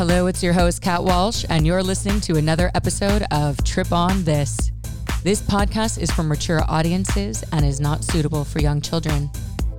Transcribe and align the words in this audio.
Hello, 0.00 0.28
it's 0.28 0.42
your 0.42 0.54
host, 0.54 0.80
Kat 0.80 1.04
Walsh, 1.04 1.44
and 1.50 1.66
you're 1.66 1.82
listening 1.82 2.22
to 2.22 2.36
another 2.36 2.70
episode 2.74 3.22
of 3.30 3.62
Trip 3.64 3.92
On 3.92 4.24
This. 4.24 4.72
This 5.22 5.42
podcast 5.42 6.00
is 6.00 6.10
for 6.10 6.22
mature 6.22 6.62
audiences 6.68 7.44
and 7.52 7.66
is 7.66 7.80
not 7.80 8.02
suitable 8.02 8.42
for 8.42 8.62
young 8.62 8.80
children. 8.80 9.28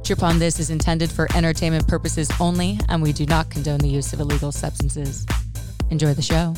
Trip 0.04 0.22
On 0.22 0.38
This 0.38 0.60
is 0.60 0.70
intended 0.70 1.10
for 1.10 1.28
entertainment 1.36 1.88
purposes 1.88 2.30
only, 2.40 2.80
and 2.88 3.02
we 3.02 3.14
do 3.14 3.26
not 3.26 3.50
condone 3.50 3.80
the 3.80 3.88
use 3.88 4.14
of 4.14 4.20
illegal 4.20 4.52
substances. 4.52 5.26
Enjoy 5.90 6.14
the 6.14 6.22
show. 6.22 6.54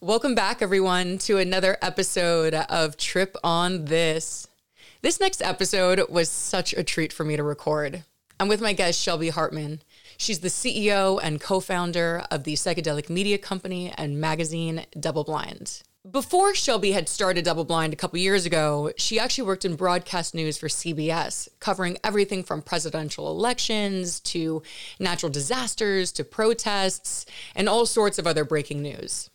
Welcome 0.00 0.36
back, 0.36 0.62
everyone, 0.62 1.18
to 1.18 1.38
another 1.38 1.78
episode 1.82 2.54
of 2.54 2.96
Trip 2.96 3.36
On 3.42 3.86
This. 3.86 4.46
This 5.02 5.18
next 5.18 5.42
episode 5.42 6.08
was 6.08 6.30
such 6.30 6.74
a 6.74 6.84
treat 6.84 7.12
for 7.12 7.24
me 7.24 7.34
to 7.36 7.42
record. 7.42 8.04
I'm 8.40 8.48
with 8.48 8.60
my 8.60 8.72
guest, 8.72 9.00
Shelby 9.00 9.28
Hartman. 9.28 9.80
She's 10.16 10.40
the 10.40 10.48
CEO 10.48 11.20
and 11.22 11.40
co 11.40 11.60
founder 11.60 12.24
of 12.30 12.44
the 12.44 12.54
psychedelic 12.54 13.08
media 13.08 13.38
company 13.38 13.92
and 13.96 14.20
magazine 14.20 14.86
Double 14.98 15.22
Blind. 15.22 15.82
Before 16.10 16.54
Shelby 16.54 16.92
had 16.92 17.08
started 17.08 17.44
Double 17.44 17.64
Blind 17.64 17.92
a 17.92 17.96
couple 17.96 18.18
years 18.18 18.44
ago, 18.44 18.92
she 18.98 19.18
actually 19.18 19.46
worked 19.46 19.64
in 19.64 19.76
broadcast 19.76 20.34
news 20.34 20.58
for 20.58 20.68
CBS, 20.68 21.48
covering 21.60 21.96
everything 22.04 22.42
from 22.42 22.60
presidential 22.60 23.30
elections 23.30 24.20
to 24.20 24.62
natural 24.98 25.30
disasters 25.30 26.12
to 26.12 26.24
protests 26.24 27.24
and 27.54 27.68
all 27.68 27.86
sorts 27.86 28.18
of 28.18 28.26
other 28.26 28.44
breaking 28.44 28.82
news. 28.82 29.30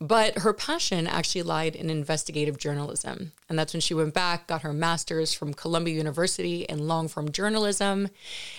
But 0.00 0.38
her 0.38 0.52
passion 0.52 1.06
actually 1.06 1.42
lied 1.42 1.76
in 1.76 1.90
investigative 1.90 2.58
journalism. 2.58 3.32
And 3.48 3.58
that's 3.58 3.72
when 3.72 3.80
she 3.80 3.94
went 3.94 4.14
back, 4.14 4.46
got 4.46 4.62
her 4.62 4.72
master's 4.72 5.32
from 5.34 5.54
Columbia 5.54 5.94
University 5.94 6.62
in 6.62 6.88
long 6.88 7.08
form 7.08 7.30
journalism, 7.32 8.08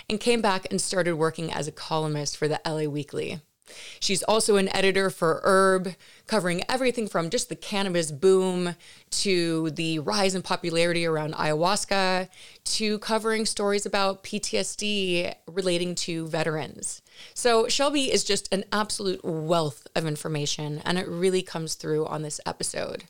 and 0.09 0.19
came 0.19 0.41
back 0.41 0.67
and 0.69 0.79
started 0.79 1.15
working 1.15 1.51
as 1.51 1.67
a 1.67 1.71
columnist 1.71 2.37
for 2.37 2.47
the 2.47 2.61
LA 2.65 2.83
Weekly. 2.83 3.41
She's 3.99 4.23
also 4.23 4.57
an 4.57 4.73
editor 4.75 5.09
for 5.09 5.41
Herb, 5.43 5.95
covering 6.27 6.63
everything 6.69 7.07
from 7.07 7.29
just 7.29 7.49
the 7.49 7.55
cannabis 7.55 8.11
boom 8.11 8.75
to 9.11 9.69
the 9.71 9.99
rise 9.99 10.35
in 10.35 10.41
popularity 10.41 11.05
around 11.05 11.33
ayahuasca 11.33 12.29
to 12.65 12.99
covering 12.99 13.45
stories 13.45 13.85
about 13.85 14.23
PTSD 14.23 15.33
relating 15.47 15.95
to 15.95 16.27
veterans. 16.27 17.01
So, 17.33 17.67
Shelby 17.67 18.11
is 18.11 18.23
just 18.23 18.53
an 18.53 18.65
absolute 18.71 19.23
wealth 19.23 19.87
of 19.95 20.05
information, 20.05 20.81
and 20.85 20.97
it 20.97 21.07
really 21.07 21.41
comes 21.41 21.75
through 21.75 22.05
on 22.05 22.21
this 22.21 22.41
episode. 22.45 23.05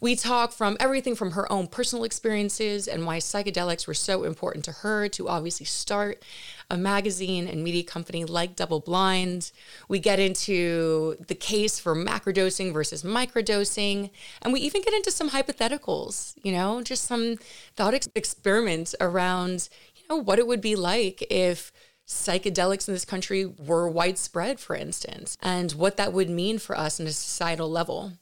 We 0.00 0.16
talk 0.16 0.52
from 0.52 0.76
everything 0.80 1.14
from 1.14 1.32
her 1.32 1.50
own 1.50 1.68
personal 1.68 2.04
experiences 2.04 2.88
and 2.88 3.06
why 3.06 3.18
psychedelics 3.18 3.86
were 3.86 3.94
so 3.94 4.24
important 4.24 4.64
to 4.66 4.72
her 4.72 5.08
to 5.10 5.28
obviously 5.28 5.66
start 5.66 6.22
a 6.70 6.76
magazine 6.76 7.46
and 7.46 7.62
media 7.62 7.84
company 7.84 8.24
like 8.24 8.56
Double 8.56 8.80
Blind. 8.80 9.52
We 9.88 9.98
get 9.98 10.18
into 10.18 11.16
the 11.28 11.34
case 11.34 11.78
for 11.78 11.94
macrodosing 11.94 12.72
versus 12.72 13.02
microdosing, 13.02 14.10
and 14.42 14.52
we 14.52 14.60
even 14.60 14.82
get 14.82 14.94
into 14.94 15.10
some 15.10 15.30
hypotheticals, 15.30 16.34
you 16.42 16.52
know, 16.52 16.82
just 16.82 17.04
some 17.04 17.36
thought 17.76 17.94
ex- 17.94 18.08
experiments 18.14 18.94
around, 19.00 19.68
you 19.96 20.02
know, 20.08 20.16
what 20.16 20.38
it 20.38 20.46
would 20.46 20.60
be 20.60 20.76
like 20.76 21.26
if 21.30 21.72
psychedelics 22.06 22.86
in 22.86 22.94
this 22.94 23.04
country 23.04 23.46
were 23.46 23.88
widespread, 23.88 24.60
for 24.60 24.76
instance, 24.76 25.38
and 25.42 25.72
what 25.72 25.96
that 25.96 26.12
would 26.12 26.28
mean 26.28 26.58
for 26.58 26.76
us 26.76 27.00
on 27.00 27.06
a 27.06 27.12
societal 27.12 27.70
level 27.70 28.12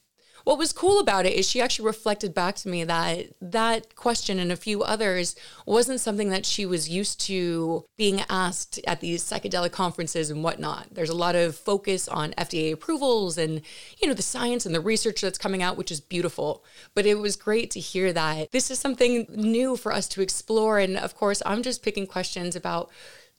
what 0.45 0.59
was 0.59 0.73
cool 0.73 0.99
about 0.99 1.27
it 1.27 1.35
is 1.35 1.49
she 1.49 1.61
actually 1.61 1.87
reflected 1.87 2.35
back 2.35 2.57
to 2.57 2.69
me 2.69 2.85
that 2.85 3.27
that 3.41 3.95
question 3.95 4.39
and 4.39 4.51
a 4.51 4.57
few 4.57 4.83
others 4.83 5.37
wasn't 5.67 6.01
something 6.01 6.31
that 6.31 6.47
she 6.47 6.67
was 6.67 6.89
used 6.89 7.21
to 7.23 7.85
being 7.97 8.23
asked 8.29 8.81
at 8.87 9.01
these 9.01 9.23
psychedelic 9.23 9.73
conferences 9.73 10.31
and 10.31 10.43
whatnot. 10.43 10.89
There's 10.93 11.11
a 11.11 11.15
lot 11.15 11.35
of 11.35 11.57
focus 11.57 12.09
on 12.09 12.33
FDA 12.33 12.73
approvals 12.73 13.39
and, 13.39 13.63
you 14.01 14.09
know, 14.09 14.15
the 14.15 14.23
science 14.23 14.67
and 14.67 14.75
the 14.75 14.81
research 14.81 15.21
that's 15.21 15.39
coming 15.39 15.63
out, 15.63 15.77
which 15.77 15.93
is 15.93 16.01
beautiful. 16.01 16.65
But 16.95 17.07
it 17.07 17.17
was 17.17 17.37
great 17.37 17.71
to 17.73 17.81
hear 17.81 18.13
that 18.13 18.51
this 18.51 18.71
is 18.71 18.79
something 18.79 19.27
new 19.31 19.77
for 19.77 19.93
us 19.93 20.09
to 20.09 20.23
explore. 20.23 20.79
And 20.79 20.97
of 20.97 21.15
course, 21.15 21.43
I'm 21.47 21.63
just 21.63 21.83
picking 21.83 22.07
questions 22.07 22.57
about 22.57 22.91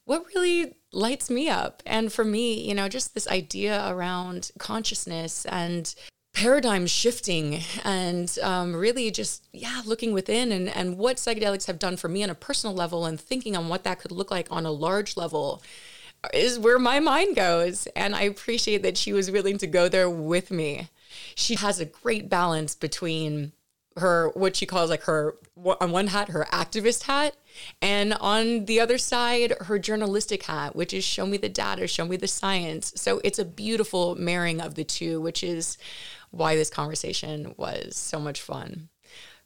what 0.05 0.25
really 0.35 0.75
lights 0.91 1.29
me 1.29 1.49
up. 1.49 1.81
And 1.85 2.11
for 2.11 2.23
me, 2.23 2.67
you 2.67 2.75
know, 2.75 2.89
just 2.89 3.13
this 3.13 3.27
idea 3.27 3.89
around 3.89 4.51
consciousness 4.59 5.45
and 5.45 5.93
paradigm 6.33 6.87
shifting 6.87 7.61
and 7.83 8.37
um, 8.41 8.75
really 8.75 9.11
just 9.11 9.47
yeah 9.53 9.81
looking 9.85 10.13
within 10.13 10.51
and, 10.51 10.67
and 10.69 10.97
what 10.97 11.17
psychedelics 11.17 11.67
have 11.67 11.77
done 11.77 11.95
for 11.95 12.07
me 12.07 12.23
on 12.23 12.29
a 12.29 12.35
personal 12.35 12.75
level 12.75 13.05
and 13.05 13.19
thinking 13.19 13.55
on 13.55 13.69
what 13.69 13.83
that 13.83 13.99
could 13.99 14.11
look 14.11 14.31
like 14.31 14.47
on 14.49 14.65
a 14.65 14.71
large 14.71 15.15
level 15.15 15.61
is 16.33 16.59
where 16.59 16.79
my 16.79 16.99
mind 16.99 17.35
goes. 17.35 17.87
And 17.95 18.15
i 18.15 18.21
appreciate 18.21 18.83
that 18.83 18.97
she 18.97 19.13
was 19.13 19.31
willing 19.31 19.57
to 19.59 19.67
go 19.67 19.89
there 19.89 20.09
with 20.09 20.51
me. 20.51 20.89
She 21.35 21.55
has 21.55 21.79
a 21.79 21.85
great 21.85 22.29
balance 22.29 22.75
between 22.75 23.51
her 23.97 24.29
what 24.33 24.55
she 24.55 24.65
calls 24.65 24.89
like 24.89 25.03
her 25.03 25.35
on 25.79 25.91
one 25.91 26.07
hat 26.07 26.29
her 26.29 26.47
activist 26.51 27.03
hat 27.03 27.35
and 27.79 28.11
on 28.15 28.65
the 28.65 28.79
other 28.79 28.97
side 28.97 29.53
her 29.61 29.77
journalistic 29.77 30.41
hat 30.41 30.75
which 30.75 30.91
is 30.95 31.03
show 31.03 31.27
me 31.27 31.37
the 31.37 31.47
data 31.47 31.85
show 31.85 32.05
me 32.05 32.17
the 32.17 32.27
science. 32.27 32.93
So 32.95 33.21
it's 33.23 33.37
a 33.37 33.45
beautiful 33.45 34.15
marrying 34.15 34.61
of 34.61 34.75
the 34.75 34.83
two 34.83 35.21
which 35.21 35.43
is 35.43 35.77
why 36.33 36.55
this 36.55 36.69
conversation 36.69 37.53
was 37.57 37.95
so 37.95 38.19
much 38.19 38.41
fun. 38.41 38.89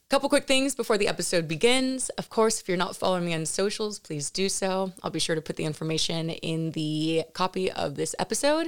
Couple 0.09 0.30
quick 0.30 0.48
things 0.48 0.74
before 0.74 0.98
the 0.98 1.09
episode 1.09 1.50
begins. 1.50 2.08
Of 2.12 2.30
course, 2.30 2.62
if 2.62 2.70
you're 2.70 2.78
not 2.78 2.96
following 2.96 3.25
me 3.25 3.34
on 3.34 3.46
socials, 3.46 4.00
please 4.00 4.31
do 4.31 4.48
so. 4.48 4.94
I'll 5.03 5.12
be 5.12 5.20
sure 5.20 5.36
to 5.36 5.42
put 5.42 5.58
the 5.58 5.66
information 5.66 6.30
in 6.30 6.72
the 6.72 7.25
copy 7.34 7.70
of 7.70 7.96
this 7.96 8.16
episode. 8.18 8.68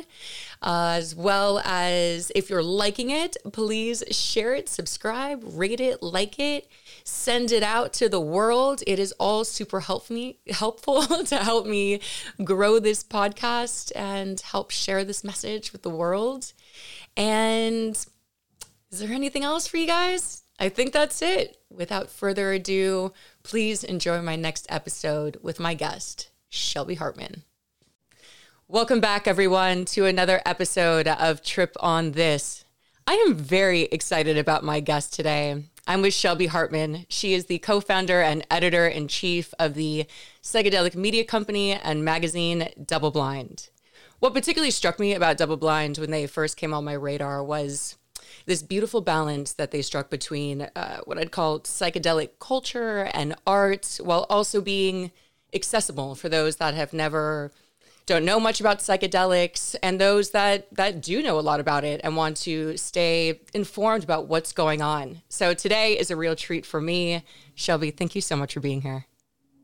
Uh, 0.61 0.95
as 0.97 1.15
well 1.15 1.59
as 1.59 2.29
if 2.35 2.49
you're 2.49 2.61
liking 2.61 3.09
it, 3.09 3.37
please 3.53 4.03
share 4.11 4.53
it, 4.53 4.67
subscribe, 4.67 5.41
rate 5.45 5.79
it, 5.79 6.03
like 6.03 6.39
it, 6.39 6.67
send 7.05 7.53
it 7.53 7.63
out 7.63 7.93
to 7.93 8.09
the 8.09 8.19
world. 8.19 8.83
It 8.85 8.99
is 8.99 9.13
all 9.13 9.45
super 9.45 9.79
help 9.79 10.09
me, 10.09 10.39
helpful 10.49 11.03
to 11.27 11.37
help 11.37 11.65
me 11.65 12.01
grow 12.43 12.79
this 12.79 13.01
podcast 13.01 13.93
and 13.95 14.41
help 14.41 14.71
share 14.71 15.05
this 15.05 15.23
message 15.23 15.71
with 15.71 15.83
the 15.83 15.89
world. 15.89 16.51
And 17.15 17.95
is 18.91 18.99
there 18.99 19.11
anything 19.11 19.43
else 19.43 19.67
for 19.67 19.77
you 19.77 19.87
guys? 19.87 20.43
I 20.59 20.69
think 20.69 20.91
that's 20.91 21.21
it. 21.21 21.57
Without 21.69 22.09
further 22.09 22.51
ado, 22.51 23.13
please 23.43 23.83
enjoy 23.83 24.21
my 24.21 24.35
next 24.35 24.65
episode 24.69 25.37
with 25.41 25.59
my 25.59 25.73
guest, 25.73 26.29
Shelby 26.49 26.95
Hartman. 26.95 27.43
Welcome 28.67 28.99
back, 28.99 29.27
everyone, 29.27 29.85
to 29.85 30.05
another 30.05 30.41
episode 30.45 31.07
of 31.07 31.41
Trip 31.41 31.75
on 31.79 32.11
This. 32.11 32.65
I 33.07 33.13
am 33.25 33.33
very 33.33 33.83
excited 33.83 34.37
about 34.37 34.63
my 34.63 34.79
guest 34.79 35.13
today. 35.13 35.63
I'm 35.87 36.03
with 36.03 36.13
Shelby 36.13 36.45
Hartman. 36.45 37.07
She 37.09 37.33
is 37.33 37.45
the 37.45 37.57
co 37.57 37.79
founder 37.79 38.21
and 38.21 38.45
editor 38.51 38.85
in 38.87 39.07
chief 39.07 39.53
of 39.57 39.73
the 39.73 40.05
psychedelic 40.43 40.93
media 40.93 41.23
company 41.23 41.71
and 41.71 42.05
magazine 42.05 42.69
Double 42.85 43.09
Blind. 43.09 43.69
What 44.19 44.33
particularly 44.33 44.71
struck 44.71 44.99
me 44.99 45.13
about 45.13 45.37
Double 45.37 45.55
Blind 45.55 45.97
when 45.97 46.11
they 46.11 46.27
first 46.27 46.57
came 46.57 46.73
on 46.73 46.83
my 46.83 46.93
radar 46.93 47.41
was 47.41 47.97
this 48.45 48.61
beautiful 48.61 48.99
balance 48.99 49.53
that 49.53 49.71
they 49.71 49.81
struck 49.81 50.09
between 50.09 50.63
uh, 50.75 50.99
what 51.05 51.17
I'd 51.17 51.31
call 51.31 51.61
psychedelic 51.61 52.31
culture 52.39 53.09
and 53.13 53.35
art, 53.47 53.97
while 54.03 54.25
also 54.29 54.59
being 54.59 55.11
accessible 55.53 56.15
for 56.15 56.27
those 56.27 56.57
that 56.57 56.73
have 56.73 56.91
never 56.91 57.51
don't 58.05 58.25
know 58.25 58.39
much 58.39 58.59
about 58.59 58.79
psychedelics 58.79 59.75
and 59.81 60.01
those 60.01 60.31
that 60.31 60.67
that 60.75 60.99
do 60.99 61.21
know 61.21 61.39
a 61.39 61.41
lot 61.41 61.59
about 61.59 61.83
it 61.83 62.01
and 62.03 62.15
want 62.15 62.35
to 62.37 62.75
stay 62.75 63.39
informed 63.53 64.03
about 64.03 64.27
what's 64.27 64.51
going 64.51 64.81
on. 64.81 65.21
So 65.29 65.53
today 65.53 65.97
is 65.97 66.11
a 66.11 66.15
real 66.15 66.35
treat 66.35 66.65
for 66.65 66.81
me. 66.81 67.23
Shelby, 67.55 67.91
thank 67.91 68.15
you 68.15 68.21
so 68.21 68.35
much 68.35 68.53
for 68.53 68.59
being 68.59 68.81
here. 68.81 69.05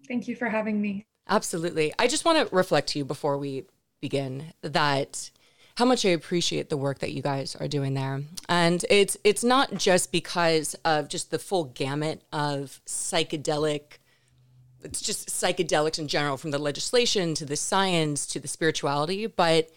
Thank 0.07 0.27
you 0.27 0.35
for 0.35 0.47
having 0.47 0.79
me. 0.79 1.07
Absolutely. 1.27 1.91
I 1.97 2.07
just 2.07 2.23
want 2.23 2.47
to 2.47 2.55
reflect 2.55 2.89
to 2.89 2.99
you 2.99 3.05
before 3.05 3.37
we 3.39 3.65
begin 4.05 4.53
that 4.61 5.31
how 5.77 5.85
much 5.85 6.05
I 6.05 6.09
appreciate 6.09 6.69
the 6.69 6.77
work 6.77 6.99
that 6.99 7.11
you 7.11 7.23
guys 7.23 7.55
are 7.55 7.67
doing 7.67 7.95
there. 7.95 8.21
And 8.47 8.85
it's 8.87 9.17
it's 9.23 9.43
not 9.43 9.73
just 9.73 10.11
because 10.11 10.75
of 10.85 11.09
just 11.09 11.31
the 11.31 11.39
full 11.39 11.65
gamut 11.65 12.21
of 12.31 12.79
psychedelic 12.85 13.97
it's 14.83 15.01
just 15.01 15.29
psychedelics 15.29 15.97
in 15.97 16.07
general 16.07 16.37
from 16.37 16.51
the 16.51 16.59
legislation 16.59 17.33
to 17.33 17.45
the 17.45 17.55
science 17.55 18.27
to 18.27 18.39
the 18.39 18.47
spirituality, 18.47 19.25
but 19.25 19.71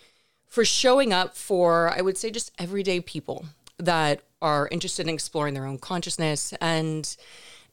for 0.46 0.62
showing 0.62 1.10
up 1.14 1.34
for 1.34 1.90
I 1.98 2.02
would 2.02 2.18
say 2.18 2.30
just 2.30 2.52
everyday 2.58 3.00
people 3.00 3.46
that 3.78 4.20
are 4.42 4.68
interested 4.70 5.08
in 5.08 5.14
exploring 5.14 5.54
their 5.54 5.64
own 5.64 5.78
consciousness 5.78 6.52
and 6.60 7.16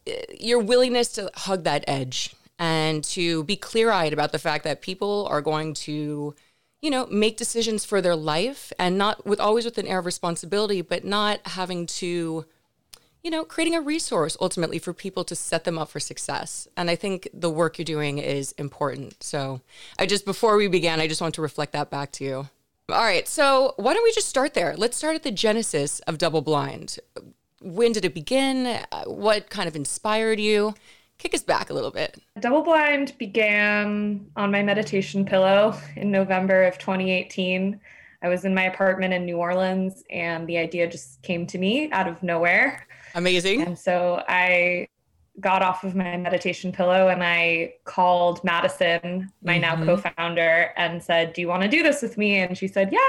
eh, 0.07 0.21
your 0.39 0.59
willingness 0.59 1.09
to 1.15 1.29
hug 1.35 1.65
that 1.65 1.83
edge 1.85 2.33
and 2.57 3.03
to 3.03 3.43
be 3.43 3.55
clear 3.55 3.91
eyed 3.91 4.13
about 4.13 4.31
the 4.31 4.39
fact 4.39 4.63
that 4.63 4.81
people 4.81 5.27
are 5.29 5.41
going 5.41 5.73
to, 5.73 6.35
you 6.85 6.91
know, 6.91 7.07
make 7.07 7.35
decisions 7.35 7.83
for 7.83 7.99
their 7.99 8.15
life 8.15 8.71
and 8.77 8.95
not 8.95 9.25
with 9.25 9.39
always 9.39 9.65
with 9.65 9.79
an 9.79 9.87
air 9.87 9.97
of 9.97 10.05
responsibility, 10.05 10.83
but 10.83 11.03
not 11.03 11.39
having 11.47 11.87
to, 11.87 12.45
you 13.23 13.31
know, 13.31 13.43
creating 13.43 13.73
a 13.73 13.81
resource 13.81 14.37
ultimately 14.39 14.77
for 14.77 14.93
people 14.93 15.23
to 15.23 15.35
set 15.35 15.63
them 15.63 15.79
up 15.79 15.89
for 15.89 15.99
success. 15.99 16.67
And 16.77 16.91
I 16.91 16.95
think 16.95 17.27
the 17.33 17.49
work 17.49 17.79
you're 17.79 17.85
doing 17.85 18.19
is 18.19 18.51
important. 18.59 19.23
So 19.23 19.61
I 19.97 20.05
just, 20.05 20.25
before 20.25 20.57
we 20.57 20.67
began, 20.67 20.99
I 21.01 21.07
just 21.07 21.21
want 21.21 21.33
to 21.33 21.41
reflect 21.41 21.71
that 21.71 21.89
back 21.89 22.11
to 22.11 22.23
you. 22.23 22.49
All 22.89 23.01
right. 23.01 23.27
So 23.27 23.73
why 23.77 23.95
don't 23.95 24.03
we 24.03 24.11
just 24.11 24.29
start 24.29 24.53
there? 24.53 24.75
Let's 24.77 24.95
start 24.95 25.15
at 25.15 25.23
the 25.23 25.31
genesis 25.31 26.01
of 26.01 26.19
Double 26.19 26.43
Blind. 26.43 26.99
When 27.61 27.93
did 27.93 28.05
it 28.05 28.13
begin? 28.13 28.67
Uh, 28.67 29.05
what 29.05 29.49
kind 29.49 29.67
of 29.67 29.75
inspired 29.75 30.39
you? 30.39 30.75
Kick 31.17 31.33
us 31.33 31.43
back 31.43 31.69
a 31.69 31.73
little 31.73 31.91
bit. 31.91 32.21
Double 32.39 32.61
Blind 32.61 33.17
began 33.17 34.27
on 34.35 34.51
my 34.51 34.61
meditation 34.61 35.25
pillow 35.25 35.79
in 35.95 36.11
November 36.11 36.63
of 36.63 36.77
2018. 36.77 37.79
I 38.21 38.27
was 38.27 38.43
in 38.43 38.53
my 38.53 38.63
apartment 38.63 39.13
in 39.13 39.25
New 39.25 39.37
Orleans 39.37 40.03
and 40.09 40.47
the 40.47 40.57
idea 40.57 40.89
just 40.89 41.21
came 41.21 41.45
to 41.47 41.57
me 41.57 41.91
out 41.91 42.07
of 42.07 42.21
nowhere. 42.23 42.85
Amazing. 43.13 43.61
And 43.61 43.77
so 43.77 44.23
I 44.27 44.87
got 45.39 45.61
off 45.61 45.83
of 45.83 45.95
my 45.95 46.17
meditation 46.17 46.71
pillow 46.71 47.09
and 47.09 47.23
I 47.23 47.75
called 47.83 48.43
Madison, 48.43 49.31
my 49.43 49.59
mm-hmm. 49.59 49.61
now 49.61 49.85
co 49.85 49.97
founder, 49.97 50.71
and 50.77 51.03
said, 51.03 51.33
Do 51.33 51.41
you 51.41 51.47
want 51.47 51.63
to 51.63 51.69
do 51.69 51.83
this 51.83 52.01
with 52.01 52.17
me? 52.17 52.39
And 52.39 52.57
she 52.57 52.67
said, 52.67 52.89
Yeah. 52.91 52.99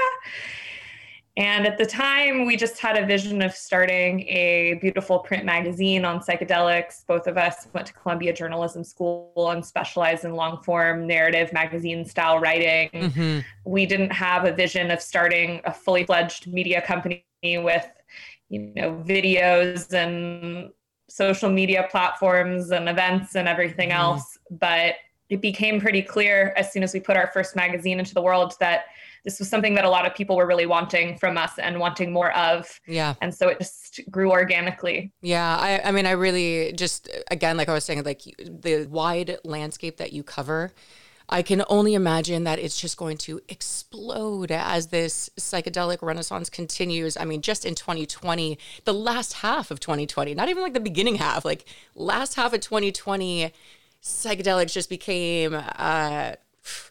And 1.37 1.67
at 1.67 1.77
the 1.77 1.85
time, 1.85 2.47
we 2.47 2.57
just 2.57 2.79
had 2.79 2.97
a 2.97 3.05
vision 3.05 3.43
of 3.43 3.53
starting 3.53 4.21
a 4.21 4.79
beautiful 4.81 5.19
print 5.19 5.45
magazine 5.45 6.03
on 6.03 6.19
psychedelics. 6.19 7.05
Both 7.05 7.27
of 7.27 7.37
us 7.37 7.67
went 7.73 7.85
to 7.87 7.93
Columbia 7.93 8.33
Journalism 8.33 8.83
School 8.83 9.51
and 9.51 9.63
specialized 9.63 10.25
in 10.25 10.33
long 10.33 10.63
form 10.63 11.05
narrative 11.05 11.53
magazine 11.53 12.03
style 12.05 12.39
writing. 12.39 12.89
Mm-hmm. 12.91 13.39
We 13.65 13.85
didn't 13.85 14.11
have 14.13 14.45
a 14.45 14.51
vision 14.51 14.89
of 14.89 14.99
starting 14.99 15.61
a 15.65 15.71
fully 15.71 16.05
fledged 16.05 16.47
media 16.51 16.81
company 16.81 17.23
with 17.43 17.87
you 18.49 18.71
know 18.75 19.03
videos 19.07 19.93
and 19.93 20.71
social 21.07 21.49
media 21.49 21.87
platforms 21.91 22.71
and 22.71 22.89
events 22.89 23.35
and 23.35 23.47
everything 23.47 23.89
mm-hmm. 23.89 23.99
else 23.99 24.37
but 24.49 24.95
it 25.29 25.41
became 25.41 25.79
pretty 25.79 26.01
clear 26.01 26.53
as 26.55 26.71
soon 26.71 26.83
as 26.83 26.93
we 26.93 26.99
put 26.99 27.17
our 27.17 27.27
first 27.27 27.55
magazine 27.55 27.99
into 27.99 28.13
the 28.13 28.21
world 28.21 28.53
that 28.59 28.85
this 29.27 29.39
was 29.39 29.49
something 29.49 29.75
that 29.75 29.83
a 29.83 29.89
lot 29.89 30.05
of 30.05 30.15
people 30.15 30.37
were 30.37 30.47
really 30.47 30.65
wanting 30.65 31.17
from 31.17 31.37
us 31.37 31.59
and 31.59 31.81
wanting 31.81 32.13
more 32.13 32.31
of. 32.31 32.79
Yeah. 32.87 33.15
And 33.21 33.35
so 33.35 33.49
it 33.49 33.59
just 33.59 33.99
grew 34.09 34.31
organically. 34.31 35.11
Yeah. 35.21 35.57
I, 35.57 35.81
I 35.83 35.91
mean, 35.91 36.05
I 36.05 36.11
really 36.11 36.71
just, 36.71 37.09
again, 37.29 37.57
like 37.57 37.67
I 37.67 37.73
was 37.73 37.83
saying, 37.83 38.03
like 38.03 38.21
the 38.37 38.87
wide 38.89 39.37
landscape 39.43 39.97
that 39.97 40.13
you 40.13 40.23
cover 40.23 40.71
I 41.29 41.41
can 41.41 41.63
only 41.67 41.93
imagine 41.93 42.45
that 42.45 42.57
it's 42.57 42.79
just 42.79 42.95
going 42.95 43.17
to 43.17 43.41
explode 43.49 44.49
as 44.49 44.87
this 44.87 45.29
psychedelic 45.37 46.01
renaissance 46.01 46.49
continues. 46.49 47.17
I 47.17 47.25
mean, 47.25 47.41
just 47.41 47.65
in 47.65 47.75
2020, 47.75 48.57
the 48.85 48.93
last 48.93 49.33
half 49.33 49.69
of 49.69 49.81
2020, 49.81 50.33
not 50.35 50.47
even 50.47 50.63
like 50.63 50.73
the 50.73 50.79
beginning 50.79 51.15
half, 51.15 51.43
like 51.43 51.65
last 51.95 52.35
half 52.35 52.53
of 52.53 52.61
2020, 52.61 53.51
psychedelics 54.01 54.71
just 54.71 54.89
became, 54.89 55.53
uh, 55.53 56.33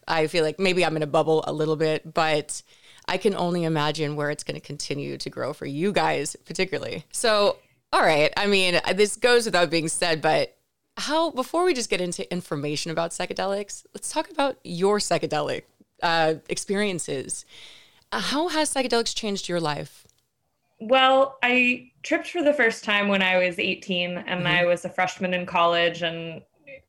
I 0.07 0.27
feel 0.27 0.43
like 0.43 0.59
maybe 0.59 0.85
I'm 0.85 0.95
in 0.95 1.03
a 1.03 1.07
bubble 1.07 1.43
a 1.47 1.53
little 1.53 1.75
bit, 1.75 2.13
but 2.13 2.61
I 3.07 3.17
can 3.17 3.35
only 3.35 3.63
imagine 3.63 4.15
where 4.15 4.29
it's 4.29 4.43
going 4.43 4.59
to 4.59 4.65
continue 4.65 5.17
to 5.17 5.29
grow 5.29 5.53
for 5.53 5.65
you 5.65 5.91
guys, 5.91 6.35
particularly. 6.45 7.05
So, 7.11 7.57
all 7.93 8.01
right. 8.01 8.33
I 8.35 8.47
mean, 8.47 8.79
this 8.95 9.15
goes 9.15 9.45
without 9.45 9.69
being 9.69 9.87
said, 9.87 10.21
but 10.21 10.57
how 10.97 11.31
before 11.31 11.63
we 11.63 11.73
just 11.73 11.89
get 11.89 12.01
into 12.01 12.29
information 12.31 12.91
about 12.91 13.11
psychedelics, 13.11 13.85
let's 13.93 14.11
talk 14.11 14.29
about 14.29 14.57
your 14.63 14.97
psychedelic 14.97 15.63
uh, 16.03 16.35
experiences. 16.49 17.45
Uh, 18.11 18.19
how 18.19 18.47
has 18.49 18.73
psychedelics 18.73 19.15
changed 19.15 19.47
your 19.47 19.59
life? 19.59 20.05
Well, 20.79 21.37
I 21.41 21.91
tripped 22.03 22.27
for 22.29 22.43
the 22.43 22.53
first 22.53 22.83
time 22.83 23.07
when 23.07 23.21
I 23.21 23.37
was 23.37 23.57
18 23.57 24.17
and 24.17 24.27
mm-hmm. 24.27 24.47
I 24.47 24.65
was 24.65 24.85
a 24.85 24.89
freshman 24.89 25.33
in 25.33 25.45
college 25.45 26.01
and 26.01 26.41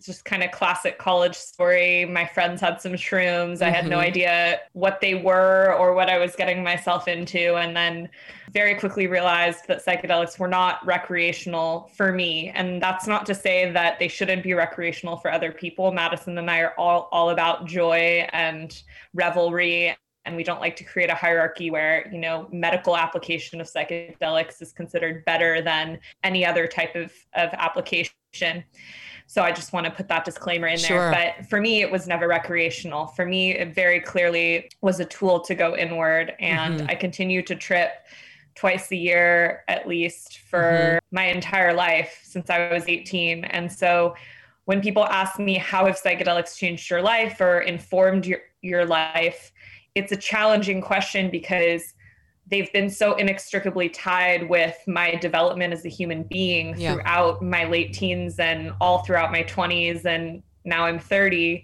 just 0.02 0.24
kind 0.24 0.42
of 0.42 0.50
classic 0.50 0.98
college 0.98 1.34
story. 1.34 2.04
My 2.04 2.26
friends 2.26 2.60
had 2.60 2.80
some 2.80 2.92
shrooms. 2.92 3.54
Mm-hmm. 3.54 3.64
I 3.64 3.70
had 3.70 3.86
no 3.86 3.98
mm-hmm. 3.98 4.06
idea 4.06 4.60
what 4.72 5.00
they 5.00 5.14
were 5.14 5.74
or 5.74 5.94
what 5.94 6.08
I 6.08 6.18
was 6.18 6.36
getting 6.36 6.62
myself 6.62 7.08
into. 7.08 7.56
And 7.56 7.76
then 7.76 8.08
very 8.52 8.74
quickly 8.74 9.06
realized 9.06 9.66
that 9.68 9.84
psychedelics 9.84 10.38
were 10.38 10.48
not 10.48 10.84
recreational 10.86 11.90
for 11.94 12.12
me. 12.12 12.50
And 12.50 12.82
that's 12.82 13.06
not 13.06 13.26
to 13.26 13.34
say 13.34 13.70
that 13.72 13.98
they 13.98 14.08
shouldn't 14.08 14.42
be 14.42 14.54
recreational 14.54 15.16
for 15.16 15.30
other 15.30 15.52
people. 15.52 15.92
Madison 15.92 16.38
and 16.38 16.50
I 16.50 16.60
are 16.60 16.74
all, 16.78 17.08
all 17.12 17.30
about 17.30 17.66
joy 17.66 18.26
and 18.32 18.82
revelry 19.14 19.96
and 20.24 20.36
we 20.36 20.44
don't 20.44 20.60
like 20.60 20.76
to 20.76 20.84
create 20.84 21.08
a 21.08 21.14
hierarchy 21.14 21.70
where 21.70 22.06
you 22.12 22.18
know 22.18 22.46
medical 22.52 22.94
application 22.94 23.62
of 23.62 23.66
psychedelics 23.66 24.60
is 24.60 24.72
considered 24.72 25.24
better 25.24 25.62
than 25.62 25.98
any 26.22 26.44
other 26.44 26.66
type 26.66 26.94
of, 26.94 27.10
of 27.34 27.48
application 27.54 28.62
so 29.30 29.42
I 29.42 29.52
just 29.52 29.74
want 29.74 29.84
to 29.84 29.92
put 29.92 30.08
that 30.08 30.24
disclaimer 30.24 30.68
in 30.68 30.78
sure. 30.78 31.10
there. 31.10 31.34
But 31.36 31.46
for 31.48 31.60
me, 31.60 31.82
it 31.82 31.92
was 31.92 32.08
never 32.08 32.26
recreational. 32.26 33.08
For 33.08 33.26
me, 33.26 33.54
it 33.54 33.74
very 33.74 34.00
clearly 34.00 34.70
was 34.80 35.00
a 35.00 35.04
tool 35.04 35.40
to 35.40 35.54
go 35.54 35.76
inward. 35.76 36.32
And 36.40 36.78
mm-hmm. 36.78 36.88
I 36.88 36.94
continue 36.94 37.42
to 37.42 37.54
trip 37.54 37.90
twice 38.54 38.90
a 38.90 38.96
year 38.96 39.64
at 39.68 39.86
least 39.86 40.38
for 40.38 40.62
mm-hmm. 40.62 41.14
my 41.14 41.26
entire 41.26 41.74
life 41.74 42.22
since 42.24 42.48
I 42.48 42.72
was 42.72 42.88
18. 42.88 43.44
And 43.44 43.70
so 43.70 44.14
when 44.64 44.80
people 44.80 45.04
ask 45.04 45.38
me, 45.38 45.58
how 45.58 45.84
have 45.84 46.00
psychedelics 46.00 46.56
changed 46.56 46.88
your 46.88 47.02
life 47.02 47.38
or 47.38 47.60
informed 47.60 48.24
your, 48.24 48.40
your 48.62 48.86
life? 48.86 49.52
It's 49.94 50.10
a 50.10 50.16
challenging 50.16 50.80
question 50.80 51.30
because 51.30 51.92
they've 52.50 52.72
been 52.72 52.90
so 52.90 53.14
inextricably 53.14 53.88
tied 53.88 54.48
with 54.48 54.76
my 54.86 55.14
development 55.16 55.72
as 55.72 55.84
a 55.84 55.88
human 55.88 56.22
being 56.22 56.78
yeah. 56.78 56.94
throughout 56.94 57.42
my 57.42 57.64
late 57.64 57.92
teens 57.92 58.38
and 58.38 58.72
all 58.80 58.98
throughout 59.04 59.30
my 59.30 59.42
20s 59.44 60.04
and 60.04 60.42
now 60.64 60.84
I'm 60.84 60.98
30 60.98 61.62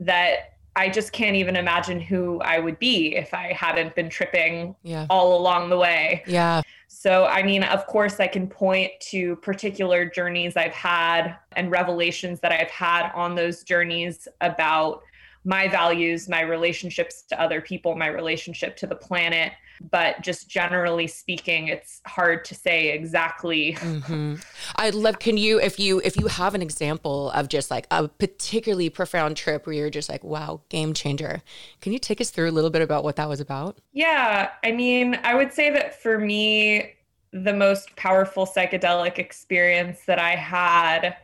that 0.00 0.56
I 0.76 0.90
just 0.90 1.12
can't 1.12 1.36
even 1.36 1.56
imagine 1.56 2.00
who 2.00 2.40
I 2.42 2.58
would 2.58 2.78
be 2.78 3.16
if 3.16 3.32
I 3.32 3.52
hadn't 3.54 3.94
been 3.94 4.10
tripping 4.10 4.76
yeah. 4.82 5.06
all 5.08 5.40
along 5.40 5.70
the 5.70 5.78
way. 5.78 6.22
Yeah. 6.26 6.60
So, 6.86 7.24
I 7.24 7.42
mean, 7.42 7.62
of 7.62 7.86
course, 7.86 8.20
I 8.20 8.26
can 8.26 8.46
point 8.46 8.92
to 9.10 9.36
particular 9.36 10.04
journeys 10.04 10.54
I've 10.54 10.72
had 10.72 11.36
and 11.52 11.70
revelations 11.70 12.40
that 12.40 12.52
I've 12.52 12.70
had 12.70 13.10
on 13.12 13.34
those 13.34 13.64
journeys 13.64 14.28
about 14.42 15.02
my 15.44 15.66
values, 15.66 16.28
my 16.28 16.42
relationships 16.42 17.22
to 17.30 17.40
other 17.40 17.60
people, 17.62 17.96
my 17.96 18.08
relationship 18.08 18.76
to 18.76 18.86
the 18.86 18.96
planet 18.96 19.52
but 19.90 20.20
just 20.20 20.48
generally 20.48 21.06
speaking 21.06 21.68
it's 21.68 22.00
hard 22.06 22.44
to 22.44 22.54
say 22.54 22.90
exactly 22.90 23.74
mm-hmm. 23.74 24.34
i'd 24.76 24.94
love 24.94 25.18
can 25.18 25.36
you 25.36 25.60
if 25.60 25.78
you 25.78 26.00
if 26.04 26.16
you 26.16 26.26
have 26.26 26.54
an 26.54 26.62
example 26.62 27.30
of 27.30 27.48
just 27.48 27.70
like 27.70 27.86
a 27.90 28.08
particularly 28.08 28.88
profound 28.88 29.36
trip 29.36 29.66
where 29.66 29.74
you're 29.74 29.90
just 29.90 30.08
like 30.08 30.22
wow 30.24 30.60
game 30.68 30.92
changer 30.92 31.42
can 31.80 31.92
you 31.92 31.98
take 31.98 32.20
us 32.20 32.30
through 32.30 32.48
a 32.48 32.52
little 32.52 32.70
bit 32.70 32.82
about 32.82 33.04
what 33.04 33.16
that 33.16 33.28
was 33.28 33.40
about 33.40 33.78
yeah 33.92 34.50
i 34.64 34.72
mean 34.72 35.18
i 35.24 35.34
would 35.34 35.52
say 35.52 35.70
that 35.70 36.00
for 36.00 36.18
me 36.18 36.94
the 37.32 37.52
most 37.52 37.94
powerful 37.96 38.46
psychedelic 38.46 39.18
experience 39.18 40.04
that 40.06 40.18
i 40.18 40.30
had 40.30 41.16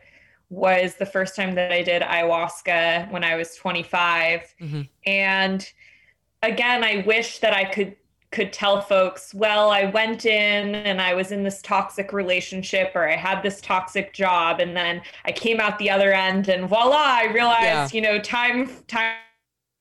was 0.53 0.95
the 0.95 1.05
first 1.05 1.35
time 1.35 1.55
that 1.55 1.71
I 1.71 1.81
did 1.81 2.01
ayahuasca 2.03 3.11
when 3.11 3.23
I 3.23 3.35
was 3.35 3.55
25. 3.55 4.53
Mm-hmm. 4.61 4.81
And 5.05 5.73
again, 6.43 6.83
I 6.83 7.03
wish 7.07 7.39
that 7.39 7.53
I 7.53 7.63
could 7.65 7.95
could 8.33 8.51
tell 8.51 8.81
folks, 8.81 9.31
well, 9.33 9.69
I 9.69 9.85
went 9.85 10.25
in 10.25 10.73
and 10.73 10.99
I 10.99 11.13
was 11.13 11.31
in 11.31 11.43
this 11.43 11.61
toxic 11.61 12.11
relationship 12.11 12.91
or 12.95 13.07
I 13.07 13.15
had 13.15 13.43
this 13.43 13.61
toxic 13.61 14.11
job 14.11 14.59
and 14.59 14.75
then 14.75 15.03
I 15.23 15.31
came 15.31 15.59
out 15.59 15.77
the 15.77 15.91
other 15.91 16.11
end 16.11 16.49
and 16.49 16.67
voila, 16.67 16.97
I 16.97 17.31
realized, 17.31 17.93
yeah. 17.93 18.01
you 18.01 18.01
know, 18.01 18.19
time 18.19 18.69
time 18.87 19.17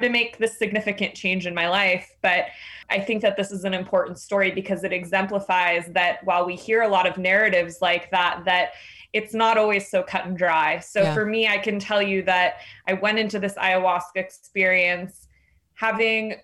to 0.03 0.11
make 0.11 0.37
this 0.37 0.59
significant 0.59 1.15
change 1.15 1.47
in 1.47 1.55
my 1.55 1.67
life. 1.69 2.15
But 2.21 2.47
I 2.91 3.01
think 3.01 3.23
that 3.23 3.39
this 3.39 3.51
is 3.53 3.65
an 3.65 3.73
important 3.73 4.19
story 4.19 4.51
because 4.51 4.85
it 4.85 4.93
exemplifies 4.93 5.87
that 5.93 6.23
while 6.25 6.45
we 6.45 6.55
hear 6.55 6.83
a 6.83 6.89
lot 6.89 7.07
of 7.07 7.17
narratives 7.17 7.79
like 7.81 8.11
that, 8.11 8.43
that 8.45 8.73
it's 9.15 9.33
not 9.33 9.57
always 9.57 9.89
so 9.89 10.03
cut 10.03 10.27
and 10.27 10.37
dry. 10.37 10.79
So 10.79 11.03
yeah. 11.03 11.15
for 11.15 11.25
me, 11.25 11.49
I 11.49 11.57
can 11.57 11.79
tell 11.79 12.03
you 12.03 12.23
that 12.25 12.57
I 12.87 12.93
went 12.93 13.19
into 13.19 13.39
this 13.39 13.55
ayahuasca 13.55 14.17
experience 14.17 15.29
having 15.75 16.37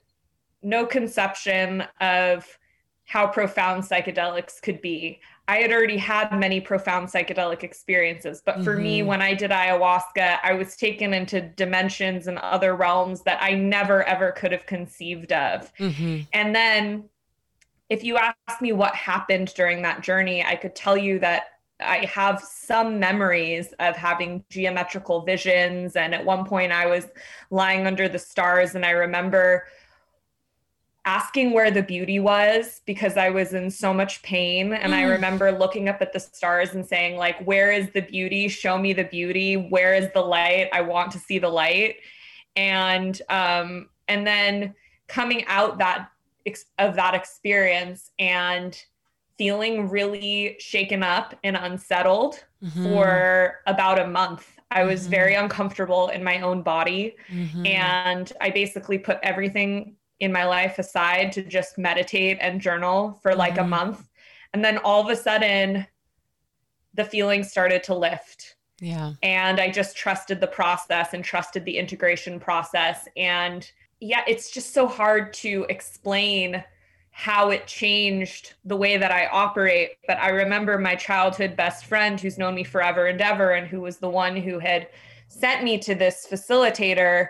no 0.63 0.87
conception 0.87 1.85
of 2.01 2.59
how 3.05 3.27
profound 3.27 3.83
psychedelics 3.83 4.61
could 4.61 4.81
be. 4.83 5.21
I 5.49 5.57
had 5.59 5.73
already 5.73 5.97
had 5.97 6.31
many 6.39 6.61
profound 6.61 7.09
psychedelic 7.09 7.63
experiences, 7.65 8.43
but 8.45 8.63
for 8.63 8.75
mm-hmm. 8.75 8.83
me, 8.83 9.03
when 9.03 9.23
I 9.23 9.33
did 9.33 9.51
ayahuasca, 9.51 10.41
I 10.43 10.53
was 10.53 10.77
taken 10.77 11.15
into 11.15 11.41
dimensions 11.41 12.27
and 12.27 12.39
other 12.39 12.77
realms 12.77 13.23
that 13.23 13.43
I 13.43 13.55
never 13.55 14.03
ever 14.05 14.33
could 14.33 14.53
have 14.53 14.67
conceived 14.67 15.33
of. 15.33 15.73
Mm-hmm. 15.79 16.21
And 16.35 16.55
then, 16.55 17.05
if 17.89 18.05
you 18.05 18.19
ask 18.19 18.61
me 18.61 18.73
what 18.73 18.95
happened 18.95 19.55
during 19.55 19.81
that 19.83 20.03
journey, 20.03 20.45
I 20.45 20.57
could 20.57 20.75
tell 20.75 20.99
you 20.99 21.19
that 21.21 21.45
I 21.81 22.05
have 22.13 22.43
some 22.43 22.99
memories 22.99 23.73
of 23.79 23.97
having 23.97 24.45
geometrical 24.51 25.23
visions. 25.23 25.97
And 25.97 26.15
at 26.15 26.23
one 26.23 26.45
point, 26.45 26.73
I 26.73 26.87
was 26.87 27.07
lying 27.51 27.87
under 27.87 28.07
the 28.07 28.19
stars, 28.19 28.75
and 28.75 28.85
I 28.85 28.91
remember 28.91 29.65
asking 31.09 31.53
where 31.53 31.71
the 31.71 31.83
beauty 31.83 32.21
was 32.21 32.83
because 32.85 33.17
I 33.17 33.31
was 33.31 33.55
in 33.55 33.71
so 33.71 33.95
much 33.95 34.21
pain. 34.21 34.75
And 34.75 34.93
mm. 34.93 34.97
I 34.97 35.05
remember 35.05 35.51
looking 35.51 35.89
up 35.89 36.03
at 36.03 36.13
the 36.13 36.21
stars 36.21 36.75
and 36.75 36.85
saying, 36.85 37.17
like, 37.17 37.43
where 37.47 37.73
is 37.73 37.89
the 37.93 38.03
beauty? 38.03 38.47
Show 38.47 38.77
me 38.77 38.93
the 38.93 39.05
beauty. 39.05 39.55
Where 39.57 39.95
is 39.95 40.09
the 40.13 40.21
light? 40.21 40.69
I 40.71 40.83
want 40.83 41.11
to 41.13 41.19
see 41.19 41.39
the 41.39 41.49
light. 41.49 41.97
And 42.57 43.21
um, 43.31 43.89
and 44.07 44.27
then 44.27 44.75
coming 45.07 45.47
out 45.47 45.79
that 45.79 46.11
of 46.79 46.95
that 46.97 47.15
experience 47.15 48.11
and 48.19 48.79
feeling 49.39 49.89
really 49.89 50.57
shaken 50.59 51.03
up 51.03 51.35
and 51.43 51.57
unsettled 51.57 52.45
mm-hmm. 52.63 52.85
for 52.85 53.61
about 53.67 53.99
a 53.99 54.07
month. 54.07 54.47
I 54.71 54.85
was 54.85 55.03
mm-hmm. 55.03 55.11
very 55.11 55.35
uncomfortable 55.37 56.09
in 56.09 56.23
my 56.23 56.41
own 56.41 56.61
body. 56.63 57.17
Mm-hmm. 57.31 57.65
And 57.65 58.31
I 58.43 58.51
basically 58.51 58.99
put 58.99 59.19
everything 59.23 59.95
in 60.21 60.33
my 60.33 60.45
life 60.45 60.79
aside 60.79 61.33
to 61.33 61.43
just 61.43 61.79
meditate 61.79 62.39
and 62.41 62.61
journal 62.61 63.19
for 63.23 63.35
like 63.35 63.57
a 63.57 63.61
mm-hmm. 63.61 63.71
month. 63.71 64.09
And 64.53 64.65
then 64.65 64.79
all 64.79 65.01
of 65.01 65.09
a 65.09 65.17
sudden, 65.17 65.87
the 66.95 67.05
feelings 67.05 67.51
started 67.51 67.83
to 67.85 67.95
lift. 67.95 68.57
Yeah. 68.81 69.13
And 69.23 69.61
I 69.61 69.71
just 69.71 69.97
trusted 69.97 70.41
the 70.41 70.47
process 70.47 71.13
and 71.13 71.25
trusted 71.25 71.65
the 71.65 71.77
integration 71.77 72.41
process. 72.41 73.09
And 73.17 73.71
yeah, 74.01 74.23
it's 74.27 74.51
just 74.51 74.73
so 74.73 74.87
hard 74.87 75.33
to 75.35 75.67
explain 75.69 76.63
how 77.11 77.51
it 77.51 77.67
changed 77.67 78.55
the 78.65 78.77
way 78.77 78.97
that 78.97 79.11
I 79.11 79.27
operate. 79.27 79.91
But 80.07 80.19
I 80.19 80.29
remember 80.29 80.79
my 80.79 80.95
childhood 80.95 81.57
best 81.57 81.87
friend 81.87 82.21
who's 82.21 82.39
known 82.39 82.55
me 82.55 82.63
forever 82.63 83.07
and 83.07 83.21
ever, 83.21 83.53
and 83.53 83.67
who 83.67 83.81
was 83.81 83.99
the 83.99 84.09
one 84.09 84.37
who 84.37 84.61
had 84.61 84.89
sent 85.27 85.65
me 85.65 85.79
to 85.79 85.97
this 85.97 86.29
facilitator. 86.31 87.29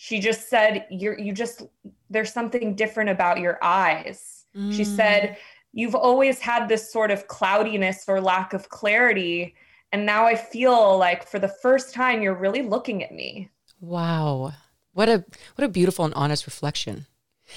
She 0.00 0.20
just 0.20 0.48
said, 0.48 0.86
You're, 0.90 1.18
you 1.18 1.32
just, 1.32 1.62
there's 2.08 2.32
something 2.32 2.76
different 2.76 3.10
about 3.10 3.40
your 3.40 3.58
eyes. 3.64 4.46
Mm. 4.56 4.72
She 4.72 4.84
said, 4.84 5.36
You've 5.72 5.96
always 5.96 6.38
had 6.38 6.68
this 6.68 6.92
sort 6.92 7.10
of 7.10 7.26
cloudiness 7.26 8.04
or 8.06 8.20
lack 8.20 8.52
of 8.52 8.68
clarity. 8.68 9.56
And 9.90 10.06
now 10.06 10.24
I 10.24 10.36
feel 10.36 10.96
like 10.96 11.26
for 11.26 11.40
the 11.40 11.48
first 11.48 11.92
time, 11.92 12.22
you're 12.22 12.38
really 12.38 12.62
looking 12.62 13.02
at 13.02 13.10
me. 13.10 13.50
Wow. 13.80 14.52
What 14.92 15.08
a 15.08 15.24
what 15.56 15.64
a 15.64 15.68
beautiful 15.68 16.04
and 16.04 16.14
honest 16.14 16.46
reflection. 16.46 17.06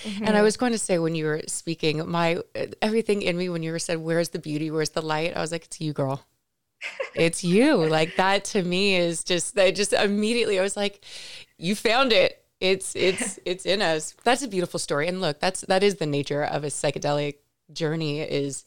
Mm-hmm. 0.03 0.25
And 0.25 0.35
I 0.35 0.41
was 0.41 0.57
going 0.57 0.71
to 0.71 0.79
say 0.79 0.97
when 0.97 1.13
you 1.13 1.25
were 1.25 1.41
speaking, 1.47 2.09
my 2.09 2.39
everything 2.81 3.21
in 3.21 3.37
me 3.37 3.49
when 3.49 3.61
you 3.61 3.71
were 3.71 3.79
said, 3.79 3.99
"Where's 3.99 4.29
the 4.29 4.39
beauty? 4.39 4.71
Where's 4.71 4.91
the 4.91 5.01
light?" 5.03 5.37
I 5.37 5.41
was 5.41 5.51
like, 5.51 5.65
"It's 5.65 5.79
you, 5.79 5.93
girl. 5.93 6.25
it's 7.15 7.43
you." 7.43 7.75
Like 7.75 8.15
that 8.15 8.45
to 8.45 8.63
me 8.63 8.95
is 8.95 9.23
just. 9.23 9.59
I 9.59 9.69
just 9.69 9.93
immediately 9.93 10.59
I 10.59 10.63
was 10.63 10.77
like, 10.77 11.05
"You 11.61 11.75
found 11.75 12.11
it. 12.11 12.43
It's 12.59 12.95
it's 12.95 13.39
it's 13.45 13.65
in 13.65 13.81
us." 13.81 14.15
That's 14.23 14.43
a 14.43 14.47
beautiful 14.47 14.79
story. 14.79 15.07
And 15.07 15.21
look, 15.21 15.39
that's 15.39 15.61
that 15.61 15.83
is 15.83 15.95
the 15.95 16.05
nature 16.05 16.43
of 16.43 16.63
a 16.63 16.67
psychedelic 16.67 17.35
journey. 17.71 18.21
Is 18.21 18.65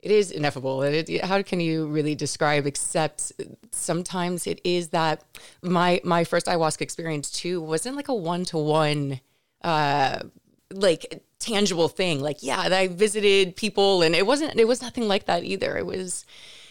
it 0.00 0.10
is 0.10 0.30
ineffable. 0.30 0.82
It, 0.82 1.22
how 1.24 1.42
can 1.42 1.60
you 1.60 1.86
really 1.86 2.14
describe? 2.14 2.66
Except 2.66 3.32
sometimes 3.70 4.46
it 4.46 4.60
is 4.64 4.88
that 4.88 5.24
my 5.62 6.00
my 6.04 6.24
first 6.24 6.46
ayahuasca 6.46 6.80
experience 6.80 7.30
too 7.30 7.60
wasn't 7.60 7.96
like 7.96 8.08
a 8.08 8.14
one 8.14 8.44
to 8.46 8.58
one 8.58 9.20
like 10.72 11.22
tangible 11.38 11.88
thing. 11.88 12.20
Like, 12.20 12.42
yeah, 12.42 12.60
I 12.60 12.88
visited 12.88 13.56
people 13.56 14.02
and 14.02 14.14
it 14.14 14.26
wasn't, 14.26 14.58
it 14.58 14.68
was 14.68 14.82
nothing 14.82 15.08
like 15.08 15.26
that 15.26 15.44
either. 15.44 15.76
It 15.76 15.86
was, 15.86 16.24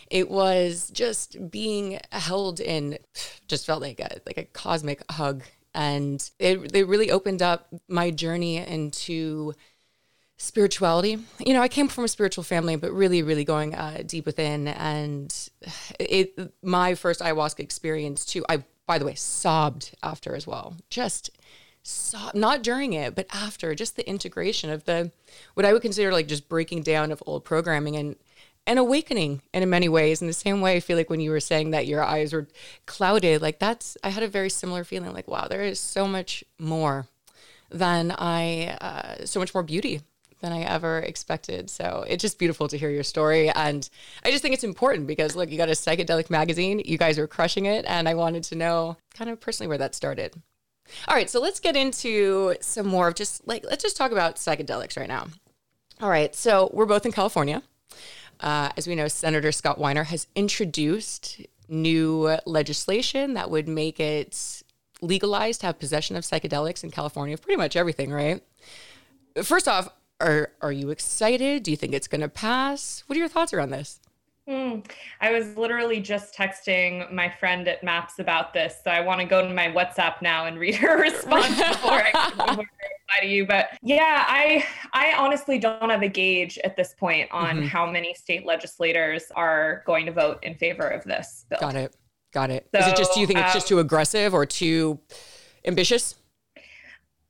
it 0.10 0.30
was 0.30 0.90
just 0.92 1.52
being 1.52 2.00
held 2.12 2.60
in, 2.60 2.98
just 3.48 3.66
felt 3.66 3.82
like 3.82 4.00
a, 4.00 4.22
like 4.26 4.38
a 4.38 4.46
cosmic 4.46 5.04
hug. 5.12 5.44
And 5.80 6.30
it, 6.40 6.76
it 6.76 6.88
really 6.90 7.10
opened 7.10 7.42
up 7.42 7.74
my 7.88 8.12
journey 8.12 8.58
into 8.58 9.54
spirituality. 10.36 11.20
You 11.40 11.54
know, 11.54 11.62
I 11.62 11.70
came 11.70 11.88
from 11.88 12.04
a 12.04 12.10
spiritual 12.10 12.44
family, 12.44 12.76
but 12.76 12.92
really, 12.92 13.24
really 13.24 13.46
going 13.46 13.76
uh, 13.76 14.04
deep 14.06 14.26
within. 14.26 14.68
And 14.68 15.34
it, 15.98 16.54
my 16.62 16.96
first 16.96 17.22
ayahuasca 17.22 17.62
experience 17.62 18.26
too, 18.26 18.44
I, 18.50 18.66
by 18.88 19.00
the 19.00 19.06
way, 19.06 19.16
sobbed 19.16 19.96
after 20.04 20.36
as 20.36 20.46
well. 20.46 20.76
Just 20.90 21.30
saw 21.82 22.30
not 22.34 22.62
during 22.62 22.92
it 22.92 23.16
but 23.16 23.26
after 23.34 23.74
just 23.74 23.96
the 23.96 24.08
integration 24.08 24.70
of 24.70 24.84
the 24.84 25.10
what 25.54 25.66
i 25.66 25.72
would 25.72 25.82
consider 25.82 26.12
like 26.12 26.28
just 26.28 26.50
breaking 26.50 26.84
down 26.84 27.10
of 27.10 27.24
old 27.26 27.46
programming 27.46 27.96
and 27.96 28.18
and 28.70 28.78
awakening 28.78 29.42
in 29.52 29.68
many 29.68 29.90
ways 29.90 30.22
in 30.22 30.28
the 30.28 30.34
same 30.34 30.62
way 30.62 30.76
i 30.76 30.80
feel 30.80 30.96
like 30.96 31.10
when 31.10 31.20
you 31.20 31.32
were 31.32 31.40
saying 31.40 31.72
that 31.72 31.88
your 31.88 32.04
eyes 32.04 32.32
were 32.32 32.48
clouded 32.86 33.42
like 33.42 33.58
that's 33.60 33.98
i 34.04 34.10
had 34.10 34.24
a 34.24 34.28
very 34.28 34.50
similar 34.50 34.84
feeling 34.84 35.12
like 35.12 35.28
wow 35.28 35.48
there 35.50 35.64
is 35.64 35.80
so 35.80 36.08
much 36.08 36.44
more 36.60 37.08
than 37.72 38.14
i 38.18 38.78
uh, 38.80 39.26
so 39.26 39.40
much 39.40 39.54
more 39.54 39.64
beauty 39.64 40.02
than 40.42 40.54
I 40.54 40.62
ever 40.62 41.00
expected. 41.00 41.70
So 41.70 42.06
it's 42.08 42.22
just 42.22 42.40
beautiful 42.40 42.70
to 42.70 42.78
hear 42.78 42.90
your 42.90 43.04
story. 43.04 43.50
And 43.50 43.90
I 44.24 44.32
just 44.32 44.42
think 44.42 44.54
it's 44.54 44.64
important 44.64 45.06
because, 45.06 45.36
look, 45.36 45.52
you 45.52 45.58
got 45.58 45.68
a 45.68 45.74
psychedelic 45.74 46.30
magazine, 46.30 46.82
you 46.86 46.98
guys 46.98 47.20
are 47.20 47.28
crushing 47.28 47.66
it. 47.66 47.84
And 47.86 48.08
I 48.08 48.14
wanted 48.14 48.44
to 48.46 48.56
know 48.56 48.96
kind 49.14 49.30
of 49.30 49.42
personally 49.42 49.68
where 49.68 49.78
that 49.80 49.96
started. 49.96 50.42
All 51.08 51.16
right, 51.16 51.30
so 51.30 51.40
let's 51.42 51.60
get 51.60 51.76
into 51.76 52.56
some 52.62 52.88
more 52.88 53.10
of 53.10 53.16
just 53.16 53.46
like, 53.46 53.66
let's 53.66 53.84
just 53.84 53.98
talk 53.98 54.12
about 54.12 54.38
psychedelics 54.38 54.98
right 54.98 55.08
now. 55.08 55.28
All 56.02 56.10
right, 56.10 56.34
so 56.34 56.70
we're 56.74 56.86
both 56.86 57.06
in 57.06 57.12
California. 57.12 57.62
Uh, 58.40 58.70
as 58.78 58.88
we 58.88 58.96
know, 58.96 59.08
Senator 59.08 59.52
Scott 59.52 59.80
Wiener 59.80 60.06
has 60.06 60.28
introduced 60.36 61.42
new 61.68 62.38
legislation 62.46 63.34
that 63.34 63.50
would 63.50 63.68
make 63.68 64.00
it 64.00 64.64
legalized 65.02 65.62
to 65.62 65.68
have 65.68 65.80
possession 65.80 66.16
of 66.16 66.24
psychedelics 66.24 66.84
in 66.84 66.92
California, 66.92 67.38
pretty 67.38 67.58
much 67.58 67.76
everything, 67.76 68.12
right? 68.12 68.44
First 69.44 69.68
off, 69.68 69.90
are 70.20 70.52
are 70.62 70.72
you 70.72 70.90
excited? 70.90 71.64
Do 71.64 71.72
you 71.72 71.78
think 71.78 71.94
it's 71.94 72.08
going 72.08 72.22
to 72.22 72.30
pass? 72.30 73.04
What 73.08 73.16
are 73.16 73.20
your 73.20 73.30
thoughts 73.30 73.54
around 73.54 73.70
this? 73.72 74.00
Mm. 74.50 74.84
I 75.22 75.32
was 75.32 75.56
literally 75.58 76.02
just 76.02 76.34
texting 76.34 77.12
my 77.14 77.30
friend 77.30 77.68
at 77.68 77.84
MAPS 77.84 78.18
about 78.18 78.52
this, 78.52 78.76
so 78.84 78.90
I 78.90 79.00
want 79.00 79.22
to 79.22 79.28
go 79.28 79.48
to 79.48 79.54
my 79.54 79.68
WhatsApp 79.68 80.22
now 80.24 80.46
and 80.46 80.58
read 80.58 80.76
her 80.76 80.98
response 81.02 81.56
before 81.56 82.02
I, 82.04 82.66
to 83.22 83.28
you. 83.28 83.46
But 83.46 83.70
yeah, 83.82 84.26
I 84.28 84.66
I 84.94 85.14
honestly 85.18 85.60
don't 85.60 85.90
have 85.90 86.02
a 86.02 86.08
gauge 86.08 86.58
at 86.64 86.76
this 86.76 86.94
point 86.94 87.30
on 87.32 87.58
mm-hmm. 87.58 87.68
how 87.68 87.90
many 87.90 88.14
state 88.14 88.46
legislators 88.46 89.26
are 89.36 89.84
going 89.86 90.06
to 90.06 90.12
vote 90.12 90.40
in 90.44 90.56
favor 90.56 90.88
of 90.88 91.04
this 91.04 91.46
bill. 91.50 91.60
Got 91.60 91.76
it. 91.76 91.96
Got 92.34 92.52
it. 92.52 92.68
So, 92.74 92.82
Is 92.82 92.88
it 92.88 92.96
just? 92.96 93.14
Do 93.14 93.20
you 93.20 93.28
think 93.28 93.40
it's 93.40 93.50
um, 93.50 93.54
just 93.54 93.68
too 93.68 93.80
aggressive 93.80 94.34
or 94.34 94.46
too 94.46 95.00
ambitious? 95.66 96.16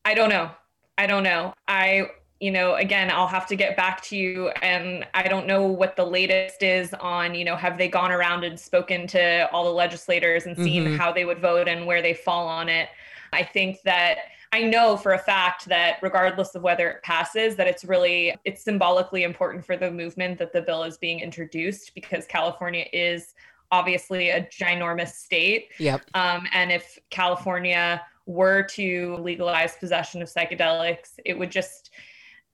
I 0.05 0.13
don't 0.13 0.29
know. 0.29 0.51
I 0.97 1.07
don't 1.07 1.23
know. 1.23 1.53
I 1.67 2.09
you 2.39 2.51
know, 2.51 2.75
again, 2.75 3.11
I'll 3.11 3.27
have 3.27 3.47
to 3.47 3.55
get 3.55 3.75
back 3.75 4.01
to 4.03 4.15
you. 4.15 4.49
And 4.61 5.05
I 5.13 5.27
don't 5.27 5.45
know 5.45 5.65
what 5.67 5.95
the 5.95 6.05
latest 6.05 6.63
is 6.63 6.93
on, 6.93 7.35
you 7.35 7.43
know, 7.43 7.55
have 7.55 7.77
they 7.77 7.89
gone 7.89 8.11
around 8.11 8.45
and 8.45 8.57
spoken 8.57 9.07
to 9.07 9.49
all 9.51 9.65
the 9.65 9.71
legislators 9.71 10.45
and 10.45 10.55
seen 10.55 10.85
mm-hmm. 10.85 10.95
how 10.95 11.11
they 11.11 11.25
would 11.25 11.39
vote 11.39 11.67
and 11.67 11.85
where 11.85 12.01
they 12.01 12.13
fall 12.13 12.47
on 12.47 12.69
it? 12.69 12.89
I 13.33 13.43
think 13.43 13.81
that 13.83 14.17
I 14.51 14.63
know 14.63 14.97
for 14.97 15.13
a 15.13 15.19
fact 15.19 15.65
that 15.65 15.97
regardless 16.01 16.55
of 16.55 16.63
whether 16.63 16.89
it 16.89 17.03
passes, 17.03 17.55
that 17.55 17.67
it's 17.67 17.85
really 17.85 18.35
it's 18.45 18.63
symbolically 18.63 19.23
important 19.23 19.63
for 19.65 19.77
the 19.77 19.91
movement 19.91 20.39
that 20.39 20.53
the 20.53 20.61
bill 20.61 20.83
is 20.83 20.97
being 20.97 21.19
introduced 21.19 21.93
because 21.93 22.25
California 22.25 22.85
is 22.91 23.35
obviously 23.71 24.31
a 24.31 24.41
ginormous 24.47 25.09
state. 25.09 25.69
Yep. 25.77 26.01
Um, 26.15 26.47
and 26.53 26.71
if 26.71 26.97
California 27.11 28.01
were 28.25 28.63
to 28.63 29.17
legalize 29.17 29.75
possession 29.75 30.21
of 30.21 30.27
psychedelics, 30.27 31.19
it 31.25 31.37
would 31.37 31.51
just 31.51 31.91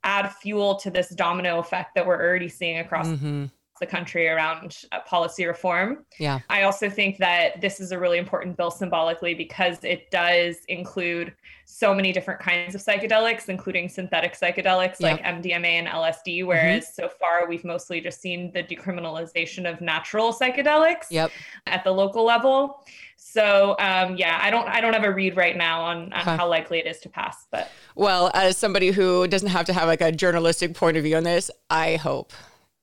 add 0.04 0.32
fuel 0.34 0.76
to 0.76 0.92
this 0.92 1.10
domino 1.10 1.60
effect 1.60 1.96
that 1.96 2.06
we're 2.06 2.22
already 2.22 2.50
seeing 2.50 2.80
across 2.80 3.08
mm-hmm. 3.08 3.46
The 3.80 3.86
country 3.86 4.28
around 4.28 4.84
uh, 4.92 5.00
policy 5.02 5.46
reform. 5.46 6.06
Yeah. 6.20 6.40
I 6.50 6.64
also 6.64 6.90
think 6.90 7.18
that 7.18 7.60
this 7.62 7.80
is 7.80 7.92
a 7.92 8.00
really 8.00 8.18
important 8.18 8.56
bill 8.56 8.72
symbolically 8.72 9.34
because 9.34 9.84
it 9.84 10.10
does 10.12 10.58
include 10.68 11.34
so 11.66 11.94
many 11.94 12.14
different 12.14 12.40
kinds 12.40 12.76
of 12.76 12.82
psychedelics, 12.82 13.50
including 13.50 13.90
synthetic 13.90 14.38
psychedelics 14.40 15.02
like 15.02 15.22
MDMA 15.24 15.66
and 15.66 15.88
LSD, 15.88 16.46
whereas 16.46 16.86
mm-hmm. 16.86 17.02
so 17.02 17.10
far 17.10 17.48
we've 17.50 17.66
mostly 17.66 18.00
just 18.00 18.22
seen 18.22 18.52
the 18.54 18.64
decriminalization 18.64 19.70
of 19.70 19.82
natural 19.82 20.32
psychedelics 20.32 21.08
yep. 21.10 21.32
at 21.66 21.84
the 21.84 21.92
local 21.92 22.24
level. 22.24 22.86
So 23.18 23.76
um, 23.80 24.16
yeah, 24.16 24.40
I 24.42 24.52
don't 24.52 24.68
I 24.68 24.80
don't 24.80 24.94
have 24.94 25.04
a 25.04 25.12
read 25.12 25.36
right 25.36 25.58
now 25.58 25.82
on, 25.82 26.14
on 26.14 26.22
huh. 26.22 26.38
how 26.38 26.48
likely 26.48 26.80
it 26.80 26.86
is 26.86 27.00
to 27.00 27.10
pass. 27.10 27.48
But 27.52 27.70
well, 27.96 28.30
as 28.34 28.56
somebody 28.58 28.92
who 28.92 29.28
doesn't 29.28 29.50
have 29.50 29.66
to 29.66 29.74
have 29.74 29.88
like 29.88 30.02
a 30.02 30.12
journalistic 30.12 30.76
point 30.76 30.96
of 30.96 31.04
view 31.04 31.18
on 31.18 31.24
this, 31.24 31.50
I 31.70 31.96
hope. 31.96 32.32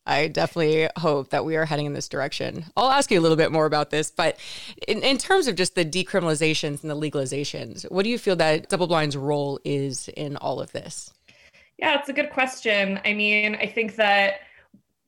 I 0.07 0.29
definitely 0.29 0.89
hope 0.97 1.31
that 1.31 1.45
we 1.45 1.57
are 1.57 1.65
heading 1.65 1.87
in 1.87 1.93
this 1.93 2.09
direction. 2.09 2.65
I'll 2.77 2.91
ask 2.91 3.11
you 3.11 3.21
a 3.21 3.23
little 3.23 3.37
bit 3.37 3.53
more 3.53 3.67
about 3.67 3.91
this, 3.91 4.11
but 4.11 4.37
in, 4.89 5.03
in 5.03 5.17
terms 5.17 5.47
of 5.47 5.55
just 5.55 5.75
the 5.75 5.85
decriminalizations 5.85 6.83
and 6.83 6.91
the 6.91 6.97
legalizations, 6.97 7.89
what 7.91 8.03
do 8.03 8.11
you 8.11 8.19
feel 8.19 8.37
that 8.37 8.69
double 8.69 8.87
blind's 8.87 9.17
role 9.17 9.61
is 9.65 10.09
in 10.09 10.37
all 10.37 10.61
of 10.61 10.73
this? 10.73 11.13
Yeah, 11.79 11.99
it's 11.99 12.09
a 12.09 12.13
good 12.13 12.31
question. 12.31 13.01
I 13.05 13.13
mean, 13.13 13.55
I 13.57 13.67
think 13.67 13.97
that 13.97 14.41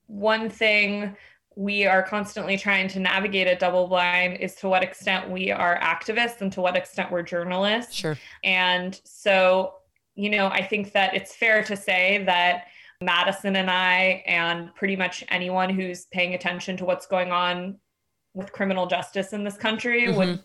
one 0.06 0.48
thing 0.48 1.16
we 1.56 1.86
are 1.86 2.02
constantly 2.02 2.56
trying 2.56 2.88
to 2.88 3.00
navigate 3.00 3.46
a 3.46 3.56
double 3.56 3.86
blind 3.86 4.38
is 4.38 4.54
to 4.56 4.68
what 4.68 4.82
extent 4.82 5.30
we 5.30 5.50
are 5.50 5.78
activists 5.80 6.40
and 6.40 6.52
to 6.52 6.60
what 6.60 6.76
extent 6.76 7.10
we're 7.10 7.22
journalists. 7.22 7.94
Sure. 7.94 8.18
And 8.42 9.00
so 9.04 9.74
you 10.16 10.30
know, 10.30 10.46
I 10.46 10.62
think 10.62 10.92
that 10.92 11.14
it's 11.14 11.34
fair 11.34 11.62
to 11.64 11.76
say 11.76 12.22
that 12.26 12.66
Madison 13.00 13.56
and 13.56 13.70
I, 13.70 14.22
and 14.26 14.74
pretty 14.74 14.96
much 14.96 15.24
anyone 15.28 15.70
who's 15.70 16.06
paying 16.06 16.34
attention 16.34 16.76
to 16.78 16.84
what's 16.84 17.06
going 17.06 17.32
on 17.32 17.78
with 18.34 18.52
criminal 18.52 18.86
justice 18.86 19.32
in 19.32 19.44
this 19.44 19.56
country 19.56 20.08
mm-hmm. 20.08 20.16
would 20.16 20.42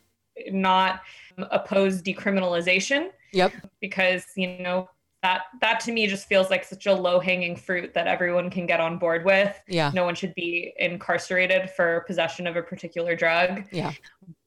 not 0.52 1.02
oppose 1.38 2.02
decriminalization. 2.02 3.10
Yep. 3.34 3.54
Because, 3.82 4.26
you 4.36 4.58
know, 4.60 4.90
that 5.22 5.42
that 5.60 5.82
to 5.82 5.92
me 5.92 6.08
just 6.08 6.28
feels 6.28 6.50
like 6.50 6.64
such 6.64 6.86
a 6.86 6.94
low 6.94 7.20
hanging 7.20 7.56
fruit 7.56 7.94
that 7.94 8.08
everyone 8.08 8.50
can 8.50 8.66
get 8.66 8.80
on 8.80 8.98
board 8.98 9.26
with. 9.26 9.60
Yeah. 9.68 9.92
No 9.94 10.06
one 10.06 10.16
should 10.16 10.34
be 10.36 10.74
incarcerated 10.78 11.70
for 11.72 12.02
possession 12.08 12.48
of 12.48 12.56
a 12.56 12.64
particular 12.64 13.16
drug. 13.16 13.66
Yeah. 13.72 13.92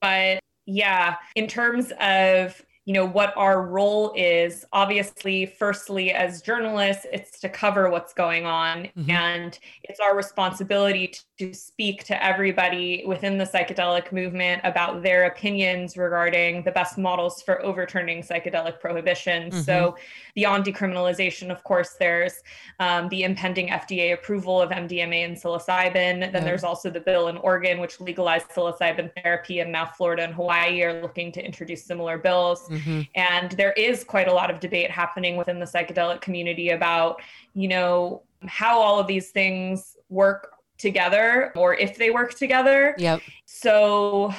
But 0.01 0.39
yeah, 0.65 1.17
in 1.35 1.47
terms 1.47 1.91
of 1.99 2.59
you 2.85 2.93
know 2.93 3.05
what 3.05 3.33
our 3.37 3.65
role 3.65 4.11
is 4.15 4.65
obviously 4.73 5.45
firstly 5.45 6.11
as 6.11 6.41
journalists 6.41 7.05
it's 7.13 7.39
to 7.39 7.47
cover 7.47 7.89
what's 7.89 8.13
going 8.13 8.45
on 8.45 8.83
mm-hmm. 8.97 9.09
and 9.09 9.59
it's 9.83 10.01
our 10.01 10.17
responsibility 10.17 11.07
to, 11.07 11.21
to 11.37 11.53
speak 11.53 12.03
to 12.03 12.23
everybody 12.23 13.03
within 13.07 13.37
the 13.37 13.45
psychedelic 13.45 14.11
movement 14.11 14.59
about 14.65 15.01
their 15.01 15.25
opinions 15.25 15.95
regarding 15.95 16.61
the 16.63 16.71
best 16.71 16.97
models 16.97 17.41
for 17.41 17.63
overturning 17.63 18.21
psychedelic 18.21 18.79
prohibition 18.81 19.49
mm-hmm. 19.49 19.61
so 19.61 19.95
beyond 20.35 20.65
decriminalization 20.65 21.49
of 21.49 21.63
course 21.63 21.95
there's 21.99 22.43
um, 22.81 23.07
the 23.09 23.23
impending 23.23 23.69
fda 23.69 24.13
approval 24.13 24.61
of 24.61 24.71
mdma 24.71 25.23
and 25.23 25.37
psilocybin 25.37 25.93
then 25.93 26.33
yeah. 26.33 26.39
there's 26.41 26.65
also 26.65 26.89
the 26.89 26.99
bill 26.99 27.29
in 27.29 27.37
oregon 27.37 27.79
which 27.79 28.01
legalized 28.01 28.49
psilocybin 28.49 29.09
therapy 29.23 29.61
and 29.61 29.71
now 29.71 29.85
florida 29.85 30.23
and 30.23 30.33
hawaii 30.33 30.81
are 30.81 31.01
looking 31.01 31.31
to 31.31 31.43
introduce 31.43 31.85
similar 31.85 32.17
bills 32.17 32.69
Mm-hmm. 32.73 33.01
And 33.15 33.51
there 33.53 33.73
is 33.73 34.03
quite 34.03 34.27
a 34.27 34.33
lot 34.33 34.51
of 34.51 34.59
debate 34.59 34.91
happening 34.91 35.37
within 35.37 35.59
the 35.59 35.65
psychedelic 35.65 36.21
community 36.21 36.69
about, 36.69 37.21
you 37.53 37.67
know, 37.67 38.23
how 38.45 38.79
all 38.79 38.99
of 38.99 39.07
these 39.07 39.29
things 39.29 39.95
work 40.09 40.53
together 40.77 41.51
or 41.55 41.75
if 41.75 41.97
they 41.97 42.11
work 42.11 42.33
together. 42.33 42.95
Yep. 42.97 43.21
So 43.45 44.33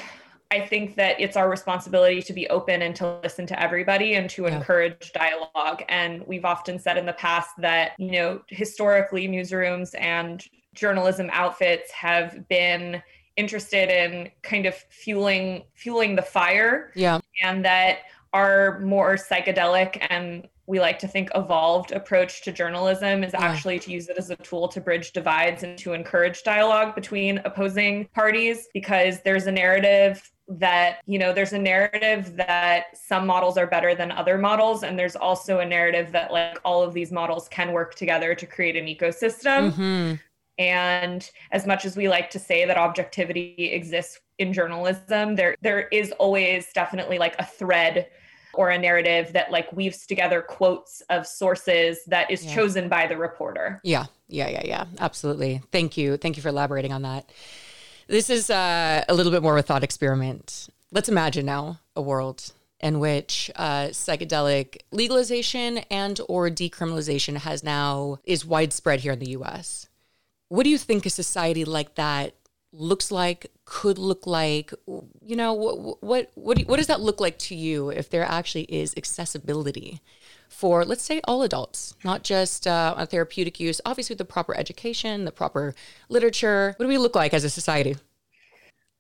I 0.51 0.61
think 0.67 0.95
that 0.97 1.21
it's 1.21 1.37
our 1.37 1.49
responsibility 1.49 2.23
to 2.23 2.33
be 2.33 2.49
open 2.49 2.83
and 2.83 2.95
to 2.97 3.19
listen 3.23 3.47
to 3.47 3.61
everybody 3.61 4.15
and 4.15 4.29
to 4.31 4.43
yeah. 4.43 4.57
encourage 4.57 5.13
dialogue. 5.13 5.83
And 5.89 6.25
we've 6.27 6.45
often 6.45 6.79
said 6.79 6.97
in 6.97 7.07
the 7.07 7.15
past 7.15 7.51
that, 7.59 7.93
you 7.99 8.13
know, 8.13 8.43
historically 8.49 9.27
newsrooms 9.27 9.95
and 9.99 10.45
journalism 10.75 11.29
outfits 11.33 11.91
have 11.93 12.47
been 12.49 13.03
interested 13.37 13.89
in 13.89 14.31
kind 14.43 14.67
of 14.67 14.75
fueling 14.91 15.65
fueling 15.75 16.15
the 16.15 16.23
fire. 16.23 16.93
Yeah. 16.95 17.21
And 17.43 17.65
that 17.65 18.01
our 18.35 18.81
more 18.81 19.15
psychedelic 19.15 20.05
and 20.11 20.49
we 20.67 20.81
like 20.81 20.99
to 20.99 21.09
think 21.09 21.31
evolved 21.35 21.93
approach 21.93 22.43
to 22.43 22.53
journalism 22.53 23.23
is 23.23 23.35
actually 23.35 23.79
to 23.79 23.91
use 23.91 24.09
it 24.09 24.17
as 24.19 24.31
a 24.31 24.37
tool 24.37 24.67
to 24.69 24.81
bridge 24.81 25.13
divides 25.13 25.63
and 25.63 25.79
to 25.79 25.93
encourage 25.93 26.43
dialogue 26.43 26.95
between 26.95 27.39
opposing 27.45 28.07
parties 28.15 28.69
because 28.75 29.21
there's 29.23 29.47
a 29.47 29.53
narrative 29.53 30.31
that 30.49 30.99
you 31.07 31.19
know 31.19 31.33
there's 31.33 31.53
a 31.53 31.59
narrative 31.59 32.37
that 32.37 32.87
some 32.95 33.27
models 33.27 33.57
are 33.57 33.67
better 33.67 33.95
than 33.95 34.11
other 34.11 34.37
models 34.37 34.83
and 34.83 34.99
there's 34.99 35.17
also 35.17 35.61
a 35.61 35.65
narrative 35.65 36.13
that 36.13 36.33
like 36.33 36.59
all 36.65 36.83
of 36.83 36.93
these 36.93 37.11
models 37.11 37.49
can 37.49 37.73
work 37.73 37.95
together 37.95 38.35
to 38.35 38.45
create 38.45 38.77
an 38.77 38.85
ecosystem 38.85 39.73
mm-hmm. 39.73 40.15
and 40.59 41.31
as 41.53 41.67
much 41.67 41.87
as 41.87 41.97
we 41.97 42.09
like 42.09 42.29
to 42.29 42.39
say 42.39 42.67
that 42.67 42.77
objectivity 42.77 43.71
exists 43.73 44.21
in 44.39 44.53
journalism 44.53 45.35
there 45.35 45.57
there 45.63 45.89
is 45.89 46.13
always 46.13 46.71
definitely 46.75 47.17
like 47.17 47.37
a 47.39 47.45
thread 47.45 48.09
or 48.57 48.71
a 48.71 48.79
narrative 48.79 49.33
that 49.33 49.51
like 49.51 49.73
weaves 49.73 50.07
together 50.07 50.43
quotes 50.43 51.01
of 51.11 51.27
sources 51.27 52.05
that 52.07 52.31
is 52.31 52.45
yeah. 52.45 52.55
chosen 52.55 52.89
by 52.89 53.07
the 53.07 53.17
reporter. 53.17 53.81
Yeah, 53.83 54.07
yeah, 54.29 54.49
yeah, 54.49 54.63
yeah. 54.65 54.85
Absolutely. 54.99 55.63
Thank 55.73 55.97
you. 55.97 56.17
Thank 56.17 56.37
you 56.37 56.43
for 56.43 56.49
elaborating 56.49 56.93
on 56.93 57.03
that. 57.03 57.31
This 58.07 58.29
is 58.29 58.51
uh, 58.51 59.05
a 59.09 59.15
little 59.15 59.33
bit 59.33 59.43
more 59.43 59.57
of 59.57 59.65
a 59.65 59.67
thought 59.67 59.83
experiment. 59.83 60.69
Let's 60.93 61.09
imagine 61.09 61.47
now 61.47 61.81
a 61.97 62.03
world 62.03 62.53
in 62.81 63.01
which 63.01 63.51
uh, 63.57 63.87
psychedelic 63.87 64.83
legalization 64.91 65.79
and 65.91 66.21
or 66.29 66.51
decriminalization 66.51 67.39
has 67.39 67.65
now 67.65 68.19
is 68.25 68.45
widespread 68.45 69.01
here 69.01 69.13
in 69.13 69.19
the 69.19 69.31
U.S. 69.31 69.89
What 70.49 70.65
do 70.65 70.71
you 70.71 70.79
think 70.79 71.07
a 71.07 71.11
society 71.11 71.65
like 71.65 71.95
that 71.95 72.35
looks 72.75 73.11
like, 73.11 73.51
could 73.65 73.99
look 73.99 74.27
like. 74.27 74.73
You 74.87 75.37
know, 75.37 75.53
what 75.53 76.03
what 76.03 76.31
what, 76.35 76.61
what 76.63 76.77
does 76.77 76.89
that 76.89 77.01
look 77.01 77.21
like 77.21 77.39
to 77.39 77.55
you 77.55 77.91
if 77.91 78.11
there 78.11 78.25
actually 78.25 78.65
is 78.65 78.95
accessibility 78.97 80.01
for, 80.49 80.85
let's 80.85 81.03
say, 81.03 81.21
all 81.25 81.43
adults, 81.43 81.95
not 82.05 82.23
just 82.23 82.67
uh, 82.67 82.95
a 82.97 83.07
therapeutic 83.07 83.59
use. 83.59 83.81
Obviously, 83.85 84.17
the 84.17 84.25
proper 84.25 84.57
education, 84.57 85.25
the 85.25 85.33
proper 85.33 85.75
literature. 86.09 86.75
What 86.77 86.85
do 86.85 86.89
we 86.89 86.99
look 86.99 87.15
like 87.15 87.35
as 87.35 87.45
a 87.45 87.51
society? 87.51 87.97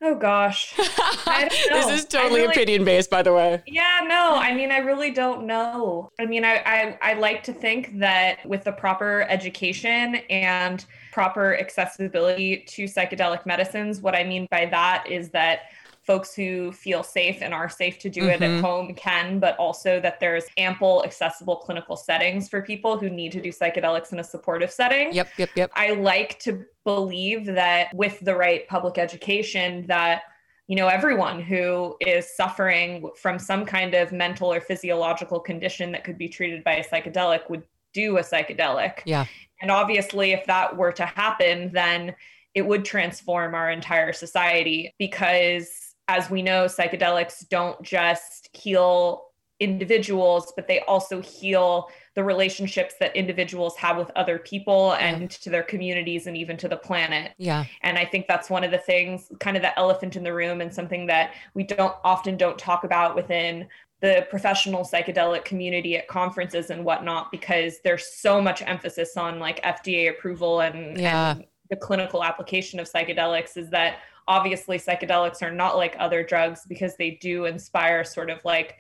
Oh 0.07 0.15
gosh. 0.15 0.75
this 0.77 1.89
is 1.89 2.05
totally 2.05 2.43
really, 2.43 2.53
opinion 2.53 2.85
based, 2.85 3.09
by 3.09 3.23
the 3.23 3.33
way. 3.33 3.63
Yeah, 3.67 4.01
no, 4.07 4.35
I 4.35 4.53
mean, 4.53 4.71
I 4.71 4.79
really 4.79 5.11
don't 5.11 5.47
know. 5.47 6.13
I 6.21 6.27
mean, 6.27 6.45
I, 6.45 6.57
I, 6.67 6.99
I 7.01 7.15
like 7.15 7.43
to 7.45 7.55
think 7.55 7.99
that 8.01 8.45
with 8.45 8.65
the 8.65 8.73
proper 8.73 9.23
education 9.31 10.17
and 10.29 10.85
proper 11.11 11.57
accessibility 11.57 12.67
to 12.69 12.85
psychedelic 12.85 13.47
medicines, 13.47 14.03
what 14.03 14.15
I 14.15 14.25
mean 14.25 14.47
by 14.51 14.67
that 14.67 15.07
is 15.11 15.31
that 15.31 15.71
folks 16.05 16.35
who 16.35 16.71
feel 16.71 17.03
safe 17.03 17.39
and 17.41 17.55
are 17.55 17.69
safe 17.69 17.99
to 17.99 18.11
do 18.11 18.23
mm-hmm. 18.23 18.31
it 18.31 18.43
at 18.43 18.51
mm-hmm. 18.51 18.61
home 18.61 18.95
can, 18.95 19.39
but 19.39 19.57
also 19.57 20.01
that 20.01 20.21
there's 20.21 20.45
ample 20.59 21.03
accessible 21.05 21.57
clinical 21.57 21.97
settings 21.97 22.49
for 22.49 22.61
people 22.61 22.99
who 22.99 23.09
need 23.09 23.33
to 23.33 23.41
do 23.41 23.51
psychedelics 23.51 24.13
in 24.13 24.19
a 24.19 24.25
supportive 24.25 24.71
setting. 24.71 25.13
Yep, 25.15 25.29
yep, 25.39 25.51
yep. 25.55 25.71
I 25.75 25.93
like 25.93 26.39
to 26.41 26.65
believe 26.85 27.47
that 27.47 27.89
with 27.95 28.21
the 28.21 28.37
right 28.37 28.69
public 28.69 28.99
education 28.99 29.87
that 29.87 30.23
you 30.67 30.77
know 30.77 30.89
everyone 30.89 31.41
who 31.41 31.97
is 32.01 32.37
suffering 32.37 33.11
from 33.17 33.39
some 33.39 33.65
kind 33.65 33.95
of 33.95 34.13
mental 34.13 34.53
or 34.53 34.61
physiological 34.61 35.41
condition 35.41 35.93
that 35.93 36.05
could 36.05 36.19
be 36.19 36.29
treated 36.29 36.63
by 36.65 36.75
a 36.77 36.85
psychedelic 36.85 37.49
would 37.49 37.65
do 37.93 38.19
a 38.19 38.23
psychedelic. 38.23 39.01
Yeah. 39.05 39.25
And 39.63 39.71
obviously 39.71 40.33
if 40.33 40.45
that 40.47 40.77
were 40.77 40.93
to 40.93 41.07
happen 41.07 41.71
then 41.73 42.15
it 42.55 42.63
would 42.63 42.85
transform 42.85 43.55
our 43.55 43.71
entire 43.71 44.13
society 44.13 44.95
because 44.99 45.84
as 46.09 46.31
we 46.31 46.43
know, 46.43 46.67
psychedelics 46.67 47.49
don't 47.49 47.81
just 47.83 48.51
heal 48.53 49.27
individuals, 49.61 50.53
but 50.57 50.67
they 50.67 50.81
also 50.81 51.21
heal 51.21 51.89
the 52.15 52.23
relationships 52.23 52.95
that 53.01 53.15
individuals 53.17 53.77
have 53.77 53.97
with 53.97 54.11
other 54.17 54.39
people 54.39 54.95
and 54.95 55.23
yeah. 55.23 55.29
to 55.29 55.51
their 55.51 55.63
communities 55.63 56.27
and 56.27 56.37
even 56.37 56.57
to 56.57 56.69
the 56.69 56.77
planet. 56.77 57.33
Yeah. 57.39 57.65
And 57.83 57.97
I 57.97 58.05
think 58.05 58.27
that's 58.27 58.51
one 58.51 58.65
of 58.65 58.71
the 58.71 58.79
things, 58.79 59.31
kind 59.41 59.57
of 59.57 59.63
the 59.63 59.77
elephant 59.79 60.17
in 60.17 60.23
the 60.23 60.33
room, 60.33 60.61
and 60.61 60.73
something 60.73 61.07
that 61.07 61.33
we 61.55 61.65
don't 61.65 61.95
often 62.05 62.37
don't 62.37 62.59
talk 62.59 62.85
about 62.85 63.15
within 63.15 63.67
the 64.01 64.27
professional 64.29 64.83
psychedelic 64.83 65.45
community 65.45 65.97
at 65.97 66.09
conferences 66.09 66.71
and 66.71 66.85
whatnot, 66.85 67.31
because 67.31 67.79
there's 67.85 68.07
so 68.07 68.43
much 68.43 68.61
emphasis 68.63 69.17
on 69.17 69.39
like 69.39 69.63
FDA 69.63 70.11
approval 70.11 70.61
and, 70.61 70.99
yeah. 70.99 71.37
and 71.37 71.45
the 71.71 71.77
clinical 71.77 72.23
application 72.23 72.79
of 72.79 72.91
psychedelics 72.91 73.57
is 73.57 73.71
that 73.71 73.99
obviously 74.27 74.79
psychedelics 74.79 75.43
are 75.43 75.53
not 75.53 75.77
like 75.77 75.97
other 75.99 76.23
drugs 76.23 76.63
because 76.69 76.97
they 76.97 77.13
do 77.21 77.45
inspire 77.45 78.05
sort 78.05 78.31
of 78.31 78.45
like 78.45 78.79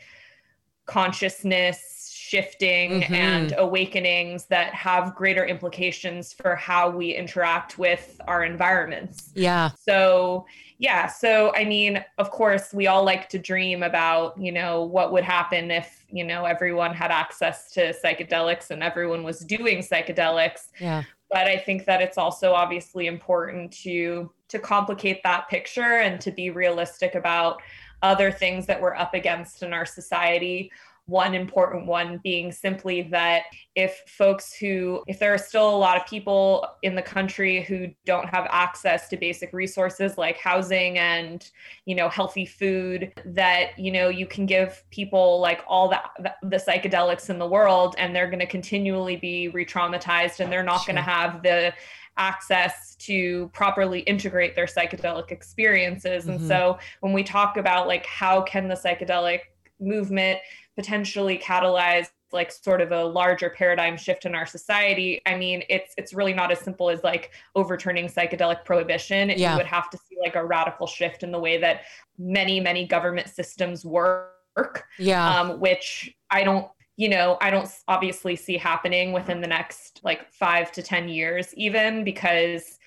consciousness 0.87 2.11
shifting 2.15 3.03
mm-hmm. 3.03 3.15
and 3.15 3.55
awakenings 3.59 4.47
that 4.47 4.75
have 4.75 5.15
greater 5.15 5.45
implications 5.45 6.33
for 6.33 6.57
how 6.57 6.91
we 6.91 7.15
interact 7.15 7.79
with 7.79 8.21
our 8.27 8.45
environments. 8.45 9.31
Yeah. 9.35 9.71
So, 9.81 10.47
yeah, 10.79 11.07
so 11.07 11.53
I 11.55 11.65
mean, 11.65 12.05
of 12.19 12.31
course, 12.31 12.75
we 12.75 12.87
all 12.87 13.05
like 13.05 13.29
to 13.29 13.39
dream 13.39 13.83
about, 13.83 14.37
you 14.39 14.53
know, 14.53 14.83
what 14.83 15.13
would 15.13 15.23
happen 15.23 15.71
if, 15.71 16.05
you 16.11 16.25
know, 16.25 16.45
everyone 16.45 16.93
had 16.93 17.11
access 17.11 17.71
to 17.73 17.95
psychedelics 17.95 18.71
and 18.71 18.83
everyone 18.83 19.23
was 19.23 19.41
doing 19.41 19.79
psychedelics. 19.79 20.69
Yeah. 20.81 21.05
But 21.31 21.49
I 21.49 21.59
think 21.59 21.85
that 21.87 22.01
it's 22.01 22.19
also 22.19 22.53
obviously 22.53 23.07
important 23.07 23.73
to 23.83 24.31
to 24.49 24.59
complicate 24.59 25.23
that 25.25 25.49
picture 25.49 25.99
and 25.99 26.21
to 26.21 26.31
be 26.31 26.51
realistic 26.51 27.15
about 27.15 27.61
other 28.03 28.31
things 28.31 28.67
that 28.67 28.81
we're 28.81 28.95
up 28.95 29.15
against 29.15 29.63
in 29.63 29.73
our 29.73 29.87
society 29.87 30.71
one 31.07 31.35
important 31.35 31.87
one 31.87 32.19
being 32.23 32.51
simply 32.51 33.03
that 33.03 33.43
if 33.75 34.03
folks 34.07 34.55
who 34.55 35.03
if 35.07 35.19
there 35.19 35.35
are 35.35 35.39
still 35.39 35.69
a 35.69 35.77
lot 35.77 35.99
of 35.99 36.07
people 36.07 36.67
in 36.83 36.95
the 36.95 37.03
country 37.03 37.63
who 37.63 37.89
don't 38.07 38.27
have 38.27 38.47
access 38.49 39.09
to 39.09 39.17
basic 39.17 39.53
resources 39.53 40.17
like 40.17 40.39
housing 40.39 40.99
and 40.99 41.51
you 41.85 41.95
know 41.95 42.09
healthy 42.09 42.47
food 42.47 43.13
that 43.27 43.79
you 43.79 43.93
know 43.93 44.09
you 44.09 44.27
can 44.27 44.47
give 44.47 44.83
people 44.91 45.41
like 45.41 45.63
all 45.69 45.89
the 45.89 46.01
the 46.43 46.57
psychedelics 46.57 47.29
in 47.29 47.39
the 47.39 47.47
world 47.47 47.95
and 47.99 48.17
they're 48.17 48.31
going 48.31 48.39
to 48.39 48.47
continually 48.47 49.17
be 49.17 49.49
re-traumatized 49.49 50.41
and 50.41 50.51
they're 50.51 50.63
not 50.63 50.83
sure. 50.83 50.95
going 50.95 51.05
to 51.05 51.11
have 51.11 51.43
the 51.43 51.73
access 52.17 52.95
to 52.95 53.49
properly 53.53 54.01
integrate 54.01 54.55
their 54.55 54.67
psychedelic 54.67 55.33
experiences. 55.33 56.25
Mm-hmm. 56.25 56.39
And 56.39 56.49
so 56.49 56.79
when 57.01 57.13
we 57.13 57.25
talk 57.25 57.57
about 57.57 57.89
like 57.89 58.07
how 58.07 58.41
can 58.43 58.69
the 58.69 58.77
psychedelic 58.77 59.41
movement 59.81 60.39
potentially 60.77 61.39
catalyze 61.39 62.09
like 62.33 62.51
sort 62.51 62.81
of 62.81 62.91
a 62.91 63.05
larger 63.05 63.49
paradigm 63.49 63.97
shift 63.97 64.25
in 64.27 64.35
our 64.35 64.47
society. 64.47 65.21
I 65.25 65.37
mean 65.37 65.63
it's 65.69 65.95
it's 65.97 66.13
really 66.13 66.35
not 66.35 66.51
as 66.51 66.59
simple 66.59 66.91
as 66.91 67.03
like 67.05 67.31
overturning 67.55 68.07
psychedelic 68.07 68.65
prohibition. 68.65 69.31
Yeah. 69.31 69.53
you 69.53 69.59
would 69.59 69.67
have 69.67 69.89
to 69.91 69.97
see 69.97 70.17
like 70.21 70.35
a 70.35 70.45
radical 70.45 70.87
shift 70.87 71.23
in 71.23 71.31
the 71.31 71.39
way 71.39 71.59
that 71.59 71.83
many 72.19 72.61
many 72.61 72.87
government 72.87 73.29
systems 73.29 73.85
work 73.85 74.85
yeah. 74.99 75.41
um, 75.41 75.61
which 75.61 76.15
i 76.31 76.45
don't 76.45 76.69
you 76.97 77.09
know 77.09 77.37
i 77.41 77.51
don't 77.51 77.69
obviously 77.89 78.37
see 78.37 78.57
happening 78.57 79.13
within 79.13 79.41
the 79.41 79.47
next 79.47 80.01
like 80.05 80.33
five 80.33 80.71
to 80.73 80.83
ten 80.83 81.09
years 81.09 81.53
even 81.55 82.05
because 82.05 82.79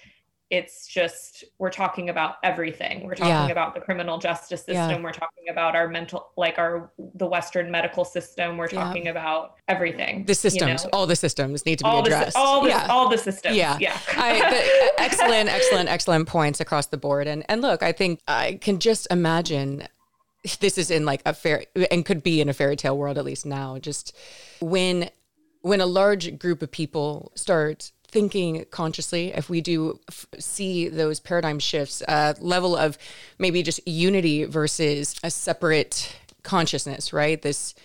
it's 0.49 0.87
just 0.87 1.43
we're 1.57 1.69
talking 1.69 2.09
about 2.09 2.35
everything 2.41 3.05
we're 3.05 3.15
talking 3.15 3.31
yeah. 3.31 3.49
about 3.49 3.73
the 3.73 3.81
criminal 3.81 4.17
justice 4.17 4.61
system 4.61 4.75
yeah. 4.75 5.01
we're 5.01 5.11
talking 5.11 5.49
about 5.49 5.75
our 5.75 5.89
mental 5.89 6.29
like 6.37 6.57
our 6.57 6.89
the 7.15 7.25
western 7.25 7.69
medical 7.69 8.05
system 8.05 8.55
we're 8.55 8.67
talking 8.67 9.05
yeah. 9.05 9.11
about 9.11 9.55
everything 9.67 10.23
the 10.25 10.33
systems 10.33 10.83
you 10.83 10.89
know? 10.89 10.97
all 10.97 11.05
the 11.05 11.15
systems 11.15 11.65
need 11.65 11.77
to 11.77 11.83
be 11.83 11.89
addressed 11.89 12.33
the, 12.33 12.39
all 12.39 12.63
the, 12.63 12.69
yeah. 12.69 12.87
all 12.89 13.09
the 13.09 13.17
systems 13.17 13.55
yeah 13.57 13.77
yeah 13.79 13.99
I, 14.15 14.39
the, 14.39 15.01
excellent 15.01 15.49
excellent 15.49 15.89
excellent 15.89 16.27
points 16.27 16.61
across 16.61 16.87
the 16.87 16.97
board 16.97 17.27
and 17.27 17.43
and 17.49 17.61
look 17.61 17.83
i 17.83 17.91
think 17.91 18.21
i 18.27 18.57
can 18.61 18.79
just 18.79 19.07
imagine 19.11 19.87
this 20.61 20.77
is 20.77 20.89
in 20.89 21.05
like 21.05 21.21
a 21.25 21.33
fair 21.33 21.65
and 21.91 22.05
could 22.05 22.23
be 22.23 22.39
in 22.39 22.47
a 22.47 22.53
fairy 22.53 22.77
tale 22.77 22.97
world 22.97 23.17
at 23.17 23.25
least 23.25 23.45
now 23.45 23.77
just 23.77 24.15
when 24.61 25.09
when 25.61 25.81
a 25.81 25.85
large 25.85 26.39
group 26.39 26.61
of 26.61 26.71
people 26.71 27.31
start 27.35 27.91
thinking 28.09 28.65
consciously, 28.71 29.33
if 29.33 29.49
we 29.49 29.61
do 29.61 29.99
f- 30.09 30.27
see 30.39 30.87
those 30.87 31.19
paradigm 31.19 31.59
shifts, 31.59 32.01
a 32.01 32.11
uh, 32.11 32.33
level 32.39 32.75
of 32.75 32.97
maybe 33.37 33.61
just 33.63 33.85
unity 33.87 34.45
versus 34.45 35.15
a 35.23 35.29
separate 35.29 36.15
consciousness, 36.43 37.11
right? 37.11 37.41
This, 37.41 37.75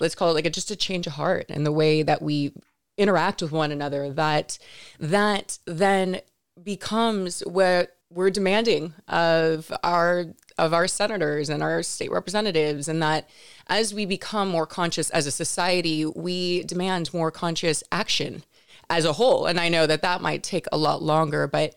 let's 0.00 0.14
call 0.14 0.30
it 0.30 0.34
like 0.34 0.46
a, 0.46 0.50
just 0.50 0.70
a 0.70 0.76
change 0.76 1.06
of 1.06 1.14
heart 1.14 1.46
and 1.48 1.64
the 1.64 1.72
way 1.72 2.02
that 2.02 2.22
we 2.22 2.52
interact 2.96 3.40
with 3.40 3.52
one 3.52 3.70
another, 3.70 4.12
that 4.12 4.58
that 4.98 5.58
then 5.66 6.20
becomes 6.62 7.40
what 7.40 7.96
we're 8.10 8.30
demanding 8.30 8.94
of 9.06 9.72
our 9.84 10.26
of 10.56 10.72
our 10.74 10.88
senators 10.88 11.48
and 11.48 11.62
our 11.62 11.82
state 11.82 12.10
representatives 12.10 12.88
and 12.88 13.02
that 13.02 13.28
as 13.68 13.92
we 13.92 14.06
become 14.06 14.48
more 14.48 14.66
conscious 14.66 15.10
as 15.10 15.26
a 15.26 15.30
society 15.30 16.04
we 16.04 16.62
demand 16.64 17.12
more 17.12 17.30
conscious 17.30 17.84
action 17.92 18.42
as 18.90 19.04
a 19.04 19.12
whole. 19.12 19.46
And 19.46 19.58
I 19.60 19.68
know 19.68 19.86
that 19.86 20.02
that 20.02 20.22
might 20.22 20.42
take 20.42 20.66
a 20.72 20.78
lot 20.78 21.02
longer, 21.02 21.46
but 21.46 21.74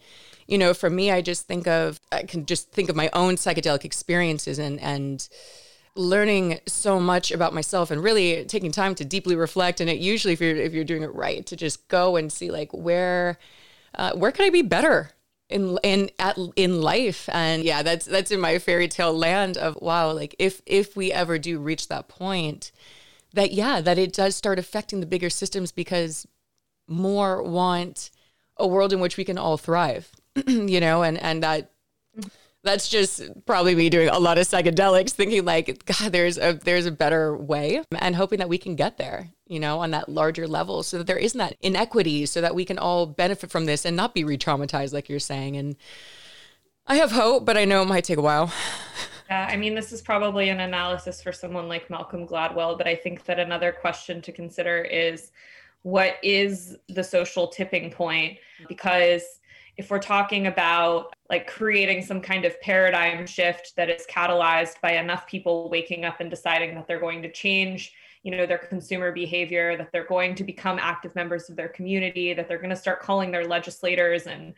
you 0.47 0.57
know, 0.57 0.73
for 0.73 0.89
me, 0.89 1.11
I 1.11 1.21
just 1.21 1.47
think 1.47 1.67
of 1.67 1.99
I 2.11 2.23
can 2.23 2.45
just 2.45 2.71
think 2.71 2.89
of 2.89 2.95
my 2.95 3.09
own 3.13 3.35
psychedelic 3.35 3.85
experiences 3.85 4.59
and 4.59 4.79
and 4.79 5.27
learning 5.95 6.59
so 6.67 6.99
much 6.99 7.31
about 7.31 7.53
myself 7.53 7.91
and 7.91 8.03
really 8.03 8.45
taking 8.45 8.71
time 8.71 8.95
to 8.95 9.05
deeply 9.05 9.35
reflect. 9.35 9.81
And 9.81 9.89
it 9.89 9.99
usually, 9.99 10.33
if 10.33 10.41
you're 10.41 10.55
if 10.55 10.73
you're 10.73 10.83
doing 10.83 11.03
it 11.03 11.13
right, 11.13 11.45
to 11.45 11.55
just 11.55 11.87
go 11.87 12.17
and 12.17 12.31
see 12.31 12.51
like 12.51 12.71
where 12.73 13.37
uh, 13.95 14.13
where 14.13 14.31
can 14.31 14.45
I 14.45 14.49
be 14.49 14.61
better 14.61 15.11
in 15.51 15.77
in 15.83 16.09
at 16.17 16.37
in 16.55 16.81
life 16.81 17.29
and 17.31 17.63
yeah 17.63 17.83
that's 17.83 18.05
that's 18.05 18.31
in 18.31 18.39
my 18.39 18.57
fairy 18.57 18.87
tale 18.87 19.13
land 19.13 19.57
of 19.57 19.77
wow 19.81 20.11
like 20.11 20.33
if 20.39 20.61
if 20.65 20.95
we 20.95 21.11
ever 21.11 21.37
do 21.37 21.59
reach 21.59 21.89
that 21.89 22.07
point 22.07 22.71
that 23.33 23.51
yeah 23.51 23.81
that 23.81 23.97
it 23.97 24.13
does 24.13 24.33
start 24.35 24.57
affecting 24.57 25.01
the 25.01 25.05
bigger 25.05 25.29
systems 25.29 25.71
because 25.71 26.25
more 26.91 27.41
want 27.41 28.11
a 28.57 28.67
world 28.67 28.93
in 28.93 28.99
which 28.99 29.17
we 29.17 29.25
can 29.25 29.37
all 29.37 29.57
thrive, 29.57 30.11
you 30.47 30.79
know, 30.79 31.03
and 31.03 31.17
and 31.17 31.43
that 31.43 31.71
that's 32.63 32.87
just 32.87 33.23
probably 33.45 33.73
me 33.73 33.89
doing 33.89 34.09
a 34.09 34.19
lot 34.19 34.37
of 34.37 34.47
psychedelics, 34.47 35.11
thinking 35.11 35.43
like, 35.43 35.83
God, 35.85 36.11
there's 36.11 36.37
a 36.37 36.53
there's 36.53 36.85
a 36.85 36.91
better 36.91 37.35
way, 37.35 37.81
and 37.97 38.15
hoping 38.15 38.39
that 38.39 38.49
we 38.49 38.57
can 38.57 38.75
get 38.75 38.97
there, 38.97 39.29
you 39.47 39.59
know, 39.59 39.79
on 39.79 39.91
that 39.91 40.09
larger 40.09 40.47
level, 40.47 40.83
so 40.83 40.99
that 40.99 41.07
there 41.07 41.17
isn't 41.17 41.37
that 41.37 41.55
inequity, 41.61 42.25
so 42.25 42.41
that 42.41 42.53
we 42.53 42.65
can 42.65 42.77
all 42.77 43.07
benefit 43.07 43.49
from 43.49 43.65
this 43.65 43.85
and 43.85 43.97
not 43.97 44.13
be 44.13 44.23
re-traumatized, 44.23 44.93
like 44.93 45.09
you're 45.09 45.19
saying. 45.19 45.57
And 45.57 45.75
I 46.85 46.95
have 46.95 47.11
hope, 47.11 47.45
but 47.45 47.57
I 47.57 47.65
know 47.65 47.81
it 47.81 47.87
might 47.87 48.03
take 48.03 48.17
a 48.17 48.23
while. 48.23 48.53
Yeah, 49.29 49.47
I 49.49 49.55
mean, 49.55 49.75
this 49.75 49.93
is 49.93 50.01
probably 50.01 50.49
an 50.49 50.59
analysis 50.59 51.21
for 51.21 51.31
someone 51.31 51.69
like 51.69 51.89
Malcolm 51.89 52.27
Gladwell, 52.27 52.77
but 52.77 52.85
I 52.85 52.95
think 52.95 53.23
that 53.23 53.39
another 53.39 53.71
question 53.71 54.21
to 54.23 54.31
consider 54.33 54.81
is 54.81 55.31
what 55.83 56.17
is 56.23 56.77
the 56.89 57.03
social 57.03 57.47
tipping 57.47 57.91
point? 57.91 58.37
Because 58.67 59.23
if 59.77 59.89
we're 59.89 59.99
talking 59.99 60.47
about 60.47 61.13
like 61.29 61.47
creating 61.47 62.03
some 62.03 62.21
kind 62.21 62.45
of 62.45 62.59
paradigm 62.61 63.25
shift 63.25 63.73
that 63.77 63.89
is 63.89 64.05
catalyzed 64.07 64.79
by 64.81 64.93
enough 64.93 65.25
people 65.25 65.69
waking 65.69 66.05
up 66.05 66.19
and 66.19 66.29
deciding 66.29 66.75
that 66.75 66.87
they're 66.87 66.99
going 66.99 67.21
to 67.21 67.31
change 67.31 67.93
you 68.23 68.29
know 68.31 68.45
their 68.45 68.57
consumer 68.57 69.11
behavior 69.11 69.75
that 69.75 69.89
they're 69.91 70.05
going 70.05 70.35
to 70.35 70.43
become 70.43 70.77
active 70.79 71.15
members 71.15 71.49
of 71.49 71.55
their 71.55 71.69
community 71.69 72.33
that 72.33 72.47
they're 72.47 72.59
going 72.59 72.69
to 72.69 72.75
start 72.75 73.01
calling 73.01 73.31
their 73.31 73.47
legislators 73.47 74.27
and 74.27 74.53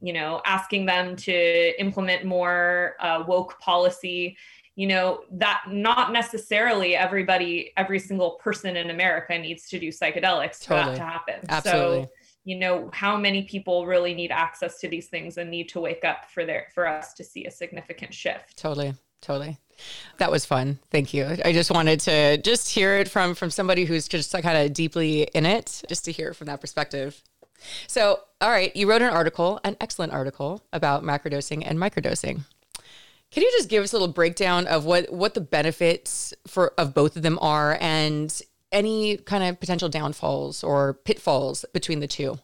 you 0.00 0.12
know 0.12 0.40
asking 0.46 0.86
them 0.86 1.14
to 1.16 1.78
implement 1.80 2.24
more 2.24 2.96
uh, 3.00 3.22
woke 3.26 3.58
policy 3.60 4.36
you 4.74 4.86
know 4.86 5.20
that 5.30 5.62
not 5.68 6.12
necessarily 6.12 6.96
everybody 6.96 7.72
every 7.76 7.98
single 7.98 8.32
person 8.42 8.76
in 8.76 8.90
america 8.90 9.38
needs 9.38 9.68
to 9.68 9.78
do 9.78 9.88
psychedelics 9.88 10.64
for 10.64 10.74
that 10.74 10.96
to 10.96 11.02
happen. 11.02 11.40
Absolutely. 11.48 12.04
so 12.04 12.10
you 12.44 12.58
know 12.58 12.90
how 12.92 13.16
many 13.16 13.42
people 13.44 13.86
really 13.86 14.14
need 14.14 14.30
access 14.30 14.78
to 14.80 14.88
these 14.88 15.08
things 15.08 15.38
and 15.38 15.50
need 15.50 15.68
to 15.68 15.80
wake 15.80 16.04
up 16.04 16.30
for 16.30 16.44
their 16.44 16.68
for 16.74 16.86
us 16.86 17.14
to 17.14 17.24
see 17.24 17.44
a 17.44 17.50
significant 17.50 18.12
shift? 18.12 18.56
Totally. 18.56 18.94
Totally. 19.20 19.56
That 20.18 20.32
was 20.32 20.44
fun. 20.44 20.80
Thank 20.90 21.14
you. 21.14 21.24
I 21.44 21.52
just 21.52 21.70
wanted 21.70 22.00
to 22.00 22.38
just 22.38 22.68
hear 22.68 22.96
it 22.96 23.08
from 23.08 23.34
from 23.36 23.50
somebody 23.50 23.84
who's 23.84 24.08
just 24.08 24.34
like 24.34 24.42
kind 24.42 24.58
of 24.58 24.72
deeply 24.72 25.22
in 25.34 25.46
it 25.46 25.82
just 25.88 26.04
to 26.06 26.12
hear 26.12 26.30
it 26.30 26.34
from 26.34 26.48
that 26.48 26.60
perspective. 26.60 27.22
So 27.86 28.18
all 28.40 28.50
right 28.50 28.74
you 28.74 28.90
wrote 28.90 29.02
an 29.02 29.10
article 29.10 29.60
an 29.62 29.76
excellent 29.80 30.12
article 30.12 30.64
about 30.72 31.04
macrodosing 31.04 31.62
and 31.64 31.78
microdosing 31.78 32.40
can 33.32 33.42
you 33.42 33.50
just 33.56 33.68
give 33.68 33.82
us 33.82 33.92
a 33.92 33.96
little 33.96 34.12
breakdown 34.12 34.66
of 34.66 34.84
what 34.84 35.10
what 35.12 35.34
the 35.34 35.40
benefits 35.40 36.34
for 36.46 36.74
of 36.78 36.94
both 36.94 37.16
of 37.16 37.22
them 37.22 37.38
are 37.40 37.78
and 37.80 38.42
any 38.70 39.16
kind 39.16 39.42
of 39.42 39.58
potential 39.58 39.88
downfalls 39.88 40.62
or 40.62 40.94
pitfalls 40.94 41.64
between 41.72 42.00
the 42.00 42.06
two? 42.06 42.38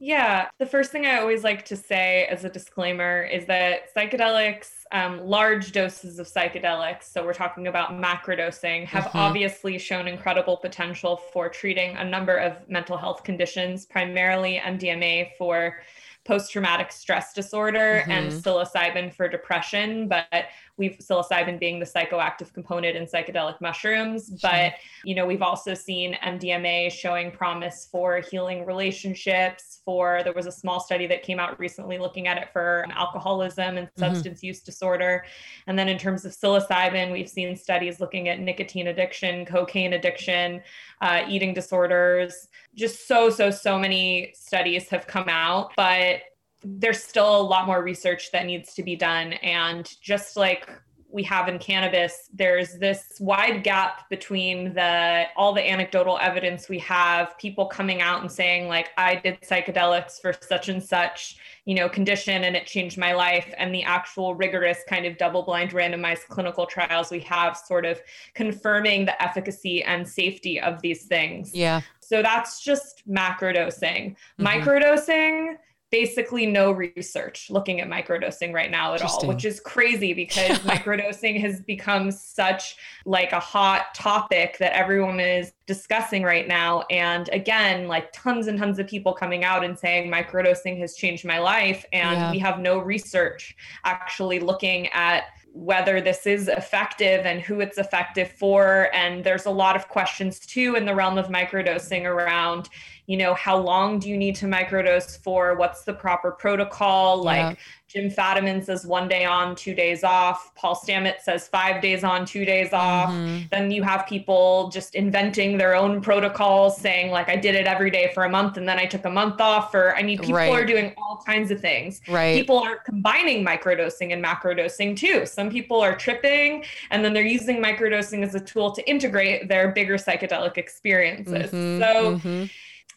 Yeah, 0.00 0.48
the 0.58 0.66
first 0.66 0.90
thing 0.90 1.06
I 1.06 1.18
always 1.18 1.44
like 1.44 1.64
to 1.66 1.76
say 1.76 2.26
as 2.26 2.44
a 2.44 2.50
disclaimer 2.50 3.22
is 3.22 3.46
that 3.46 3.94
psychedelics, 3.94 4.70
um, 4.92 5.20
large 5.20 5.72
doses 5.72 6.18
of 6.18 6.26
psychedelics, 6.26 7.04
so 7.04 7.24
we're 7.24 7.32
talking 7.32 7.68
about 7.68 7.92
macrodosing, 7.92 8.84
have 8.86 9.04
mm-hmm. 9.04 9.18
obviously 9.18 9.78
shown 9.78 10.06
incredible 10.06 10.56
potential 10.56 11.16
for 11.32 11.48
treating 11.48 11.96
a 11.96 12.04
number 12.04 12.36
of 12.36 12.68
mental 12.68 12.96
health 12.98 13.24
conditions, 13.24 13.86
primarily 13.86 14.60
MDMA 14.62 15.30
for 15.38 15.80
post 16.24 16.52
traumatic 16.52 16.90
stress 16.90 17.32
disorder 17.32 18.00
mm-hmm. 18.00 18.10
and 18.10 18.32
psilocybin 18.32 19.12
for 19.12 19.28
depression, 19.28 20.08
but 20.08 20.46
we've 20.76 20.98
psilocybin 20.98 21.60
being 21.60 21.78
the 21.78 21.86
psychoactive 21.86 22.52
component 22.52 22.96
in 22.96 23.06
psychedelic 23.06 23.60
mushrooms. 23.60 24.26
Sure. 24.26 24.38
But, 24.42 24.74
you 25.04 25.14
know, 25.14 25.26
we've 25.26 25.42
also 25.42 25.74
seen 25.74 26.16
MDMA 26.24 26.90
showing 26.90 27.30
promise 27.30 27.88
for 27.90 28.18
healing 28.18 28.66
relationships, 28.66 29.80
for 29.84 30.22
there 30.24 30.32
was 30.32 30.46
a 30.46 30.52
small 30.52 30.80
study 30.80 31.06
that 31.06 31.22
came 31.22 31.38
out 31.38 31.58
recently 31.60 31.98
looking 31.98 32.26
at 32.26 32.38
it 32.38 32.48
for 32.52 32.86
alcoholism 32.90 33.76
and 33.76 33.86
mm-hmm. 33.88 34.00
substance 34.00 34.38
mm-hmm. 34.38 34.46
use 34.46 34.60
disorder. 34.60 35.24
And 35.66 35.78
then 35.78 35.88
in 35.88 35.98
terms 35.98 36.24
of 36.24 36.32
psilocybin, 36.32 37.12
we've 37.12 37.28
seen 37.28 37.56
studies 37.56 38.00
looking 38.00 38.28
at 38.28 38.40
nicotine 38.40 38.88
addiction, 38.88 39.46
cocaine 39.46 39.92
addiction, 39.92 40.62
uh, 41.00 41.24
eating 41.28 41.54
disorders. 41.54 42.48
Just 42.74 43.06
so, 43.06 43.30
so, 43.30 43.50
so 43.50 43.78
many 43.78 44.32
studies 44.34 44.88
have 44.88 45.06
come 45.06 45.28
out. 45.28 45.72
But 45.76 46.22
there's 46.64 47.02
still 47.02 47.40
a 47.40 47.42
lot 47.42 47.66
more 47.66 47.82
research 47.82 48.32
that 48.32 48.46
needs 48.46 48.74
to 48.74 48.82
be 48.82 48.96
done. 48.96 49.34
And 49.34 49.92
just 50.00 50.36
like 50.36 50.68
we 51.14 51.22
have 51.22 51.46
in 51.46 51.60
cannabis, 51.60 52.28
there's 52.34 52.76
this 52.78 53.18
wide 53.20 53.62
gap 53.62 54.10
between 54.10 54.74
the 54.74 55.26
all 55.36 55.52
the 55.52 55.64
anecdotal 55.64 56.18
evidence 56.18 56.68
we 56.68 56.80
have, 56.80 57.38
people 57.38 57.66
coming 57.66 58.02
out 58.02 58.20
and 58.20 58.30
saying 58.30 58.66
like 58.66 58.88
I 58.98 59.14
did 59.14 59.40
psychedelics 59.42 60.20
for 60.20 60.34
such 60.40 60.68
and 60.70 60.82
such, 60.82 61.36
you 61.66 61.76
know, 61.76 61.88
condition 61.88 62.42
and 62.42 62.56
it 62.56 62.66
changed 62.66 62.98
my 62.98 63.12
life 63.12 63.54
and 63.58 63.72
the 63.72 63.84
actual 63.84 64.34
rigorous 64.34 64.78
kind 64.88 65.06
of 65.06 65.16
double-blind 65.16 65.70
randomized 65.70 66.26
clinical 66.26 66.66
trials 66.66 67.12
we 67.12 67.20
have 67.20 67.56
sort 67.56 67.86
of 67.86 68.02
confirming 68.34 69.04
the 69.04 69.22
efficacy 69.22 69.84
and 69.84 70.08
safety 70.08 70.60
of 70.60 70.82
these 70.82 71.04
things. 71.04 71.54
Yeah. 71.54 71.82
So 72.00 72.22
that's 72.22 72.60
just 72.60 73.08
macrodosing. 73.08 74.16
Mm-hmm. 74.40 74.46
Microdosing 74.46 75.58
basically 75.94 76.44
no 76.44 76.72
research 76.72 77.48
looking 77.50 77.80
at 77.80 77.88
microdosing 77.88 78.52
right 78.52 78.72
now 78.72 78.94
at 78.94 79.02
all, 79.02 79.28
which 79.28 79.44
is 79.44 79.60
crazy 79.60 80.12
because 80.12 80.58
microdosing 80.72 81.40
has 81.40 81.60
become 81.60 82.10
such 82.10 82.74
like 83.06 83.30
a 83.30 83.38
hot 83.38 83.94
topic 83.94 84.58
that 84.58 84.76
everyone 84.76 85.20
is 85.20 85.52
discussing 85.68 86.24
right 86.24 86.48
now. 86.48 86.82
And 86.90 87.28
again, 87.28 87.86
like 87.86 88.12
tons 88.12 88.48
and 88.48 88.58
tons 88.58 88.80
of 88.80 88.88
people 88.88 89.12
coming 89.12 89.44
out 89.44 89.64
and 89.64 89.78
saying 89.78 90.10
microdosing 90.10 90.80
has 90.80 90.96
changed 90.96 91.24
my 91.24 91.38
life. 91.38 91.84
And 91.92 92.18
yeah. 92.18 92.30
we 92.32 92.40
have 92.40 92.58
no 92.58 92.80
research 92.80 93.54
actually 93.84 94.40
looking 94.40 94.88
at 94.88 95.26
whether 95.54 96.00
this 96.00 96.26
is 96.26 96.48
effective 96.48 97.24
and 97.24 97.40
who 97.40 97.60
it's 97.60 97.78
effective 97.78 98.28
for. 98.32 98.90
And 98.92 99.22
there's 99.22 99.46
a 99.46 99.50
lot 99.50 99.76
of 99.76 99.88
questions 99.88 100.40
too 100.40 100.74
in 100.74 100.84
the 100.84 100.94
realm 100.94 101.16
of 101.16 101.28
microdosing 101.28 102.04
around, 102.06 102.68
you 103.06 103.16
know, 103.16 103.34
how 103.34 103.56
long 103.56 104.00
do 104.00 104.08
you 104.10 104.18
need 104.18 104.34
to 104.36 104.46
microdose 104.46 105.16
for? 105.22 105.54
What's 105.54 105.84
the 105.84 105.94
proper 105.94 106.32
protocol? 106.32 107.24
Yeah. 107.24 107.54
Jim 107.94 108.10
Fadiman 108.10 108.64
says 108.64 108.84
one 108.84 109.06
day 109.06 109.24
on, 109.24 109.54
two 109.54 109.72
days 109.72 110.02
off. 110.02 110.52
Paul 110.56 110.74
Stamets 110.74 111.20
says 111.20 111.46
five 111.46 111.80
days 111.80 112.02
on, 112.02 112.26
two 112.26 112.44
days 112.44 112.72
off. 112.72 113.10
Mm-hmm. 113.10 113.44
Then 113.52 113.70
you 113.70 113.84
have 113.84 114.04
people 114.06 114.68
just 114.70 114.96
inventing 114.96 115.58
their 115.58 115.76
own 115.76 116.00
protocols 116.00 116.76
saying, 116.76 117.12
like, 117.12 117.28
I 117.28 117.36
did 117.36 117.54
it 117.54 117.66
every 117.68 117.90
day 117.90 118.10
for 118.12 118.24
a 118.24 118.28
month 118.28 118.56
and 118.56 118.68
then 118.68 118.80
I 118.80 118.86
took 118.86 119.04
a 119.04 119.10
month 119.10 119.40
off. 119.40 119.72
Or, 119.74 119.94
I 119.94 120.02
mean, 120.02 120.18
people 120.18 120.34
right. 120.34 120.50
are 120.50 120.64
doing 120.64 120.92
all 120.98 121.22
kinds 121.24 121.52
of 121.52 121.60
things. 121.60 122.00
Right. 122.08 122.34
People 122.34 122.58
are 122.58 122.78
combining 122.78 123.46
microdosing 123.46 124.12
and 124.12 124.24
macrodosing 124.24 124.96
too. 124.96 125.24
Some 125.24 125.48
people 125.48 125.80
are 125.80 125.94
tripping 125.94 126.64
and 126.90 127.04
then 127.04 127.12
they're 127.12 127.24
using 127.24 127.62
microdosing 127.62 128.24
as 128.24 128.34
a 128.34 128.40
tool 128.40 128.72
to 128.72 128.90
integrate 128.90 129.48
their 129.48 129.70
bigger 129.70 129.98
psychedelic 129.98 130.58
experiences. 130.58 131.52
Mm-hmm. 131.52 131.80
So, 131.80 132.16
mm-hmm 132.16 132.44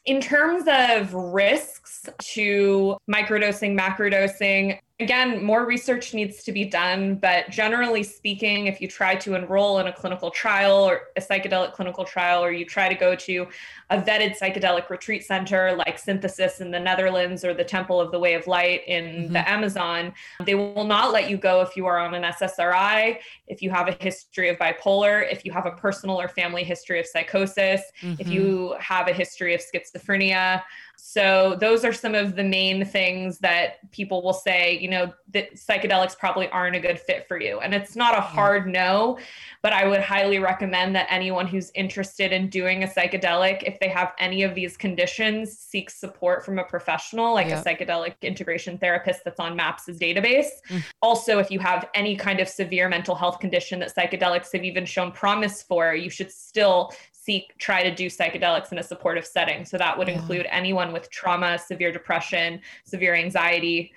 in 0.08 0.22
terms 0.22 0.64
of 0.68 1.14
risks 1.14 2.06
to 2.20 2.98
microdosing, 3.12 3.78
macrodosing, 3.78 4.80
again, 5.00 5.44
more 5.44 5.66
research 5.66 6.16
needs 6.16 6.44
to 6.44 6.52
be 6.52 6.66
done. 6.66 7.16
But 7.16 7.50
generally 7.52 8.02
speaking, 8.02 8.66
if 8.66 8.82
you 8.82 8.88
try 8.88 9.16
to 9.16 9.36
enroll 9.36 9.78
in 9.80 9.88
a 9.88 9.94
clinical 9.94 10.32
trial 10.32 10.76
or 10.76 11.10
a 11.16 11.22
psychedelic 11.22 11.74
clinical 11.74 12.04
trial, 12.04 12.44
or 12.44 12.52
you 12.52 12.66
try 12.66 12.90
to 12.90 12.96
go 12.96 13.16
to 13.16 13.48
a 13.92 14.02
vetted 14.02 14.38
psychedelic 14.38 14.90
retreat 14.90 15.24
center 15.24 15.76
like 15.76 16.00
Synthesis 16.00 16.62
in 16.62 16.72
the 16.72 16.80
Netherlands 16.80 17.46
or 17.46 17.54
the 17.54 17.64
Temple 17.64 18.02
of 18.02 18.12
the 18.12 18.18
Way 18.18 18.34
of 18.34 18.48
Light 18.48 18.82
in 18.88 19.06
mm-hmm. 19.06 19.34
the 19.34 19.48
Amazon, 19.50 20.14
they 20.44 20.56
will 20.56 20.84
not 20.84 21.14
let 21.14 21.30
you 21.30 21.38
go 21.38 21.62
if 21.62 21.78
you 21.78 21.86
are 21.86 22.00
on 22.00 22.16
an 22.16 22.24
SSRI, 22.24 23.20
if 23.46 23.62
you 23.62 23.70
have 23.70 23.88
a 23.88 23.96
history 24.04 24.50
of 24.50 24.58
bipolar, 24.58 25.32
if 25.32 25.46
you 25.46 25.52
have 25.52 25.68
a 25.68 25.72
personal 25.72 26.20
or 26.20 26.28
family 26.28 26.64
history 26.64 27.00
of 27.00 27.06
psychosis, 27.06 27.82
mm-hmm. 28.02 28.16
if 28.20 28.28
you 28.28 28.76
have 28.80 29.08
a 29.08 29.14
history 29.14 29.54
of 29.54 29.62
schizophrenia. 29.62 30.64
So 30.98 31.56
those 31.60 31.86
are 31.86 31.94
some 31.94 32.16
of 32.16 32.36
the 32.36 32.44
main 32.44 32.84
things 32.84 33.38
that 33.40 33.90
people 33.92 34.24
will 34.24 34.34
say, 34.34 34.80
you 34.88 34.92
know, 34.92 35.14
that 35.34 35.54
psychedelics 35.56 36.18
probably 36.18 36.48
aren't 36.48 36.78
a 36.78 36.80
good 36.80 36.98
fit 36.98 37.28
for 37.28 37.38
you. 37.42 37.60
And 37.60 37.74
it's 37.74 37.98
not 37.98 38.18
a 38.18 38.22
hard 38.22 38.68
no, 38.68 39.20
but 39.62 39.74
I 39.74 39.86
would 39.86 40.00
highly 40.00 40.40
recommend 40.40 40.96
that 40.96 41.08
anyone 41.10 41.46
who's 41.46 41.72
interested 41.76 42.32
in 42.32 42.48
doing 42.48 42.86
a 42.86 42.88
psychedelic, 42.88 43.64
if 43.64 43.82
they 43.82 43.90
have 43.90 44.14
any 44.18 44.44
of 44.44 44.56
these 44.56 44.78
conditions, 44.78 45.58
seek 45.58 45.90
support 45.90 46.46
from 46.46 46.58
a 46.58 46.64
professional, 46.64 47.34
like 47.34 47.48
a 47.48 47.62
psychedelic 47.62 48.16
integration 48.22 48.78
therapist 48.78 49.26
that's 49.26 49.42
on 49.42 49.58
MAPS' 49.58 49.90
database. 49.90 50.52
Mm. 50.70 50.84
Also, 51.02 51.38
if 51.38 51.52
you 51.52 51.60
have 51.60 51.90
any 51.94 52.16
kind 52.16 52.40
of 52.40 52.48
severe 52.48 52.88
mental 52.88 53.14
health 53.14 53.42
condition 53.42 53.80
that 53.80 53.94
psychedelics 53.94 54.54
have 54.54 54.64
even 54.64 54.86
shown 54.86 55.12
promise 55.12 55.62
for, 55.62 55.96
you 55.96 56.10
should 56.10 56.32
still 56.32 56.94
seek 57.12 57.54
try 57.58 57.84
to 57.84 57.94
do 57.94 58.06
psychedelics 58.06 58.72
in 58.72 58.78
a 58.78 58.84
supportive 58.84 59.26
setting 59.26 59.66
so 59.66 59.78
that 59.78 59.98
would 59.98 60.08
yeah. 60.08 60.14
include 60.14 60.48
anyone 60.50 60.94
with 60.94 61.10
trauma 61.10 61.60
severe 61.60 61.92
depression 61.92 62.62
severe 62.86 63.16
anxiety 63.16 63.92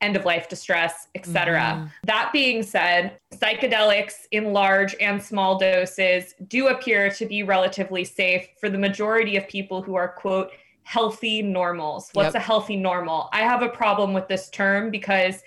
end 0.00 0.16
of 0.16 0.24
life 0.24 0.48
distress 0.48 1.08
etc 1.14 1.58
mm-hmm. 1.58 1.86
that 2.04 2.30
being 2.32 2.62
said 2.62 3.18
psychedelics 3.34 4.26
in 4.30 4.52
large 4.52 4.94
and 5.00 5.22
small 5.22 5.58
doses 5.58 6.34
do 6.48 6.68
appear 6.68 7.10
to 7.10 7.26
be 7.26 7.42
relatively 7.42 8.04
safe 8.04 8.48
for 8.60 8.68
the 8.68 8.78
majority 8.78 9.36
of 9.36 9.48
people 9.48 9.80
who 9.80 9.94
are 9.94 10.08
quote 10.08 10.50
healthy 10.82 11.42
normals 11.42 12.10
what's 12.12 12.34
yep. 12.34 12.42
a 12.42 12.44
healthy 12.44 12.76
normal 12.76 13.28
i 13.32 13.40
have 13.40 13.62
a 13.62 13.68
problem 13.68 14.12
with 14.12 14.28
this 14.28 14.50
term 14.50 14.90
because 14.90 15.42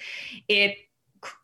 it 0.47 0.77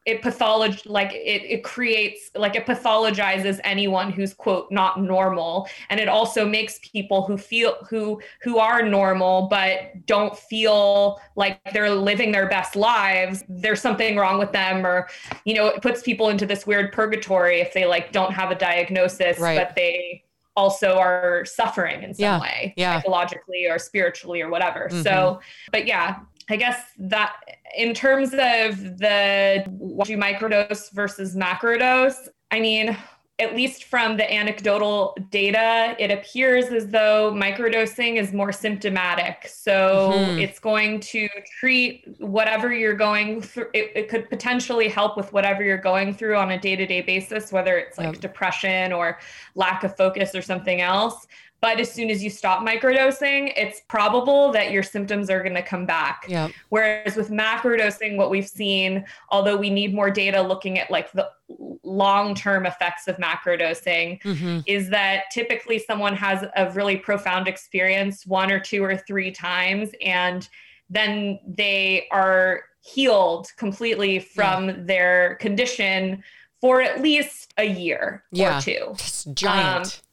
it 0.06 0.22
patholog 0.22 0.80
like 0.86 1.12
it, 1.14 1.42
it 1.44 1.64
creates 1.64 2.30
like 2.36 2.56
it 2.56 2.66
pathologizes 2.66 3.60
anyone 3.64 4.12
who's 4.12 4.34
quote 4.34 4.72
not 4.72 5.02
normal 5.02 5.68
and 5.90 6.00
it 6.00 6.08
also 6.08 6.48
makes 6.48 6.80
people 6.80 7.24
who 7.24 7.38
feel 7.38 7.76
who 7.90 8.22
who 8.42 8.58
are 8.60 8.88
normal 8.88 9.48
but 9.48 10.06
don't 10.06 10.38
feel 10.38 11.20
like 11.36 11.60
they're 11.74 11.90
living 11.90 12.32
their 12.32 12.48
best 12.48 12.76
lives 12.76 13.44
there's 13.50 13.82
something 13.82 14.16
wrong 14.16 14.38
with 14.38 14.52
them 14.52 14.86
or 14.86 15.08
you 15.44 15.54
know 15.54 15.68
it 15.68 15.82
puts 15.82 16.02
people 16.02 16.30
into 16.30 16.46
this 16.46 16.68
weird 16.68 16.92
purgatory 16.92 17.60
if 17.60 17.74
they 17.74 17.86
like 17.86 18.12
don't 18.12 18.32
have 18.32 18.52
a 18.52 18.56
diagnosis 18.56 19.40
right. 19.40 19.58
but 19.58 19.76
they 19.76 20.24
also 20.56 20.98
are 20.98 21.44
suffering 21.46 22.04
in 22.04 22.14
some 22.14 22.24
yeah. 22.24 22.40
way 22.40 22.74
yeah. 22.78 22.96
psychologically 22.96 23.66
or 23.68 23.78
spiritually 23.78 24.42
or 24.42 24.50
whatever 24.50 24.88
mm-hmm. 24.90 25.02
so 25.02 25.40
but 25.72 25.86
yeah 25.86 26.20
I 26.50 26.56
guess 26.58 26.80
that 27.00 27.36
in 27.76 27.94
terms 27.94 28.34
of 28.34 29.00
the 29.00 29.64
do 30.04 30.18
microdose 30.18 30.92
versus 30.92 31.36
macrodose, 31.36 32.28
I 32.52 32.60
mean, 32.60 32.96
at 33.38 33.54
least 33.54 33.86
from 33.86 34.16
the 34.16 34.32
anecdotal 34.32 35.18
data, 35.30 35.94
it 36.00 36.10
appears 36.10 36.66
as 36.68 36.88
though 36.88 37.34
microdosing 37.36 38.16
is 38.16 38.32
more 38.32 38.54
symptomatic. 38.54 39.48
So 39.48 40.12
mm-hmm. 40.14 40.40
it's 40.40 40.58
going 40.58 41.02
to 41.02 41.28
treat 41.60 42.06
whatever 42.20 42.74
you're 42.74 42.96
going 42.96 43.42
through. 43.42 43.70
It, 43.74 43.92
it, 43.94 44.10
could 44.10 44.30
potentially 44.30 44.88
help 44.88 45.18
with 45.18 45.34
whatever 45.34 45.64
you're 45.64 45.78
going 45.78 46.14
through 46.14 46.38
on 46.38 46.52
a 46.52 46.60
day 46.60 46.78
to 46.78 46.86
day 46.86 47.02
basis, 47.02 47.52
whether 47.52 47.78
it's 47.78 47.98
like 47.98 48.14
yep. 48.14 48.22
depression 48.22 48.94
or 48.94 49.20
lack 49.56 49.84
of 49.84 49.98
focus 49.98 50.34
or 50.34 50.42
something 50.42 50.80
else. 50.80 51.28
But 51.66 51.80
as 51.80 51.92
soon 51.92 52.12
as 52.12 52.24
you 52.24 52.30
stop 52.30 52.60
microdosing, 52.64 53.52
it's 53.58 53.82
probable 53.88 54.52
that 54.52 54.70
your 54.70 54.84
symptoms 54.84 55.32
are 55.32 55.42
going 55.42 55.56
to 55.56 55.64
come 55.64 55.88
back. 55.88 56.28
Whereas 56.70 57.16
with 57.16 57.32
macrodosing, 57.32 58.18
what 58.18 58.30
we've 58.30 58.48
seen, 58.48 59.04
although 59.32 59.58
we 59.58 59.72
need 59.72 59.92
more 59.92 60.12
data 60.12 60.44
looking 60.44 60.78
at 60.78 60.92
like 60.92 61.12
the 61.14 61.28
long-term 61.82 62.68
effects 62.68 63.08
of 63.08 63.18
macrodosing, 63.18 64.22
mm-hmm. 64.22 64.60
is 64.68 64.92
that 64.92 65.24
typically 65.32 65.80
someone 65.80 66.16
has 66.16 66.46
a 66.56 66.70
really 66.70 66.98
profound 66.98 67.48
experience 67.48 68.28
one 68.28 68.52
or 68.52 68.60
two 68.60 68.84
or 68.84 68.96
three 68.96 69.32
times, 69.32 69.90
and 70.06 70.48
then 70.88 71.40
they 71.48 72.08
are 72.12 72.62
healed 72.82 73.52
completely 73.58 74.20
from 74.20 74.70
yeah. 74.70 74.76
their 74.82 75.36
condition 75.42 76.24
for 76.62 76.84
at 76.84 77.02
least 77.02 77.54
a 77.58 77.66
year 77.66 78.24
yeah. 78.32 78.60
or 78.60 78.62
two. 78.62 78.88
It's 78.92 79.24
giant. 79.24 79.86
Um, 79.86 80.05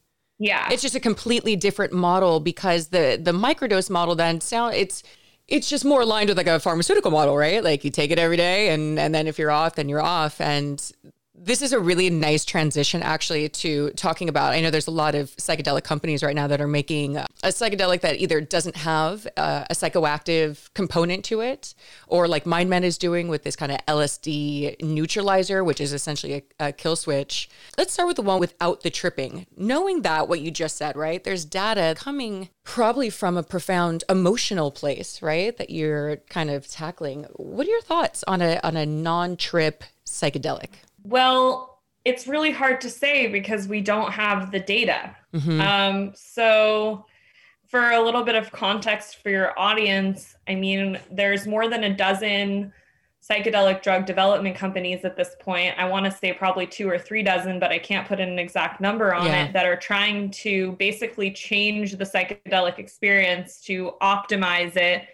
yeah. 0.43 0.69
It's 0.73 0.83
just 0.83 0.97
a 0.97 1.01
completely 1.01 1.55
different 1.55 1.93
model 1.93 2.41
because 2.41 2.89
the 2.89 3.17
the 3.23 3.31
microdose 3.31 3.89
model 3.89 4.17
then 4.17 4.41
sound 4.41 4.75
it's 4.75 5.05
it's 5.47 5.71
just 5.71 5.85
more 5.85 6.01
aligned 6.01 6.31
with 6.31 6.37
like 6.37 6.49
a 6.49 6.59
pharmaceutical 6.59 7.13
model, 7.13 7.37
right? 7.37 7.63
Like 7.63 7.85
you 7.85 7.93
take 7.93 8.11
it 8.11 8.19
every 8.19 8.37
day 8.37 8.71
and 8.71 8.99
and 8.99 9.15
then 9.15 9.29
if 9.29 9.39
you're 9.39 9.53
off, 9.53 9.77
then 9.77 9.89
you're 9.89 10.03
off. 10.03 10.41
And 10.41 10.83
this 11.45 11.61
is 11.61 11.73
a 11.73 11.81
really 11.81 12.09
nice 12.09 12.45
transition 12.45 13.03
actually 13.03 13.49
to 13.49 13.91
talking 13.91 14.29
about. 14.29 14.53
I 14.53 14.61
know 14.61 14.71
there's 14.71 14.87
a 14.87 14.93
lot 14.93 15.17
of 15.17 15.35
psychedelic 15.37 15.83
companies 15.83 16.23
right 16.23 16.37
now 16.37 16.47
that 16.47 16.61
are 16.61 16.69
making 16.69 17.17
a 17.17 17.27
psychedelic 17.45 18.01
that 18.03 18.21
either 18.21 18.41
doesn't 18.41 18.77
have 18.77 19.27
uh, 19.37 19.65
a 19.69 19.75
psychoactive 19.75 20.73
component 20.75 21.25
to 21.27 21.41
it, 21.41 21.75
or 22.07 22.29
like 22.29 22.45
MindMed 22.45 22.85
is 22.85 22.97
doing 22.97 23.27
with 23.27 23.43
this 23.43 23.57
kind 23.57 23.73
of 23.73 23.79
LSD 23.87 24.81
neutralizer, 24.83 25.65
which 25.65 25.81
is 25.81 25.93
essentially 25.93 26.45
a, 26.61 26.69
a 26.69 26.73
kill 26.73 26.95
switch. 26.95 27.49
Let's 27.77 27.93
start 27.93 28.07
with 28.07 28.17
the 28.17 28.23
one 28.23 28.39
without 28.39 28.83
the 28.83 28.91
tripping. 28.91 29.47
Knowing 29.57 30.03
that 30.03 30.29
what 30.29 30.41
you 30.41 30.53
just 30.53 30.77
said, 30.77 30.97
right? 30.97 31.23
There's 31.25 31.45
data 31.45 31.95
coming 31.99 32.51
probably 32.63 33.11
from 33.11 33.37
a 33.37 33.43
profound 33.43 34.05
emotional 34.09 34.71
place, 34.71 35.21
right? 35.21 35.57
That 35.57 35.71
you're 35.71 36.19
kind 36.29 36.51
of 36.51 36.69
tackling. 36.69 37.27
What 37.35 37.67
are 37.67 37.71
your 37.71 37.83
thoughts 37.83 38.23
on 38.29 38.41
a 38.41 38.61
on 38.63 38.77
a 38.77 38.87
non-trip 38.87 39.83
psychedelic? 40.07 40.69
Well, 41.05 41.81
it's 42.05 42.27
really 42.27 42.51
hard 42.51 42.81
to 42.83 42.91
say 42.91 43.29
because 43.29 43.69
we 43.69 43.81
don't 43.81 44.13
have 44.13 44.51
the 44.51 44.61
data. 44.61 45.17
Mm-hmm. 45.35 45.61
Um, 45.61 46.13
so, 46.15 47.07
for 47.69 47.93
a 47.93 48.03
little 48.03 48.23
bit 48.23 48.35
of 48.35 48.53
context 48.53 49.23
for 49.23 49.31
your 49.31 49.59
audience, 49.59 50.37
I 50.47 50.55
mean, 50.57 50.99
there's 51.11 51.47
more 51.47 51.69
than 51.69 51.85
a 51.85 51.95
dozen 51.95 52.73
psychedelic 53.29 53.83
drug 53.83 54.05
development 54.05 54.57
companies 54.57 55.05
at 55.05 55.17
this 55.17 55.37
point. 55.41 55.75
I 55.79 55.89
want 55.89 56.05
to 56.07 56.11
say 56.11 56.33
probably 56.33 56.67
two 56.67 56.89
or 56.89 56.99
three 56.99 57.23
dozen, 57.23 57.61
but 57.61 57.71
I 57.71 57.79
can't 57.79 58.07
put 58.07 58.21
an 58.21 58.39
exact 58.39 58.81
number 58.81 59.15
on 59.15 59.27
yeah. 59.27 59.45
it 59.45 59.53
that 59.53 59.65
are 59.65 59.77
trying 59.77 60.31
to 60.33 60.73
basically 60.73 61.31
change 61.31 61.93
the 61.93 62.05
psychedelic 62.05 62.79
experience 62.79 63.61
to 63.63 63.93
optimize 64.03 64.77
it 64.77 65.07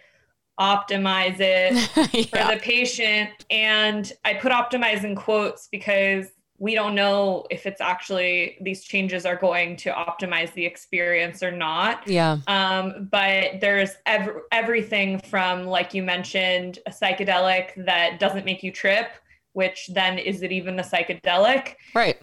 optimize 0.59 1.39
it 1.39 1.73
yeah. 2.13 2.23
for 2.47 2.53
the 2.53 2.59
patient. 2.61 3.29
And 3.49 4.11
I 4.25 4.33
put 4.35 4.51
optimize 4.51 5.03
in 5.03 5.15
quotes 5.15 5.67
because 5.71 6.27
we 6.59 6.75
don't 6.75 6.93
know 6.93 7.45
if 7.49 7.65
it's 7.65 7.79
actually 7.79 8.57
these 8.61 8.83
changes 8.83 9.25
are 9.25 9.37
going 9.37 9.77
to 9.77 9.91
optimize 9.91 10.53
the 10.53 10.65
experience 10.65 11.41
or 11.41 11.51
not. 11.51 12.05
Yeah. 12.05 12.39
Um, 12.47 13.07
but 13.09 13.61
there's 13.61 13.91
ev- 14.05 14.41
everything 14.51 15.19
from, 15.19 15.65
like 15.65 15.93
you 15.93 16.03
mentioned, 16.03 16.79
a 16.85 16.91
psychedelic 16.91 17.85
that 17.85 18.19
doesn't 18.19 18.45
make 18.45 18.61
you 18.61 18.71
trip 18.71 19.07
which 19.53 19.89
then 19.93 20.17
is 20.17 20.41
it 20.41 20.51
even 20.51 20.79
a 20.79 20.83
psychedelic? 20.83 21.75
Right. 21.95 22.17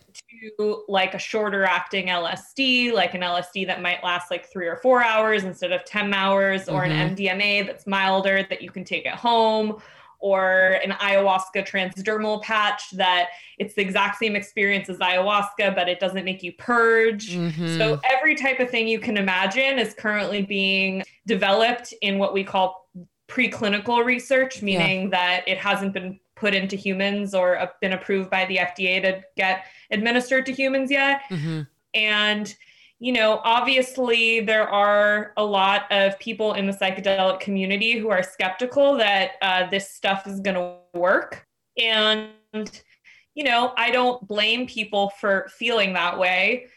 To 0.59 0.85
like 0.89 1.15
a 1.15 1.19
shorter 1.19 1.65
acting 1.65 2.07
LSD, 2.07 2.93
like 2.93 3.15
an 3.15 3.23
LSD 3.23 3.67
that 3.67 3.83
might 3.83 4.03
last 4.05 4.31
like 4.31 4.51
three 4.51 4.67
or 4.67 4.77
four 4.77 5.03
hours 5.03 5.45
instead 5.45 5.73
of 5.73 5.85
10 5.85 6.15
hours, 6.15 6.69
or 6.69 6.83
mm-hmm. 6.83 6.93
an 6.93 7.17
MDMA 7.17 7.67
that's 7.67 7.87
milder 7.87 8.47
that 8.49 8.63
you 8.63 8.71
can 8.71 8.85
take 8.85 9.07
at 9.07 9.17
home, 9.17 9.81
or 10.19 10.81
an 10.85 10.91
ayahuasca 10.93 11.67
transdermal 11.67 12.43
patch 12.43 12.91
that 12.93 13.29
it's 13.59 13.75
the 13.75 13.83
exact 13.83 14.19
same 14.19 14.35
experience 14.35 14.89
as 14.89 14.99
ayahuasca, 14.99 15.75
but 15.75 15.89
it 15.89 16.01
doesn't 16.01 16.25
make 16.25 16.43
you 16.43 16.53
purge. 16.53 17.33
Mm-hmm. 17.33 17.77
So 17.77 18.01
every 18.05 18.35
type 18.35 18.61
of 18.61 18.71
thing 18.71 18.89
you 18.89 18.99
can 18.99 19.17
imagine 19.17 19.79
is 19.79 19.95
currently 19.95 20.43
being 20.43 21.03
developed 21.27 21.93
in 22.03 22.19
what 22.19 22.33
we 22.33 22.45
call 22.45 22.89
preclinical 23.29 24.05
research, 24.05 24.63
meaning 24.63 25.03
yeah. 25.03 25.09
that 25.11 25.49
it 25.49 25.59
hasn't 25.59 25.93
been 25.93 26.19
put 26.37 26.55
into 26.55 26.77
humans 26.77 27.35
or 27.35 27.71
been 27.81 27.95
approved 27.95 28.31
by 28.31 28.45
the 28.47 28.59
FDA 28.59 29.03
to 29.03 29.23
get 29.37 29.67
administered 29.91 30.47
to 30.47 30.53
humans 30.53 30.91
yet. 30.91 31.23
Mm-hmm. 31.31 31.63
And 31.95 32.57
you 32.99 33.13
know, 33.13 33.41
obviously 33.45 34.41
there 34.41 34.69
are 34.69 35.33
a 35.37 35.45
lot 35.45 35.91
of 35.91 36.19
people 36.19 36.55
in 36.55 36.67
the 36.67 36.73
psychedelic 36.73 37.41
community 37.41 37.99
who 37.99 38.09
are 38.09 38.23
skeptical 38.23 38.97
that 38.97 39.33
uh, 39.43 39.69
this 39.69 39.91
stuff 39.91 40.27
is 40.27 40.41
going 40.41 40.55
to 40.55 40.77
work. 40.99 41.47
And, 41.77 42.31
you 43.35 43.45
know, 43.45 43.75
I 43.77 43.91
don't 43.91 44.27
blame 44.27 44.67
people 44.67 45.11
for 45.21 45.47
feeling 45.59 45.93
that 45.93 46.19
way. 46.19 46.69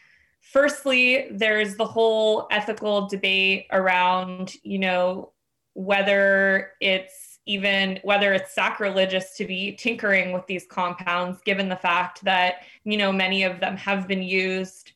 Firstly, 0.42 1.28
there's 1.30 1.76
the 1.76 1.86
whole 1.86 2.48
ethical 2.50 3.06
debate 3.06 3.66
around, 3.72 4.52
you 4.62 4.78
know, 4.78 5.32
whether 5.72 6.72
it's 6.80 7.29
even 7.46 7.98
whether 8.02 8.32
it's 8.32 8.54
sacrilegious 8.54 9.36
to 9.36 9.44
be 9.44 9.72
tinkering 9.72 10.32
with 10.32 10.46
these 10.46 10.66
compounds 10.66 11.40
given 11.42 11.68
the 11.68 11.76
fact 11.76 12.22
that 12.22 12.62
you 12.84 12.96
know 12.96 13.10
many 13.10 13.42
of 13.42 13.60
them 13.60 13.76
have 13.76 14.06
been 14.06 14.22
used 14.22 14.92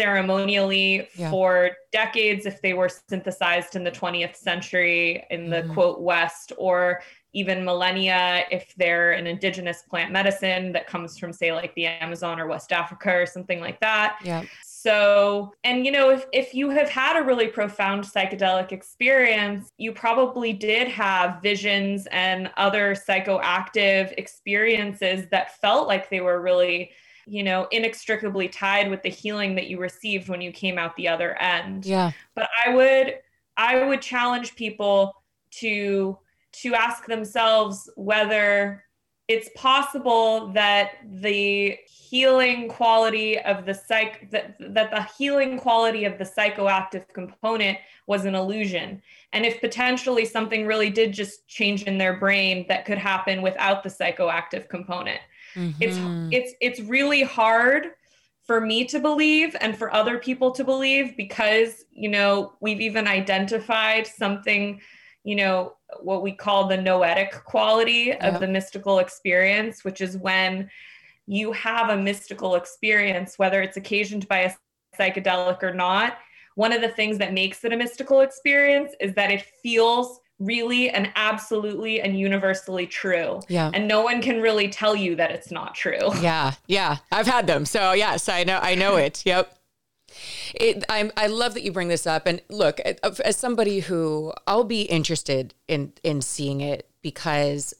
ceremonially 0.00 1.08
yeah. 1.14 1.30
for 1.30 1.70
decades 1.92 2.46
if 2.46 2.62
they 2.62 2.72
were 2.72 2.88
synthesized 2.88 3.76
in 3.76 3.84
the 3.84 3.90
20th 3.90 4.36
century 4.36 5.24
in 5.30 5.50
the 5.50 5.62
mm 5.62 5.70
quote 5.74 6.00
West, 6.00 6.52
or 6.58 7.00
even 7.32 7.64
millennia 7.64 8.44
if 8.50 8.74
they're 8.76 9.12
an 9.12 9.26
indigenous 9.26 9.82
plant 9.82 10.10
medicine 10.10 10.72
that 10.72 10.86
comes 10.86 11.16
from, 11.16 11.32
say, 11.32 11.52
like 11.52 11.72
the 11.74 11.86
Amazon 11.86 12.40
or 12.40 12.48
West 12.48 12.72
Africa 12.72 13.12
or 13.12 13.26
something 13.26 13.60
like 13.60 13.78
that. 13.78 14.18
Yeah. 14.24 14.42
So, 14.82 15.52
and 15.62 15.84
you 15.84 15.92
know, 15.92 16.08
if, 16.08 16.24
if 16.32 16.54
you 16.54 16.70
have 16.70 16.88
had 16.88 17.20
a 17.20 17.22
really 17.22 17.48
profound 17.48 18.02
psychedelic 18.02 18.72
experience, 18.72 19.68
you 19.76 19.92
probably 19.92 20.54
did 20.54 20.88
have 20.88 21.42
visions 21.42 22.08
and 22.10 22.50
other 22.56 22.94
psychoactive 22.94 24.14
experiences 24.16 25.26
that 25.30 25.60
felt 25.60 25.86
like 25.86 26.08
they 26.08 26.22
were 26.22 26.40
really 26.40 26.92
you 27.26 27.44
know, 27.44 27.68
inextricably 27.70 28.48
tied 28.48 28.90
with 28.90 29.02
the 29.02 29.08
healing 29.08 29.54
that 29.54 29.68
you 29.68 29.78
received 29.78 30.28
when 30.28 30.40
you 30.40 30.50
came 30.50 30.78
out 30.78 30.96
the 30.96 31.06
other 31.06 31.40
end. 31.40 31.86
Yeah. 31.86 32.10
But 32.34 32.48
I 32.66 32.74
would 32.74 33.18
I 33.56 33.84
would 33.84 34.02
challenge 34.02 34.56
people 34.56 35.14
to 35.58 36.18
to 36.52 36.74
ask 36.74 37.06
themselves 37.06 37.88
whether 37.94 38.82
it's 39.30 39.48
possible 39.54 40.48
that 40.48 40.92
the 41.22 41.78
healing 41.86 42.68
quality 42.68 43.38
of 43.38 43.64
the 43.64 43.74
psych 43.74 44.28
that, 44.30 44.56
that 44.58 44.90
the 44.90 45.02
healing 45.16 45.58
quality 45.58 46.04
of 46.04 46.18
the 46.18 46.24
psychoactive 46.24 47.06
component 47.12 47.78
was 48.06 48.24
an 48.24 48.34
illusion 48.34 49.00
and 49.32 49.46
if 49.46 49.60
potentially 49.60 50.24
something 50.24 50.66
really 50.66 50.90
did 50.90 51.12
just 51.12 51.46
change 51.46 51.84
in 51.84 51.96
their 51.98 52.18
brain 52.18 52.64
that 52.68 52.84
could 52.84 52.98
happen 52.98 53.42
without 53.42 53.82
the 53.82 53.88
psychoactive 53.88 54.68
component 54.68 55.20
Mm-hmm. 55.54 55.80
It's 55.80 55.98
it's 56.32 56.54
it's 56.60 56.88
really 56.88 57.22
hard 57.22 57.92
for 58.44 58.60
me 58.60 58.84
to 58.86 58.98
believe 58.98 59.56
and 59.60 59.76
for 59.76 59.92
other 59.92 60.18
people 60.18 60.50
to 60.52 60.64
believe 60.64 61.16
because 61.16 61.84
you 61.92 62.08
know 62.08 62.52
we've 62.60 62.80
even 62.80 63.06
identified 63.06 64.06
something 64.06 64.80
you 65.24 65.36
know 65.36 65.74
what 66.00 66.22
we 66.22 66.32
call 66.32 66.66
the 66.66 66.76
noetic 66.76 67.32
quality 67.44 68.12
of 68.12 68.40
the 68.40 68.46
mystical 68.48 68.98
experience 68.98 69.84
which 69.84 70.00
is 70.00 70.16
when 70.16 70.68
you 71.26 71.52
have 71.52 71.90
a 71.90 71.96
mystical 71.96 72.54
experience 72.54 73.38
whether 73.38 73.62
it's 73.62 73.76
occasioned 73.76 74.26
by 74.28 74.38
a 74.38 74.52
psychedelic 74.98 75.62
or 75.62 75.74
not 75.74 76.18
one 76.54 76.72
of 76.72 76.80
the 76.80 76.88
things 76.88 77.18
that 77.18 77.32
makes 77.32 77.64
it 77.64 77.72
a 77.72 77.76
mystical 77.76 78.20
experience 78.20 78.92
is 79.00 79.14
that 79.14 79.30
it 79.30 79.42
feels 79.62 80.20
really 80.40 80.90
and 80.90 81.12
absolutely 81.14 82.00
and 82.00 82.18
universally 82.18 82.86
true. 82.86 83.40
Yeah. 83.48 83.70
And 83.72 83.86
no 83.86 84.02
one 84.02 84.20
can 84.20 84.40
really 84.40 84.68
tell 84.68 84.96
you 84.96 85.14
that 85.16 85.30
it's 85.30 85.50
not 85.50 85.74
true. 85.74 86.10
Yeah. 86.20 86.54
Yeah. 86.66 86.96
I've 87.12 87.26
had 87.26 87.46
them. 87.46 87.64
So 87.64 87.92
yes, 87.92 88.28
I 88.28 88.44
know 88.44 88.58
I 88.60 88.74
know 88.74 88.96
it. 88.96 89.22
Yep. 89.24 89.56
It, 90.54 90.84
I'm, 90.88 91.10
I 91.16 91.26
love 91.26 91.54
that 91.54 91.62
you 91.62 91.72
bring 91.72 91.88
this 91.88 92.06
up. 92.06 92.26
And 92.26 92.40
look, 92.48 92.80
as 92.80 93.36
somebody 93.36 93.80
who 93.80 94.32
I'll 94.46 94.64
be 94.64 94.82
interested 94.82 95.54
in 95.68 95.92
in 96.02 96.22
seeing 96.22 96.60
it 96.60 96.90
because 97.02 97.74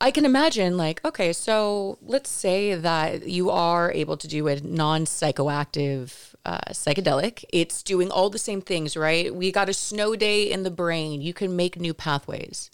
I 0.00 0.10
can 0.10 0.24
imagine, 0.24 0.76
like, 0.76 1.04
okay, 1.04 1.32
so 1.32 1.98
let's 2.02 2.28
say 2.28 2.74
that 2.74 3.26
you 3.26 3.50
are 3.50 3.90
able 3.92 4.16
to 4.18 4.28
do 4.28 4.48
a 4.48 4.60
non 4.60 5.04
psychoactive 5.04 6.34
uh, 6.44 6.58
psychedelic. 6.70 7.44
It's 7.52 7.82
doing 7.82 8.10
all 8.10 8.30
the 8.30 8.38
same 8.38 8.60
things, 8.60 8.96
right? 8.96 9.34
We 9.34 9.50
got 9.50 9.68
a 9.68 9.74
snow 9.74 10.14
day 10.14 10.50
in 10.50 10.62
the 10.62 10.70
brain. 10.70 11.22
You 11.22 11.32
can 11.32 11.56
make 11.56 11.80
new 11.80 11.94
pathways. 11.94 12.70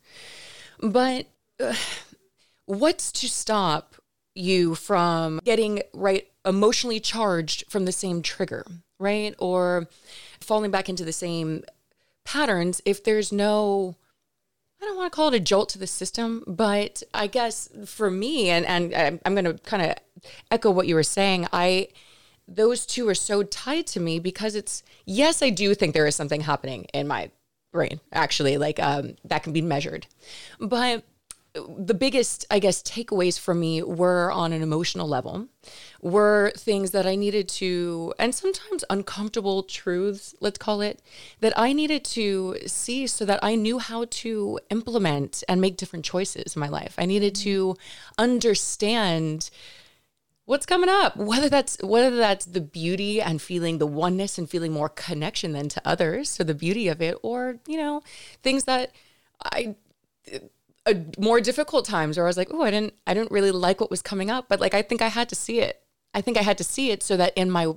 But 0.81 1.27
uh, 1.61 1.75
what's 2.67 3.13
to 3.13 3.29
stop 3.29 3.95
you 4.35 4.75
from 4.75 5.41
getting 5.45 5.83
right 5.95 6.29
emotionally 6.45 7.01
charged 7.01 7.65
from 7.71 7.85
the 7.85 7.93
same 7.93 8.23
trigger, 8.23 8.67
right? 8.99 9.35
Or 9.39 9.89
falling 10.41 10.71
back 10.71 10.89
into 10.89 11.05
the 11.05 11.13
same 11.13 11.65
patterns 12.25 12.83
if 12.85 13.05
there's 13.05 13.33
no 13.33 13.97
I 14.81 14.85
don't 14.85 14.97
want 14.97 15.11
to 15.11 15.17
call 15.17 15.29
it 15.29 15.35
a 15.35 15.41
jolt 15.41 15.71
to 15.71 15.79
the 15.79 15.87
system, 15.87 16.45
but 16.47 17.03
I 17.15 17.29
guess 17.29 17.71
for 17.87 18.11
me, 18.11 18.51
and 18.51 18.67
and 18.67 19.21
I'm 19.25 19.35
going 19.35 19.45
to 19.47 19.55
kind 19.65 19.83
of 19.83 19.97
echo 20.51 20.71
what 20.71 20.87
you 20.87 20.95
were 20.95 21.03
saying. 21.03 21.47
I 21.53 21.89
those 22.47 22.87
two 22.87 23.09
are 23.09 23.15
so 23.15 23.43
tied 23.43 23.87
to 23.89 24.01
me 24.01 24.19
because 24.19 24.55
it's 24.55 24.83
yes, 25.07 25.43
I 25.43 25.51
do 25.51 25.75
think 25.75 25.95
there 25.95 26.07
is 26.07 26.15
something 26.15 26.43
happening 26.43 26.85
in 26.93 27.09
my 27.09 27.31
brain 27.73 28.01
actually, 28.13 28.59
like 28.59 28.79
um, 28.79 29.17
that 29.25 29.43
can 29.43 29.53
be 29.53 29.63
measured, 29.63 30.07
but 30.61 31.05
the 31.79 31.95
biggest, 31.95 32.45
I 32.51 32.59
guess, 32.59 32.83
takeaways 32.83 33.39
for 33.39 33.55
me 33.55 33.83
were 33.83 34.31
on 34.31 34.53
an 34.53 34.63
emotional 34.63 35.09
level, 35.09 35.49
were 36.01 36.53
things 36.57 36.91
that 36.91 37.07
I 37.07 37.17
needed 37.17 37.49
to, 37.51 38.13
and 38.19 38.35
sometimes 38.35 38.85
uncomfortable 38.91 39.63
truths, 39.63 40.35
let's 40.41 40.59
call 40.59 40.81
it, 40.81 41.03
that 41.41 41.53
I 41.59 41.73
needed 41.73 42.05
to 42.05 42.57
see 42.67 43.07
so 43.07 43.25
that 43.25 43.41
I 43.43 43.55
knew 43.55 43.79
how 43.79 44.07
to 44.11 44.61
implement 44.71 45.43
and 45.49 45.61
make 45.61 45.77
different 45.77 46.05
choices 46.05 46.57
in 46.57 46.61
my 46.61 46.69
life. 46.69 46.95
I 46.99 47.07
needed 47.07 47.35
to 47.37 47.77
understand 48.19 49.51
what's 50.47 50.65
coming 50.65 50.89
up 50.89 51.17
whether 51.17 51.49
that's 51.49 51.77
whether 51.83 52.17
that's 52.17 52.47
the 52.47 52.61
beauty 52.61 53.21
and 53.21 53.43
feeling 53.43 53.79
the 53.79 53.87
oneness 53.87 54.39
and 54.39 54.49
feeling 54.49 54.73
more 54.73 54.89
connection 54.89 55.51
than 55.53 55.69
to 55.69 55.83
others 55.85 56.31
so 56.31 56.45
the 56.45 56.55
beauty 56.55 56.87
of 56.87 57.03
it 57.03 57.17
or 57.23 57.57
you 57.67 57.77
know 57.77 58.01
things 58.45 58.63
that 58.63 58.93
i 59.43 59.75
uh, 60.87 60.95
more 61.19 61.41
difficult 61.41 61.85
times 61.85 62.17
where 62.17 62.27
i 62.27 62.29
was 62.29 62.37
like 62.37 62.49
oh 62.53 62.63
i 62.63 62.71
didn't 62.71 62.95
i 63.07 63.15
didn't 63.15 63.31
really 63.31 63.51
like 63.51 63.81
what 63.81 63.91
was 63.91 64.03
coming 64.03 64.31
up 64.31 64.47
but 64.49 64.61
like 64.61 64.75
i 64.75 64.83
think 64.83 65.03
i 65.03 65.09
had 65.09 65.29
to 65.29 65.35
see 65.35 65.61
it. 65.61 65.83
I 66.15 66.21
think 66.23 66.39
i 66.39 66.43
had 66.43 66.59
to 66.59 66.65
see 66.65 66.91
it 66.91 67.03
so 67.03 67.17
that 67.17 67.33
in 67.37 67.51
my 67.51 67.73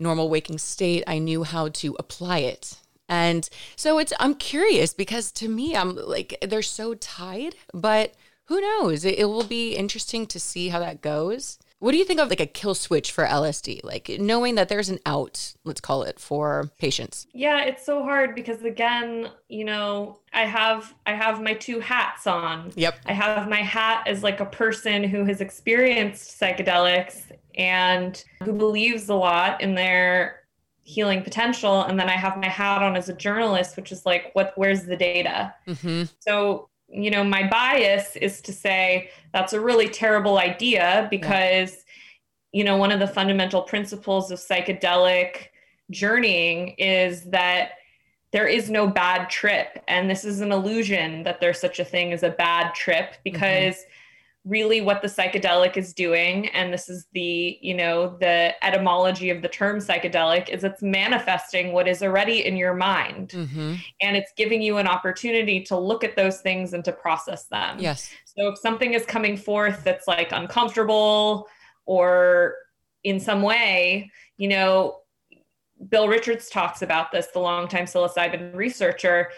normal 0.00 0.30
waking 0.30 0.58
state 0.58 1.04
i 1.06 1.18
knew 1.18 1.42
how 1.44 1.68
to 1.68 1.96
apply 1.98 2.38
it. 2.38 2.78
And 3.10 3.48
so 3.76 3.98
it's 3.98 4.12
i'm 4.20 4.34
curious 4.34 4.94
because 4.94 5.32
to 5.32 5.48
me 5.48 5.74
i'm 5.74 5.96
like 5.96 6.38
they're 6.42 6.62
so 6.62 6.94
tied 6.94 7.56
but 7.72 8.14
who 8.48 8.62
knows? 8.62 9.04
It, 9.04 9.18
it 9.18 9.26
will 9.26 9.44
be 9.44 9.76
interesting 9.76 10.26
to 10.26 10.40
see 10.40 10.70
how 10.70 10.78
that 10.80 11.02
goes 11.02 11.58
what 11.80 11.92
do 11.92 11.98
you 11.98 12.04
think 12.04 12.20
of 12.20 12.28
like 12.28 12.40
a 12.40 12.46
kill 12.46 12.74
switch 12.74 13.12
for 13.12 13.24
LSD? 13.24 13.84
Like 13.84 14.08
knowing 14.18 14.56
that 14.56 14.68
there's 14.68 14.88
an 14.88 14.98
out, 15.06 15.54
let's 15.64 15.80
call 15.80 16.02
it, 16.02 16.18
for 16.18 16.70
patients. 16.78 17.26
Yeah, 17.32 17.62
it's 17.62 17.86
so 17.86 18.02
hard 18.02 18.34
because 18.34 18.64
again, 18.64 19.30
you 19.48 19.64
know, 19.64 20.18
I 20.32 20.44
have 20.44 20.94
I 21.06 21.14
have 21.14 21.40
my 21.40 21.54
two 21.54 21.80
hats 21.80 22.26
on. 22.26 22.72
Yep. 22.74 22.98
I 23.06 23.12
have 23.12 23.48
my 23.48 23.62
hat 23.62 24.04
as 24.06 24.22
like 24.22 24.40
a 24.40 24.46
person 24.46 25.04
who 25.04 25.24
has 25.24 25.40
experienced 25.40 26.40
psychedelics 26.40 27.30
and 27.54 28.24
who 28.42 28.52
believes 28.52 29.08
a 29.08 29.14
lot 29.14 29.60
in 29.60 29.74
their 29.74 30.40
healing 30.82 31.22
potential 31.22 31.82
and 31.82 32.00
then 32.00 32.08
i 32.08 32.12
have 32.12 32.38
my 32.38 32.48
hat 32.48 32.82
on 32.82 32.96
as 32.96 33.10
a 33.10 33.12
journalist 33.12 33.76
which 33.76 33.92
is 33.92 34.06
like 34.06 34.30
what 34.32 34.54
where's 34.56 34.84
the 34.84 34.96
data 34.96 35.54
mm-hmm. 35.66 36.04
so 36.18 36.70
you 36.88 37.10
know, 37.10 37.22
my 37.22 37.46
bias 37.46 38.16
is 38.16 38.40
to 38.42 38.52
say 38.52 39.10
that's 39.32 39.52
a 39.52 39.60
really 39.60 39.88
terrible 39.88 40.38
idea 40.38 41.06
because, 41.10 41.84
yeah. 42.52 42.58
you 42.58 42.64
know, 42.64 42.76
one 42.76 42.90
of 42.90 43.00
the 43.00 43.06
fundamental 43.06 43.62
principles 43.62 44.30
of 44.30 44.38
psychedelic 44.38 45.48
journeying 45.90 46.70
is 46.78 47.24
that 47.24 47.72
there 48.32 48.46
is 48.46 48.70
no 48.70 48.86
bad 48.86 49.30
trip. 49.30 49.82
And 49.88 50.08
this 50.08 50.24
is 50.24 50.40
an 50.40 50.52
illusion 50.52 51.22
that 51.24 51.40
there's 51.40 51.60
such 51.60 51.78
a 51.78 51.84
thing 51.84 52.12
as 52.12 52.22
a 52.22 52.30
bad 52.30 52.74
trip 52.74 53.12
mm-hmm. 53.12 53.20
because 53.24 53.76
mm-hmm. 53.76 53.90
Really 54.48 54.80
what 54.80 55.02
the 55.02 55.08
psychedelic 55.08 55.76
is 55.76 55.92
doing 55.92 56.48
and 56.48 56.72
this 56.72 56.88
is 56.88 57.06
the 57.12 57.58
you 57.60 57.74
know 57.74 58.16
the 58.18 58.52
etymology 58.64 59.28
of 59.28 59.42
the 59.42 59.48
term 59.48 59.78
psychedelic 59.78 60.48
is 60.48 60.64
it's 60.64 60.82
manifesting 60.82 61.72
what 61.72 61.86
is 61.86 62.02
already 62.02 62.46
in 62.46 62.56
your 62.56 62.74
mind. 62.74 63.28
Mm-hmm. 63.28 63.74
and 64.00 64.16
it's 64.16 64.32
giving 64.36 64.62
you 64.62 64.78
an 64.78 64.86
opportunity 64.86 65.62
to 65.64 65.76
look 65.76 66.02
at 66.02 66.16
those 66.16 66.40
things 66.40 66.72
and 66.72 66.84
to 66.84 66.92
process 66.92 67.44
them. 67.44 67.78
Yes. 67.78 68.10
So 68.24 68.48
if 68.48 68.58
something 68.58 68.94
is 68.94 69.04
coming 69.04 69.36
forth 69.36 69.84
that's 69.84 70.08
like 70.08 70.32
uncomfortable 70.32 71.46
or 71.84 72.54
in 73.04 73.20
some 73.20 73.42
way 73.42 74.10
you 74.38 74.48
know 74.48 74.98
bill 75.88 76.08
richards 76.08 76.48
talks 76.48 76.82
about 76.82 77.12
this 77.12 77.28
the 77.28 77.38
longtime 77.38 77.84
psilocybin 77.84 78.54
researcher 78.54 79.28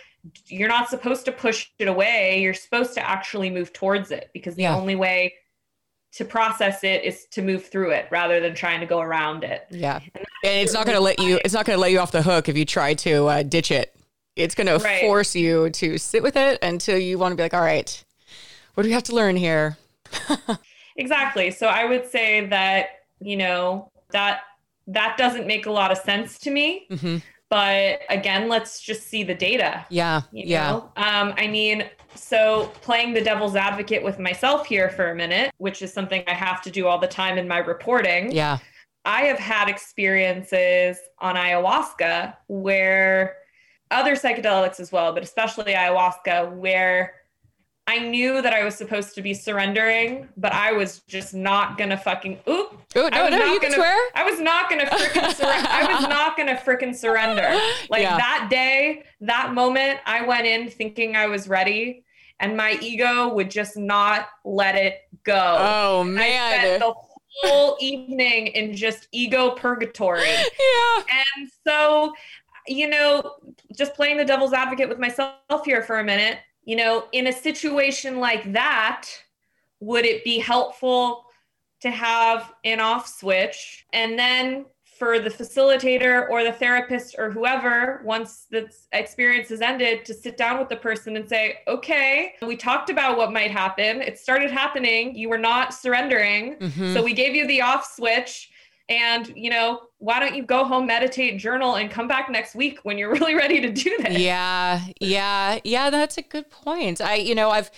you're 0.46 0.68
not 0.68 0.88
supposed 0.88 1.24
to 1.26 1.32
push 1.32 1.68
it 1.78 1.88
away. 1.88 2.42
You're 2.42 2.54
supposed 2.54 2.94
to 2.94 3.08
actually 3.08 3.50
move 3.50 3.72
towards 3.72 4.10
it 4.10 4.30
because 4.32 4.54
the 4.54 4.62
yeah. 4.62 4.76
only 4.76 4.96
way 4.96 5.34
to 6.12 6.24
process 6.24 6.82
it 6.82 7.04
is 7.04 7.26
to 7.26 7.42
move 7.42 7.66
through 7.66 7.90
it 7.90 8.08
rather 8.10 8.40
than 8.40 8.54
trying 8.54 8.80
to 8.80 8.86
go 8.86 9.00
around 9.00 9.44
it. 9.44 9.66
Yeah. 9.70 10.00
And, 10.14 10.26
it's 10.42 10.72
not 10.72 10.86
going 10.86 10.96
to 10.96 11.02
let 11.02 11.20
you 11.20 11.38
it's 11.44 11.54
not 11.54 11.66
going 11.66 11.76
to 11.76 11.80
let 11.80 11.92
you 11.92 12.00
off 12.00 12.10
the 12.10 12.22
hook 12.22 12.48
if 12.48 12.56
you 12.56 12.64
try 12.64 12.94
to 12.94 13.26
uh, 13.26 13.42
ditch 13.42 13.70
it. 13.70 13.94
It's 14.36 14.54
going 14.54 14.66
to 14.66 14.78
force 15.00 15.34
you 15.34 15.70
to 15.70 15.98
sit 15.98 16.22
with 16.22 16.36
it 16.36 16.58
until 16.62 16.98
you 16.98 17.18
want 17.18 17.32
to 17.32 17.36
be 17.36 17.42
like, 17.42 17.52
"All 17.52 17.60
right. 17.60 18.04
What 18.74 18.84
do 18.84 18.88
we 18.88 18.92
have 18.94 19.02
to 19.04 19.14
learn 19.14 19.36
here?" 19.36 19.76
exactly. 20.96 21.50
So 21.50 21.66
I 21.66 21.84
would 21.84 22.08
say 22.08 22.46
that, 22.46 23.00
you 23.20 23.36
know, 23.36 23.90
that 24.12 24.40
that 24.86 25.16
doesn't 25.18 25.46
make 25.46 25.66
a 25.66 25.70
lot 25.70 25.92
of 25.92 25.98
sense 25.98 26.38
to 26.40 26.50
me. 26.50 26.86
Mm-hmm. 26.90 27.18
But 27.51 28.01
again, 28.09 28.48
let's 28.48 28.80
just 28.80 29.09
see 29.09 29.24
the 29.24 29.34
data. 29.34 29.84
Yeah. 29.90 30.22
yeah. 30.32 30.76
Um, 30.96 31.34
I 31.36 31.48
mean, 31.48 31.84
so 32.14 32.70
playing 32.80 33.12
the 33.12 33.20
devil's 33.20 33.57
advocate 33.57 34.03
with 34.05 34.18
myself 34.20 34.66
here 34.66 34.88
for 34.88 35.11
a 35.11 35.14
minute, 35.14 35.51
which 35.59 35.82
is 35.82 35.92
something 35.92 36.22
I 36.28 36.34
have 36.34 36.62
to 36.62 36.70
do 36.70 36.86
all 36.86 36.98
the 36.98 37.09
time 37.09 37.38
in 37.38 37.48
my 37.48 37.59
reporting. 37.59 38.30
Yeah. 38.30 38.59
I 39.05 39.22
have 39.22 39.38
had 39.38 39.68
experiences 39.68 40.98
on 41.18 41.34
ayahuasca 41.34 42.36
where 42.46 43.36
other 43.90 44.14
psychedelics 44.14 44.78
as 44.78 44.92
well, 44.92 45.12
but 45.12 45.22
especially 45.22 45.72
ayahuasca, 45.72 46.55
where 46.57 47.14
I 47.91 47.99
knew 47.99 48.41
that 48.41 48.53
I 48.53 48.62
was 48.62 48.76
supposed 48.76 49.16
to 49.16 49.22
be 49.22 49.34
surrendering, 49.34 50.28
but 50.36 50.53
I 50.53 50.70
was 50.70 51.01
just 51.09 51.34
not 51.34 51.76
gonna 51.76 51.97
fucking 51.97 52.38
oop. 52.49 52.72
Ooh, 52.97 53.11
no, 53.11 53.28
no, 53.28 53.36
you 53.47 53.59
gonna, 53.59 53.59
can 53.59 53.72
swear. 53.72 54.11
I 54.14 54.22
was 54.22 54.38
not 54.38 54.70
gonna 54.70 54.86
freaking 54.86 55.34
surrender. 55.34 55.68
I 55.68 55.93
was 55.93 56.09
not 56.09 56.36
gonna 56.36 56.55
freaking 56.55 56.95
surrender. 56.95 57.51
Like 57.88 58.03
yeah. 58.03 58.16
that 58.16 58.47
day, 58.49 59.03
that 59.22 59.55
moment, 59.55 59.99
I 60.07 60.24
went 60.24 60.47
in 60.47 60.70
thinking 60.70 61.16
I 61.16 61.26
was 61.26 61.49
ready, 61.49 62.05
and 62.38 62.57
my 62.57 62.78
ego 62.80 63.34
would 63.34 63.51
just 63.51 63.76
not 63.76 64.28
let 64.45 64.76
it 64.76 65.01
go. 65.24 65.57
Oh 65.59 66.05
man! 66.05 66.30
I 66.30 66.59
spent 66.59 66.82
the 66.84 66.95
whole 67.43 67.76
evening 67.80 68.47
in 68.49 68.72
just 68.72 69.09
ego 69.11 69.51
purgatory. 69.51 70.22
Yeah. 70.61 71.03
And 71.38 71.51
so, 71.66 72.12
you 72.68 72.88
know, 72.88 73.34
just 73.76 73.95
playing 73.95 74.16
the 74.16 74.24
devil's 74.24 74.53
advocate 74.53 74.88
with 74.88 75.01
myself 75.01 75.64
here 75.64 75.82
for 75.82 75.99
a 75.99 76.05
minute 76.05 76.38
you 76.70 76.76
know, 76.76 77.06
in 77.10 77.26
a 77.26 77.32
situation 77.32 78.20
like 78.20 78.52
that, 78.52 79.08
would 79.80 80.04
it 80.04 80.22
be 80.22 80.38
helpful 80.38 81.24
to 81.80 81.90
have 81.90 82.52
an 82.62 82.78
off 82.78 83.08
switch 83.08 83.86
and 83.92 84.16
then 84.16 84.64
for 84.84 85.18
the 85.18 85.30
facilitator 85.30 86.30
or 86.30 86.44
the 86.44 86.52
therapist 86.52 87.16
or 87.18 87.28
whoever, 87.28 88.02
once 88.04 88.46
the 88.52 88.70
experience 88.92 89.50
is 89.50 89.62
ended, 89.62 90.04
to 90.04 90.14
sit 90.14 90.36
down 90.36 90.60
with 90.60 90.68
the 90.68 90.76
person 90.76 91.16
and 91.16 91.28
say, 91.28 91.58
okay, 91.66 92.34
we 92.40 92.54
talked 92.54 92.88
about 92.88 93.16
what 93.16 93.32
might 93.32 93.50
happen. 93.50 94.00
It 94.00 94.16
started 94.16 94.52
happening. 94.52 95.16
You 95.16 95.28
were 95.28 95.38
not 95.38 95.74
surrendering. 95.74 96.54
Mm-hmm. 96.56 96.92
So 96.92 97.02
we 97.02 97.14
gave 97.14 97.34
you 97.34 97.48
the 97.48 97.62
off 97.62 97.84
switch. 97.84 98.49
And, 98.91 99.32
you 99.36 99.51
know, 99.51 99.82
why 99.99 100.18
don't 100.18 100.34
you 100.34 100.43
go 100.43 100.64
home, 100.64 100.86
meditate, 100.86 101.38
journal, 101.38 101.76
and 101.76 101.88
come 101.88 102.09
back 102.09 102.28
next 102.28 102.57
week 102.57 102.80
when 102.82 102.99
you're 102.99 103.11
really 103.12 103.34
ready 103.34 103.61
to 103.61 103.72
do 103.72 103.97
this? 103.99 104.18
Yeah. 104.18 104.82
Yeah. 105.01 105.61
Yeah. 105.64 105.91
That's 105.91 106.18
a 106.18 106.22
good 106.22 106.51
point. 106.51 107.01
I, 107.01 107.14
you 107.14 107.34
know, 107.34 107.51
I've, 107.51 107.70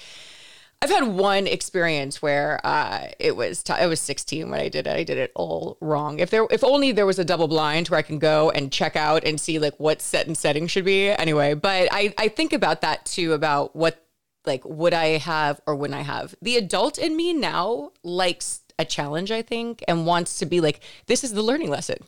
I've 0.80 0.90
had 0.90 1.04
one 1.04 1.46
experience 1.46 2.20
where 2.20 2.58
uh, 2.64 3.08
it 3.20 3.36
was 3.36 3.62
t- 3.62 3.72
I 3.72 3.86
was 3.86 4.00
16 4.00 4.50
when 4.50 4.58
I 4.58 4.68
did 4.68 4.88
it. 4.88 4.96
I 4.96 5.04
did 5.04 5.16
it 5.16 5.30
all 5.36 5.76
wrong. 5.80 6.18
If 6.18 6.30
there, 6.30 6.46
if 6.50 6.64
only 6.64 6.90
there 6.90 7.06
was 7.06 7.20
a 7.20 7.24
double 7.24 7.46
blind 7.46 7.88
where 7.88 7.98
I 7.98 8.02
can 8.02 8.18
go 8.18 8.50
and 8.50 8.72
check 8.72 8.96
out 8.96 9.22
and 9.22 9.40
see 9.40 9.60
like 9.60 9.78
what 9.78 10.02
set 10.02 10.26
and 10.26 10.36
setting 10.36 10.66
should 10.66 10.84
be. 10.84 11.10
Anyway, 11.10 11.54
but 11.54 11.88
I 11.92 12.12
I 12.18 12.26
think 12.26 12.52
about 12.52 12.80
that 12.80 13.06
too 13.06 13.32
about 13.32 13.76
what 13.76 14.04
like 14.44 14.64
would 14.64 14.92
I 14.92 15.18
have 15.18 15.60
or 15.66 15.76
wouldn't 15.76 15.98
I 15.98 16.02
have. 16.02 16.34
The 16.42 16.56
adult 16.56 16.98
in 16.98 17.16
me 17.16 17.32
now 17.32 17.92
likes 18.02 18.61
a 18.78 18.84
challenge, 18.84 19.30
I 19.30 19.42
think, 19.42 19.82
and 19.88 20.06
wants 20.06 20.38
to 20.38 20.46
be 20.46 20.60
like, 20.60 20.80
this 21.06 21.24
is 21.24 21.32
the 21.32 21.42
learning 21.42 21.70
lesson. 21.70 21.98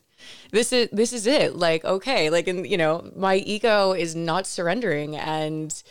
This 0.51 0.73
is 0.73 0.89
this 0.91 1.13
is 1.13 1.27
it. 1.27 1.57
Like, 1.57 1.85
okay, 1.85 2.31
like 2.31 2.49
and 2.49 2.67
you 2.67 2.77
know, 2.77 3.11
my 3.15 3.37
ego 3.37 3.93
is 3.93 4.15
not 4.17 4.47
surrendering 4.47 5.17
and 5.17 5.83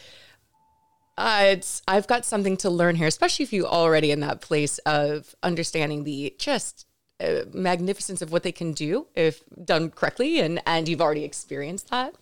uh, 1.18 1.44
it's 1.48 1.82
I've 1.88 2.08
got 2.08 2.26
something 2.26 2.58
to 2.58 2.70
learn 2.70 2.96
here, 2.96 3.08
especially 3.08 3.44
if 3.44 3.54
you 3.54 3.68
already 3.68 4.12
in 4.12 4.20
that 4.22 4.42
place 4.42 4.80
of 4.80 5.36
understanding 5.44 6.04
the 6.04 6.36
just 6.40 6.88
uh, 7.20 7.42
magnificence 7.54 8.22
of 8.22 8.32
what 8.32 8.44
they 8.44 8.52
can 8.52 8.74
do 8.74 9.08
if 9.16 9.44
done 9.64 9.92
correctly, 9.92 10.40
and 10.40 10.62
and 10.66 10.88
you've 10.88 11.02
already 11.02 11.24
experienced 11.24 11.90
that. 11.90 12.16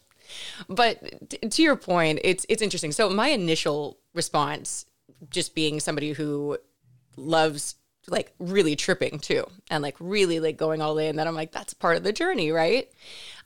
But 0.67 1.29
t- 1.29 1.37
to 1.37 1.63
your 1.63 1.77
point, 1.77 2.19
it's 2.23 2.45
it's 2.49 2.61
interesting. 2.61 2.91
So 2.91 3.09
my 3.09 3.29
initial 3.29 3.97
response, 4.13 4.85
just 5.29 5.55
being 5.55 5.79
somebody 5.79 6.11
who 6.11 6.57
loves 7.15 7.75
like 8.07 8.33
really 8.39 8.75
tripping 8.75 9.19
too 9.19 9.45
and 9.69 9.83
like 9.83 9.95
really 9.99 10.39
like 10.39 10.57
going 10.57 10.81
all 10.81 10.97
in 10.97 11.17
that 11.17 11.27
I'm 11.27 11.35
like 11.35 11.51
that's 11.51 11.73
part 11.73 11.97
of 11.97 12.03
the 12.03 12.13
journey 12.13 12.51
right? 12.51 12.89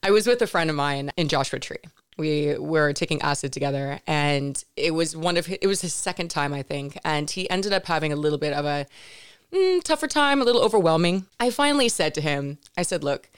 I 0.01 0.11
was 0.11 0.27
with 0.27 0.41
a 0.41 0.47
friend 0.47 0.69
of 0.69 0.75
mine 0.75 1.11
in 1.17 1.27
Joshua 1.27 1.59
Tree. 1.59 1.77
We 2.17 2.57
were 2.57 2.93
taking 2.93 3.21
acid 3.21 3.51
together 3.51 3.99
and 4.07 4.63
it 4.77 4.91
was 4.91 5.17
one 5.17 5.35
of 5.35 5.47
his, 5.47 5.57
it 5.61 5.67
was 5.67 5.81
his 5.81 5.93
second 5.93 6.29
time 6.29 6.53
I 6.53 6.61
think 6.61 6.97
and 7.03 7.29
he 7.29 7.49
ended 7.49 7.73
up 7.73 7.85
having 7.85 8.13
a 8.13 8.15
little 8.15 8.37
bit 8.37 8.53
of 8.53 8.65
a 8.65 8.85
mm, 9.53 9.83
tougher 9.83 10.07
time 10.07 10.41
a 10.41 10.45
little 10.45 10.61
overwhelming. 10.61 11.25
I 11.39 11.49
finally 11.49 11.89
said 11.89 12.13
to 12.15 12.21
him 12.21 12.57
I 12.77 12.83
said 12.83 13.03
look 13.03 13.29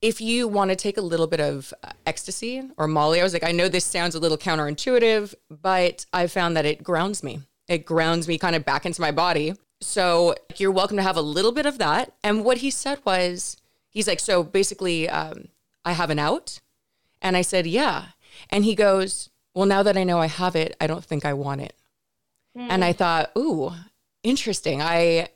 if 0.00 0.20
you 0.20 0.48
want 0.48 0.70
to 0.70 0.76
take 0.76 0.96
a 0.96 1.02
little 1.02 1.28
bit 1.28 1.40
of 1.40 1.72
uh, 1.84 1.92
ecstasy 2.04 2.62
or 2.76 2.88
molly 2.88 3.20
I 3.20 3.24
was 3.24 3.32
like 3.32 3.44
I 3.44 3.52
know 3.52 3.68
this 3.68 3.84
sounds 3.84 4.16
a 4.16 4.20
little 4.20 4.38
counterintuitive 4.38 5.34
but 5.48 6.04
I 6.12 6.26
found 6.26 6.56
that 6.56 6.66
it 6.66 6.82
grounds 6.82 7.22
me. 7.22 7.42
It 7.68 7.86
grounds 7.86 8.26
me 8.26 8.38
kind 8.38 8.56
of 8.56 8.64
back 8.64 8.84
into 8.84 9.00
my 9.00 9.12
body 9.12 9.54
so 9.82 10.34
you're 10.56 10.70
welcome 10.70 10.96
to 10.96 11.02
have 11.02 11.16
a 11.16 11.22
little 11.22 11.52
bit 11.52 11.66
of 11.66 11.78
that. 11.78 12.14
And 12.22 12.44
what 12.44 12.58
he 12.58 12.70
said 12.70 13.00
was, 13.04 13.56
he's 13.90 14.08
like, 14.08 14.20
so 14.20 14.42
basically, 14.42 15.08
um, 15.08 15.48
I 15.84 15.92
have 15.92 16.10
an 16.10 16.18
out. 16.18 16.60
And 17.20 17.36
I 17.36 17.42
said, 17.42 17.66
yeah. 17.66 18.06
And 18.50 18.64
he 18.64 18.74
goes, 18.74 19.28
well, 19.54 19.66
now 19.66 19.82
that 19.82 19.96
I 19.96 20.04
know 20.04 20.18
I 20.18 20.26
have 20.26 20.56
it, 20.56 20.76
I 20.80 20.86
don't 20.86 21.04
think 21.04 21.24
I 21.24 21.34
want 21.34 21.60
it. 21.60 21.74
Mm. 22.56 22.66
And 22.70 22.84
I 22.84 22.92
thought, 22.92 23.30
ooh, 23.36 23.72
interesting. 24.22 24.80
I, 24.80 25.28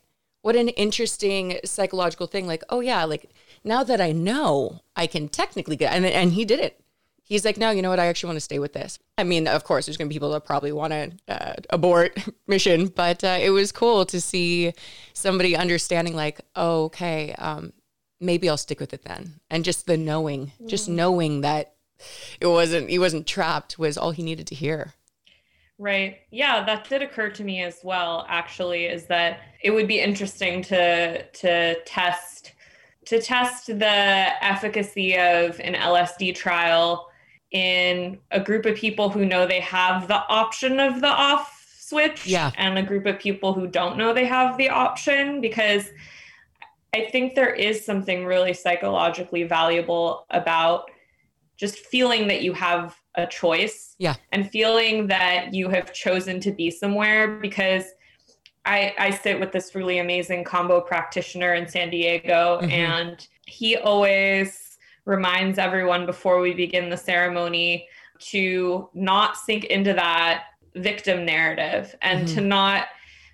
what 0.42 0.56
an 0.56 0.68
interesting 0.70 1.58
psychological 1.64 2.26
thing. 2.26 2.46
Like, 2.46 2.64
oh 2.70 2.80
yeah, 2.80 3.04
like 3.04 3.30
now 3.64 3.82
that 3.84 4.00
I 4.00 4.12
know, 4.12 4.80
I 4.94 5.06
can 5.06 5.28
technically 5.28 5.76
get, 5.76 5.92
and, 5.92 6.06
and 6.06 6.32
he 6.32 6.44
did 6.44 6.60
it 6.60 6.80
he's 7.26 7.44
like, 7.44 7.58
no, 7.58 7.70
you 7.70 7.82
know 7.82 7.90
what? 7.90 8.00
I 8.00 8.06
actually 8.06 8.28
want 8.28 8.36
to 8.36 8.40
stay 8.40 8.58
with 8.58 8.72
this. 8.72 8.98
I 9.18 9.24
mean, 9.24 9.46
of 9.46 9.64
course, 9.64 9.86
there's 9.86 9.96
going 9.96 10.08
to 10.08 10.12
be 10.12 10.14
people 10.14 10.30
that 10.30 10.44
probably 10.44 10.72
want 10.72 10.92
to 10.92 11.12
uh, 11.28 11.54
abort 11.70 12.18
mission, 12.46 12.86
but 12.86 13.22
uh, 13.22 13.38
it 13.40 13.50
was 13.50 13.72
cool 13.72 14.06
to 14.06 14.20
see 14.20 14.72
somebody 15.12 15.54
understanding, 15.54 16.14
like, 16.14 16.40
oh, 16.54 16.84
okay, 16.84 17.34
um, 17.34 17.72
maybe 18.20 18.48
I'll 18.48 18.56
stick 18.56 18.80
with 18.80 18.94
it 18.94 19.02
then. 19.02 19.40
And 19.50 19.64
just 19.64 19.86
the 19.86 19.96
knowing, 19.96 20.52
mm. 20.62 20.68
just 20.68 20.88
knowing 20.88 21.42
that 21.42 21.74
it 22.40 22.46
wasn't, 22.46 22.88
he 22.88 22.98
wasn't 22.98 23.26
trapped 23.26 23.78
was 23.78 23.98
all 23.98 24.12
he 24.12 24.22
needed 24.22 24.46
to 24.48 24.54
hear. 24.54 24.94
Right. 25.78 26.20
Yeah, 26.30 26.64
that 26.64 26.88
did 26.88 27.02
occur 27.02 27.28
to 27.30 27.44
me 27.44 27.62
as 27.62 27.80
well, 27.82 28.24
actually, 28.28 28.86
is 28.86 29.06
that 29.06 29.40
it 29.62 29.70
would 29.70 29.86
be 29.86 30.00
interesting 30.00 30.62
to 30.62 31.22
to 31.22 31.82
test 31.84 32.52
to 33.06 33.20
test 33.20 33.66
the 33.66 34.44
efficacy 34.44 35.16
of 35.18 35.60
an 35.60 35.74
LSD 35.74 36.34
trial 36.34 37.10
in 37.52 38.18
a 38.30 38.40
group 38.40 38.66
of 38.66 38.76
people 38.76 39.08
who 39.08 39.24
know 39.24 39.46
they 39.46 39.60
have 39.60 40.08
the 40.08 40.26
option 40.28 40.80
of 40.80 41.00
the 41.00 41.08
off 41.08 41.52
switch 41.78 42.26
yeah. 42.26 42.50
and 42.56 42.76
a 42.76 42.82
group 42.82 43.06
of 43.06 43.18
people 43.18 43.52
who 43.52 43.68
don't 43.68 43.96
know 43.96 44.12
they 44.12 44.26
have 44.26 44.58
the 44.58 44.68
option 44.68 45.40
because 45.40 45.90
I 46.92 47.08
think 47.10 47.34
there 47.34 47.54
is 47.54 47.84
something 47.84 48.24
really 48.24 48.52
psychologically 48.52 49.44
valuable 49.44 50.26
about 50.30 50.90
just 51.56 51.78
feeling 51.78 52.26
that 52.28 52.42
you 52.42 52.52
have 52.52 52.96
a 53.14 53.26
choice 53.26 53.94
yeah 53.98 54.16
and 54.32 54.50
feeling 54.50 55.06
that 55.06 55.54
you 55.54 55.68
have 55.68 55.92
chosen 55.92 56.40
to 56.40 56.50
be 56.50 56.70
somewhere 56.70 57.38
because 57.38 57.84
I, 58.64 58.94
I 58.98 59.10
sit 59.10 59.38
with 59.38 59.52
this 59.52 59.76
really 59.76 59.98
amazing 59.98 60.42
Kambo 60.42 60.84
practitioner 60.84 61.54
in 61.54 61.68
San 61.68 61.88
Diego 61.88 62.58
mm-hmm. 62.60 62.70
and 62.72 63.28
he 63.46 63.76
always 63.76 64.65
reminds 65.06 65.58
everyone 65.58 66.04
before 66.04 66.40
we 66.40 66.52
begin 66.52 66.90
the 66.90 66.96
ceremony 66.96 67.88
to 68.18 68.90
not 68.92 69.36
sink 69.36 69.64
into 69.64 69.94
that 69.94 70.44
victim 70.74 71.24
narrative 71.24 71.94
and 72.02 72.26
mm-hmm. 72.26 72.34
to 72.34 72.40
not 72.42 72.86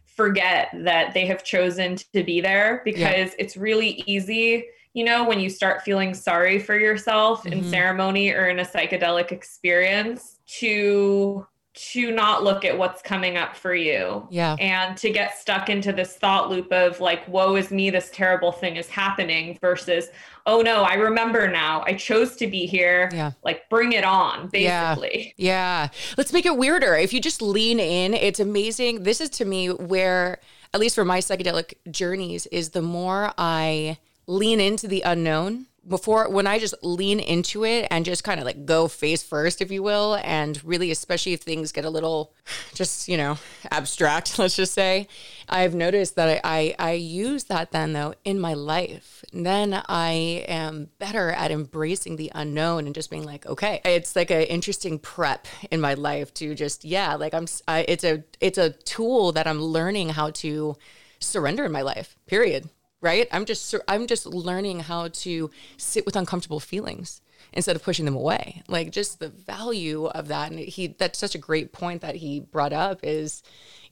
forget 0.07 0.69
that 0.75 1.13
they 1.15 1.27
have 1.27 1.43
chosen 1.43 1.97
to 1.97 2.23
be 2.23 2.41
there 2.41 2.83
because 2.85 3.01
yeah. 3.01 3.31
it's 3.39 3.57
really 3.57 4.05
easy 4.07 4.65
you 4.93 5.05
know 5.05 5.25
when 5.25 5.41
you 5.41 5.49
start 5.49 5.83
feeling 5.83 6.13
sorry 6.13 6.59
for 6.59 6.79
yourself 6.79 7.41
mm-hmm. 7.41 7.55
in 7.55 7.65
ceremony 7.65 8.31
or 8.31 8.49
in 8.49 8.59
a 8.59 8.65
psychedelic 8.65 9.33
experience 9.33 10.39
to 10.47 11.47
to 11.75 12.11
not 12.13 12.45
look 12.45 12.65
at 12.65 12.77
what's 12.77 13.01
coming 13.01 13.39
up 13.39 13.57
for 13.57 13.75
you. 13.75 14.27
Yeah. 14.31 14.57
And 14.61 14.97
to 14.99 15.11
get 15.11 15.39
stuck 15.39 15.71
into 15.71 15.93
this 15.93 16.17
thought 16.17 16.51
loop 16.51 16.71
of 16.71 17.01
like, 17.01 17.27
woe 17.27 17.57
is 17.57 17.71
me, 17.71 17.89
this 17.89 18.11
terrible 18.13 18.53
thing 18.53 18.77
is 18.77 18.89
happening 18.89 19.59
versus, 19.61 20.09
oh 20.47 20.61
no, 20.63 20.83
I 20.83 20.95
remember 20.95 21.49
now. 21.49 21.83
I 21.87 21.95
chose 21.95 22.37
to 22.37 22.47
be 22.47 22.67
here. 22.67 23.11
Yeah. 23.13 23.33
Like 23.45 23.69
bring 23.69 23.93
it 23.93 24.05
on, 24.05 24.49
basically. 24.49 25.35
Yeah. 25.37 25.87
yeah. 25.87 25.89
Let's 26.17 26.33
make 26.33 26.47
it 26.47 26.57
weirder. 26.57 26.95
If 26.95 27.13
you 27.13 27.21
just 27.21 27.43
lean 27.43 27.81
in, 27.81 28.15
it's 28.15 28.41
amazing. 28.41 29.03
This 29.03 29.21
is 29.21 29.31
to 29.31 29.45
me 29.45 29.69
where, 29.69 30.39
at 30.75 30.81
least 30.81 30.95
for 30.95 31.05
my 31.05 31.19
psychedelic 31.19 31.75
journeys, 31.91 32.47
is 32.47 32.71
the 32.71 32.83
more 32.83 33.33
I 33.39 33.99
lean 34.27 34.61
into 34.61 34.87
the 34.87 35.03
unknown 35.03 35.67
before 35.87 36.29
when 36.29 36.47
I 36.47 36.59
just 36.59 36.75
lean 36.83 37.19
into 37.19 37.65
it 37.65 37.89
and 37.91 38.05
just 38.05 38.23
kind 38.23 38.39
of 38.39 38.47
like 38.47 38.65
go 38.65 38.89
face 38.89 39.23
first, 39.23 39.61
if 39.61 39.71
you 39.71 39.83
will, 39.83 40.17
and 40.23 40.63
really, 40.65 40.91
especially 40.91 41.33
if 41.33 41.43
things 41.43 41.73
get 41.73 41.85
a 41.85 41.91
little 41.91 42.33
just, 42.75 43.09
you 43.09 43.17
know, 43.17 43.39
abstract, 43.71 44.39
let's 44.39 44.57
just 44.57 44.75
say, 44.75 45.09
I've 45.49 45.75
noticed 45.75 46.15
that 46.17 46.41
I, 46.45 46.75
I, 46.79 46.91
I 46.91 46.93
use 46.93 47.45
that 47.45 47.73
then 47.73 47.93
though 47.93 48.15
in 48.25 48.39
my 48.39 48.55
life. 48.55 49.22
And 49.33 49.47
then 49.47 49.83
I 49.89 50.45
am 50.47 50.91
better 50.99 51.31
at 51.31 51.51
embracing 51.51 52.17
the 52.17 52.31
unknown 52.35 52.87
and 52.87 52.95
just 52.95 53.11
being 53.11 53.25
like, 53.25 53.47
okay, 53.47 53.81
it's 53.85 54.15
like 54.15 54.31
an 54.31 54.43
interesting 54.43 54.99
prep 54.99 55.47
in 55.71 55.81
my 55.81 55.95
life 55.95 56.35
to 56.35 56.55
just, 56.55 56.85
yeah, 56.85 57.15
like 57.15 57.33
I'm, 57.33 57.47
I, 57.67 57.85
it's 57.89 58.05
a, 58.05 58.25
it's 58.41 58.59
a 58.59 58.71
tool 58.71 59.33
that 59.33 59.47
I'm 59.47 59.63
learning 59.63 60.11
how 60.11 60.31
to 60.31 60.77
surrender 61.19 61.65
in 61.65 61.73
my 61.73 61.83
life, 61.83 62.17
period 62.27 62.69
right? 63.03 63.29
I'm 63.33 63.45
just 63.45 63.75
i'm 63.89 64.07
just 64.07 64.25
learning 64.25 64.81
how 64.81 65.09
to 65.09 65.51
sit 65.77 66.07
with 66.07 66.17
uncomfortable 66.17 66.61
feelings 66.61 67.21
instead 67.53 67.77
of 67.77 67.83
pushing 67.83 68.07
them 68.07 68.17
away. 68.17 68.63
Like 68.69 68.91
just 68.93 69.19
the 69.19 69.29
value 69.29 70.07
of 70.07 70.29
that 70.29 70.51
and 70.51 70.61
he 70.61 70.87
that's 70.99 71.19
such 71.19 71.35
a 71.35 71.39
great 71.39 71.73
point 71.73 72.01
that 72.01 72.15
he 72.17 72.41
brought 72.41 72.73
up 72.73 73.01
is 73.03 73.43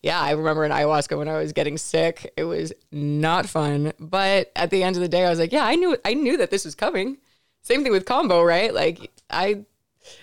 yeah 0.03 0.21
i 0.21 0.31
remember 0.31 0.65
in 0.65 0.73
ayahuasca 0.73 1.17
when 1.17 1.29
i 1.29 1.39
was 1.39 1.53
getting 1.53 1.77
sick 1.77 2.33
it 2.37 2.45
was 2.45 2.73
not 2.93 3.47
fun 3.47 3.93
but 3.99 4.51
at 4.57 4.71
the 4.71 4.83
end 4.83 4.97
of 4.97 5.03
the 5.03 5.09
day 5.09 5.25
i 5.25 5.31
was 5.31 5.39
like 5.39 5.53
yeah 5.53 5.65
i 5.65 5.75
knew 5.75 5.97
i 6.05 6.15
knew 6.15 6.37
that 6.37 6.51
this 6.51 6.65
was 6.65 6.75
coming 6.75 7.19
same 7.63 7.83
thing 7.83 7.93
with 7.93 8.05
Kambo, 8.05 8.47
right 8.47 8.73
like 8.75 9.11
i 9.31 9.65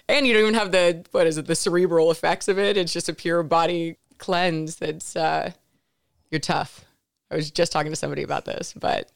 and 0.10 0.26
you 0.26 0.34
don't 0.34 0.44
even 0.44 0.54
have 0.56 0.72
the 0.72 1.06
what 1.12 1.28
is 1.28 1.38
it 1.38 1.46
the 1.46 1.56
cerebral 1.56 2.12
effects 2.12 2.48
of 2.48 2.58
it 2.58 2.78
it's 2.78 2.94
just 2.94 3.10
a 3.10 3.14
pure 3.14 3.44
body 3.44 3.98
cleanse 4.18 4.78
that's 4.78 5.16
uh 5.16 5.52
you're 6.32 6.40
tough 6.40 6.84
I 7.32 7.36
was 7.36 7.52
just 7.52 7.72
talking 7.72 7.92
to 7.92 7.96
somebody 7.96 8.24
about 8.24 8.46
this, 8.46 8.74
but 8.74 9.12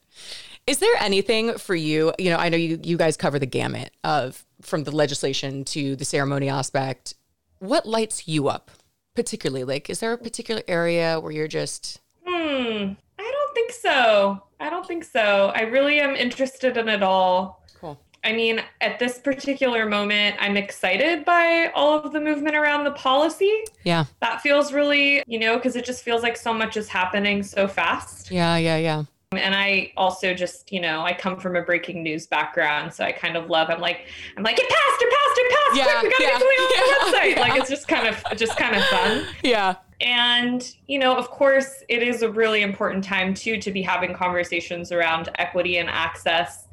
is 0.66 0.78
there 0.78 0.94
anything 1.00 1.54
for 1.58 1.74
you? 1.74 2.12
You 2.18 2.30
know, 2.30 2.36
I 2.36 2.48
know 2.48 2.56
you 2.56 2.78
you 2.82 2.96
guys 2.96 3.16
cover 3.16 3.38
the 3.38 3.46
gamut 3.46 3.90
of 4.04 4.44
from 4.60 4.84
the 4.84 4.92
legislation 4.92 5.64
to 5.66 5.96
the 5.96 6.04
ceremony 6.04 6.48
aspect. 6.48 7.14
What 7.58 7.86
lights 7.86 8.28
you 8.28 8.48
up 8.48 8.70
particularly? 9.14 9.64
Like, 9.64 9.90
is 9.90 10.00
there 10.00 10.12
a 10.12 10.18
particular 10.18 10.62
area 10.68 11.20
where 11.20 11.32
you're 11.32 11.48
just? 11.48 12.00
Hmm. 12.26 12.92
I 13.18 13.30
don't 13.30 13.54
think 13.54 13.72
so. 13.72 14.42
I 14.60 14.70
don't 14.70 14.86
think 14.86 15.04
so. 15.04 15.52
I 15.54 15.62
really 15.62 16.00
am 16.00 16.14
interested 16.14 16.76
in 16.76 16.88
it 16.88 17.02
all. 17.02 17.64
Cool. 17.80 17.98
I 18.24 18.32
mean, 18.32 18.62
at 18.80 18.98
this 18.98 19.18
particular 19.18 19.86
moment, 19.86 20.36
I'm 20.38 20.56
excited 20.56 21.24
by 21.24 21.70
all 21.74 21.98
of 21.98 22.12
the 22.12 22.20
movement 22.20 22.54
around 22.54 22.84
the 22.84 22.92
policy. 22.92 23.64
Yeah. 23.84 24.04
That 24.20 24.40
feels 24.40 24.72
really, 24.72 25.22
you 25.26 25.38
know, 25.38 25.56
because 25.56 25.74
it 25.76 25.84
just 25.84 26.04
feels 26.04 26.22
like 26.22 26.36
so 26.36 26.54
much 26.54 26.76
is 26.76 26.88
happening 26.88 27.42
so 27.42 27.66
fast. 27.66 28.30
Yeah, 28.30 28.56
yeah, 28.56 28.76
yeah. 28.76 29.04
And 29.38 29.54
I 29.54 29.92
also 29.96 30.34
just, 30.34 30.72
you 30.72 30.80
know, 30.80 31.02
I 31.02 31.12
come 31.12 31.38
from 31.38 31.56
a 31.56 31.62
breaking 31.62 32.02
news 32.02 32.26
background, 32.26 32.92
so 32.92 33.04
I 33.04 33.12
kind 33.12 33.36
of 33.36 33.50
love. 33.50 33.70
I'm 33.70 33.80
like, 33.80 34.06
I'm 34.36 34.42
like, 34.42 34.58
it 34.58 34.68
passed, 34.68 35.02
it 35.02 35.10
passed, 35.10 35.38
it 35.38 35.50
passed! 35.50 35.76
Yeah, 35.76 36.00
Quick, 36.00 36.02
we 36.02 36.10
gotta 36.10 36.22
yeah, 36.22 36.38
get 36.38 36.70
yeah, 36.74 36.82
the 36.82 37.16
website. 37.18 37.36
Yeah. 37.36 37.40
Like 37.40 37.60
it's 37.60 37.70
just 37.70 37.88
kind 37.88 38.06
of, 38.08 38.38
just 38.38 38.56
kind 38.56 38.76
of 38.76 38.84
fun. 38.84 39.26
Yeah. 39.42 39.76
And 40.00 40.74
you 40.86 40.98
know, 40.98 41.16
of 41.16 41.30
course, 41.30 41.84
it 41.88 42.02
is 42.02 42.22
a 42.22 42.30
really 42.30 42.62
important 42.62 43.04
time 43.04 43.34
too 43.34 43.58
to 43.58 43.70
be 43.70 43.82
having 43.82 44.14
conversations 44.14 44.92
around 44.92 45.30
equity 45.36 45.78
and 45.78 45.88
access 45.88 46.66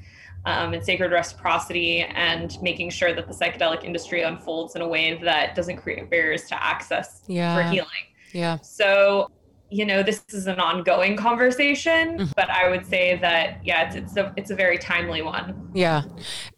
um, 0.45 0.73
and 0.73 0.83
sacred 0.83 1.11
reciprocity 1.11 2.01
and 2.01 2.59
making 2.61 2.89
sure 2.89 3.13
that 3.13 3.27
the 3.27 3.33
psychedelic 3.33 3.83
industry 3.83 4.21
unfolds 4.21 4.75
in 4.75 4.81
a 4.81 4.87
way 4.87 5.19
that 5.23 5.55
doesn't 5.55 5.77
create 5.77 6.09
barriers 6.09 6.45
to 6.45 6.63
access 6.63 7.21
yeah. 7.27 7.55
for 7.55 7.69
healing. 7.71 7.89
Yeah. 8.33 8.57
So, 8.61 9.31
you 9.71 9.85
know, 9.85 10.01
this 10.01 10.23
is 10.29 10.47
an 10.47 10.59
ongoing 10.59 11.15
conversation, 11.15 12.17
mm-hmm. 12.17 12.31
but 12.35 12.49
I 12.49 12.69
would 12.69 12.85
say 12.85 13.17
that 13.17 13.63
yeah, 13.63 13.87
it's 13.87 13.95
it's 13.95 14.17
a 14.17 14.33
it's 14.35 14.51
a 14.51 14.55
very 14.55 14.77
timely 14.77 15.21
one. 15.21 15.69
Yeah. 15.73 16.03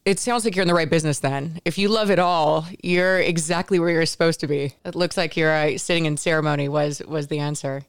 It 0.06 0.20
sounds 0.20 0.46
like 0.46 0.56
you're 0.56 0.64
in 0.64 0.68
the 0.68 0.74
right 0.74 0.90
business 0.90 1.20
then. 1.20 1.60
If 1.66 1.78
you 1.78 1.90
love 1.90 2.10
it 2.10 2.20
all, 2.20 2.66
you're 2.82 3.20
exactly 3.20 3.80
where 3.80 3.90
you're 3.90 4.06
supposed 4.06 4.40
to 4.42 4.48
be. 4.48 4.74
It 4.86 4.96
looks 4.96 5.18
like 5.18 5.36
you're 5.36 5.54
uh, 5.54 5.78
sitting 5.78 6.06
in 6.06 6.18
ceremony 6.18 6.70
was 6.70 7.02
was 7.08 7.28
the 7.28 7.40
answer. 7.40 7.84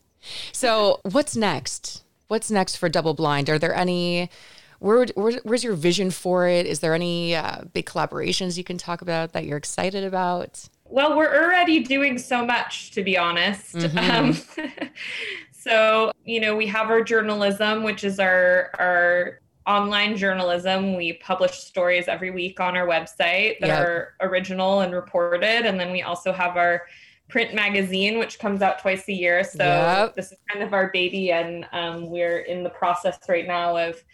So, 0.52 1.00
what's 1.10 1.36
next? 1.36 2.02
What's 2.28 2.50
next 2.50 2.76
for 2.76 2.88
Double 2.88 3.14
Blind? 3.14 3.50
Are 3.50 3.58
there 3.58 3.74
any 3.74 4.30
where, 4.78 5.06
where, 5.14 5.38
where's 5.44 5.62
your 5.62 5.74
vision 5.74 6.10
for 6.10 6.48
it? 6.48 6.66
Is 6.66 6.80
there 6.80 6.94
any 6.94 7.36
uh, 7.36 7.62
big 7.72 7.86
collaborations 7.86 8.58
you 8.58 8.64
can 8.64 8.78
talk 8.78 9.00
about 9.00 9.32
that 9.32 9.44
you're 9.44 9.56
excited 9.56 10.02
about? 10.02 10.68
Well, 10.92 11.16
we're 11.16 11.34
already 11.34 11.80
doing 11.80 12.18
so 12.18 12.44
much, 12.44 12.90
to 12.90 13.02
be 13.02 13.16
honest. 13.16 13.76
Mm-hmm. 13.76 14.68
Um, 14.68 14.88
so, 15.50 16.12
you 16.26 16.38
know, 16.38 16.54
we 16.54 16.66
have 16.66 16.90
our 16.90 17.02
journalism, 17.02 17.82
which 17.82 18.04
is 18.04 18.20
our 18.20 18.70
our 18.78 19.40
online 19.66 20.18
journalism. 20.18 20.94
We 20.94 21.14
publish 21.14 21.52
stories 21.60 22.08
every 22.08 22.30
week 22.30 22.60
on 22.60 22.76
our 22.76 22.86
website 22.86 23.58
that 23.60 23.68
yep. 23.68 23.80
are 23.80 24.14
original 24.20 24.80
and 24.80 24.92
reported, 24.92 25.64
and 25.64 25.80
then 25.80 25.92
we 25.92 26.02
also 26.02 26.30
have 26.30 26.58
our 26.58 26.82
print 27.30 27.54
magazine, 27.54 28.18
which 28.18 28.38
comes 28.38 28.60
out 28.60 28.78
twice 28.78 29.08
a 29.08 29.14
year. 29.14 29.44
So 29.44 29.64
yep. 29.64 30.14
this 30.14 30.30
is 30.30 30.38
kind 30.50 30.62
of 30.62 30.74
our 30.74 30.90
baby, 30.92 31.32
and 31.32 31.66
um, 31.72 32.10
we're 32.10 32.40
in 32.40 32.62
the 32.62 32.70
process 32.70 33.18
right 33.30 33.46
now 33.46 33.78
of 33.78 34.04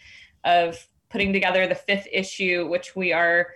of 0.45 0.87
putting 1.11 1.33
together 1.33 1.67
the 1.67 1.75
fifth 1.75 2.07
issue, 2.13 2.69
which 2.69 2.95
we 2.95 3.13
are 3.13 3.49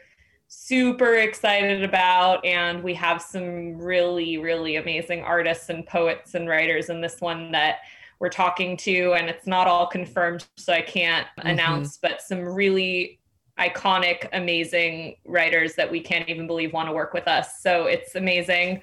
super 0.54 1.14
excited 1.14 1.82
about. 1.82 2.44
And 2.44 2.82
we 2.82 2.92
have 2.94 3.22
some 3.22 3.78
really, 3.78 4.36
really 4.36 4.76
amazing 4.76 5.22
artists 5.22 5.70
and 5.70 5.86
poets 5.86 6.34
and 6.34 6.46
writers 6.46 6.90
in 6.90 7.00
this 7.00 7.20
one 7.20 7.50
that 7.52 7.78
we're 8.20 8.28
talking 8.28 8.76
to. 8.78 9.14
And 9.14 9.30
it's 9.30 9.46
not 9.46 9.66
all 9.66 9.86
confirmed, 9.86 10.46
so 10.58 10.74
I 10.74 10.82
can't 10.82 11.26
mm-hmm. 11.38 11.48
announce, 11.48 11.96
but 11.96 12.20
some 12.20 12.40
really 12.40 13.18
iconic, 13.58 14.28
amazing 14.34 15.16
writers 15.24 15.74
that 15.74 15.90
we 15.90 16.00
can't 16.00 16.28
even 16.28 16.46
believe 16.46 16.74
want 16.74 16.88
to 16.88 16.92
work 16.92 17.14
with 17.14 17.28
us. 17.28 17.62
So 17.62 17.86
it's 17.86 18.14
amazing. 18.14 18.82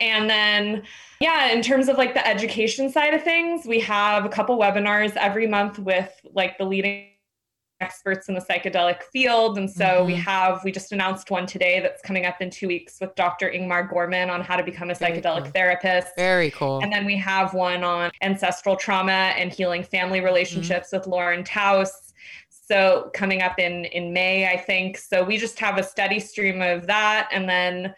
And 0.00 0.30
then, 0.30 0.84
yeah, 1.20 1.50
in 1.50 1.62
terms 1.62 1.88
of 1.88 1.98
like 1.98 2.14
the 2.14 2.26
education 2.26 2.90
side 2.90 3.14
of 3.14 3.24
things, 3.24 3.66
we 3.66 3.80
have 3.80 4.24
a 4.24 4.28
couple 4.28 4.56
webinars 4.56 5.16
every 5.16 5.48
month 5.48 5.80
with 5.80 6.12
like 6.32 6.58
the 6.58 6.64
leading 6.64 7.08
experts 7.80 8.28
in 8.28 8.34
the 8.34 8.40
psychedelic 8.40 9.02
field. 9.04 9.58
And 9.58 9.70
so 9.70 9.84
mm-hmm. 9.84 10.06
we 10.06 10.14
have, 10.14 10.62
we 10.64 10.72
just 10.72 10.92
announced 10.92 11.30
one 11.30 11.46
today 11.46 11.80
that's 11.80 12.02
coming 12.02 12.26
up 12.26 12.40
in 12.40 12.50
two 12.50 12.68
weeks 12.68 12.98
with 13.00 13.14
Dr. 13.14 13.50
Ingmar 13.50 13.88
Gorman 13.88 14.30
on 14.30 14.40
how 14.40 14.56
to 14.56 14.62
become 14.62 14.90
a 14.90 14.94
psychedelic 14.94 15.44
cool. 15.44 15.52
therapist. 15.52 16.08
Very 16.16 16.50
cool. 16.50 16.80
And 16.80 16.92
then 16.92 17.04
we 17.04 17.16
have 17.16 17.54
one 17.54 17.84
on 17.84 18.10
ancestral 18.22 18.76
trauma 18.76 19.12
and 19.12 19.52
healing 19.52 19.82
family 19.82 20.20
relationships 20.20 20.88
mm-hmm. 20.88 20.98
with 20.98 21.06
Lauren 21.06 21.44
Taus. 21.44 22.12
So 22.50 23.10
coming 23.14 23.42
up 23.42 23.58
in 23.58 23.86
in 23.86 24.12
May, 24.12 24.48
I 24.48 24.56
think. 24.56 24.98
So 24.98 25.24
we 25.24 25.38
just 25.38 25.58
have 25.58 25.78
a 25.78 25.82
steady 25.82 26.20
stream 26.20 26.60
of 26.60 26.86
that. 26.86 27.28
And 27.32 27.48
then 27.48 27.94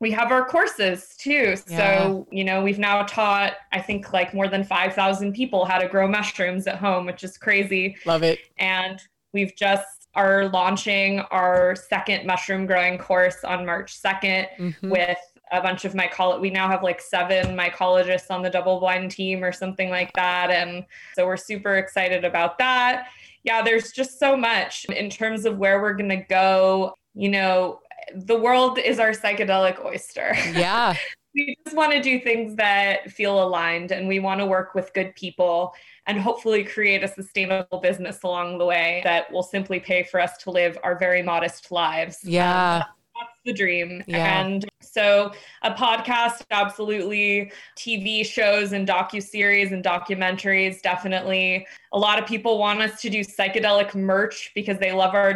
we 0.00 0.10
have 0.10 0.32
our 0.32 0.44
courses 0.44 1.14
too. 1.18 1.54
Yeah. 1.68 1.76
So, 1.76 2.26
you 2.30 2.42
know, 2.42 2.62
we've 2.62 2.78
now 2.78 3.02
taught, 3.02 3.54
I 3.72 3.80
think, 3.80 4.12
like 4.12 4.34
more 4.34 4.48
than 4.48 4.64
5,000 4.64 5.34
people 5.34 5.66
how 5.66 5.78
to 5.78 5.86
grow 5.86 6.08
mushrooms 6.08 6.66
at 6.66 6.76
home, 6.76 7.06
which 7.06 7.22
is 7.22 7.36
crazy. 7.36 7.96
Love 8.06 8.22
it. 8.22 8.40
And 8.58 9.00
we've 9.32 9.54
just 9.54 10.08
are 10.14 10.48
launching 10.48 11.20
our 11.30 11.76
second 11.76 12.26
mushroom 12.26 12.66
growing 12.66 12.98
course 12.98 13.44
on 13.44 13.64
March 13.64 14.00
2nd 14.00 14.46
mm-hmm. 14.58 14.90
with 14.90 15.18
a 15.52 15.60
bunch 15.60 15.84
of 15.84 15.92
mycologists. 15.92 16.40
We 16.40 16.50
now 16.50 16.68
have 16.68 16.82
like 16.82 17.00
seven 17.00 17.56
mycologists 17.56 18.30
on 18.30 18.42
the 18.42 18.50
double 18.50 18.80
blind 18.80 19.10
team 19.10 19.44
or 19.44 19.52
something 19.52 19.90
like 19.90 20.12
that. 20.14 20.50
And 20.50 20.84
so 21.14 21.26
we're 21.26 21.36
super 21.36 21.76
excited 21.76 22.24
about 22.24 22.58
that. 22.58 23.08
Yeah, 23.44 23.62
there's 23.62 23.92
just 23.92 24.18
so 24.18 24.36
much 24.36 24.84
in 24.86 25.10
terms 25.10 25.44
of 25.44 25.58
where 25.58 25.80
we're 25.80 25.94
going 25.94 26.10
to 26.10 26.24
go. 26.28 26.94
You 27.14 27.30
know, 27.30 27.80
the 28.14 28.38
world 28.38 28.78
is 28.78 28.98
our 28.98 29.10
psychedelic 29.10 29.84
oyster. 29.84 30.34
Yeah. 30.52 30.94
we 31.34 31.56
just 31.64 31.76
want 31.76 31.92
to 31.92 32.00
do 32.00 32.20
things 32.20 32.56
that 32.56 33.10
feel 33.10 33.42
aligned 33.42 33.92
and 33.92 34.08
we 34.08 34.18
want 34.18 34.40
to 34.40 34.46
work 34.46 34.74
with 34.74 34.92
good 34.94 35.14
people 35.14 35.72
and 36.06 36.20
hopefully 36.20 36.64
create 36.64 37.04
a 37.04 37.08
sustainable 37.08 37.78
business 37.78 38.22
along 38.24 38.58
the 38.58 38.64
way 38.64 39.00
that 39.04 39.30
will 39.32 39.42
simply 39.42 39.78
pay 39.78 40.02
for 40.02 40.20
us 40.20 40.36
to 40.38 40.50
live 40.50 40.76
our 40.82 40.98
very 40.98 41.22
modest 41.22 41.70
lives. 41.70 42.18
Yeah. 42.24 42.78
Um, 42.78 42.84
that's 43.20 43.40
the 43.44 43.52
dream. 43.52 44.02
Yeah. 44.06 44.40
And 44.40 44.66
so 44.80 45.32
a 45.62 45.72
podcast, 45.72 46.42
absolutely. 46.50 47.52
TV 47.76 48.24
shows 48.24 48.72
and 48.72 48.88
docu 48.88 49.22
series 49.22 49.72
and 49.72 49.84
documentaries, 49.84 50.82
definitely. 50.82 51.66
A 51.92 51.98
lot 51.98 52.18
of 52.18 52.26
people 52.26 52.58
want 52.58 52.80
us 52.80 53.00
to 53.02 53.10
do 53.10 53.20
psychedelic 53.20 53.94
merch 53.94 54.50
because 54.54 54.78
they 54.78 54.92
love 54.92 55.14
our 55.14 55.34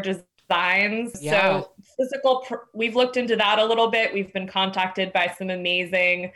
designs. 0.49 1.23
Yeah. 1.23 1.61
So 1.61 1.71
physical, 1.99 2.45
pr- 2.47 2.67
we've 2.73 2.97
looked 2.97 3.17
into 3.17 3.37
that 3.37 3.59
a 3.59 3.65
little 3.65 3.91
bit. 3.91 4.13
We've 4.13 4.33
been 4.33 4.49
contacted 4.49 5.13
by 5.13 5.33
some 5.39 5.51
amazing 5.51 6.33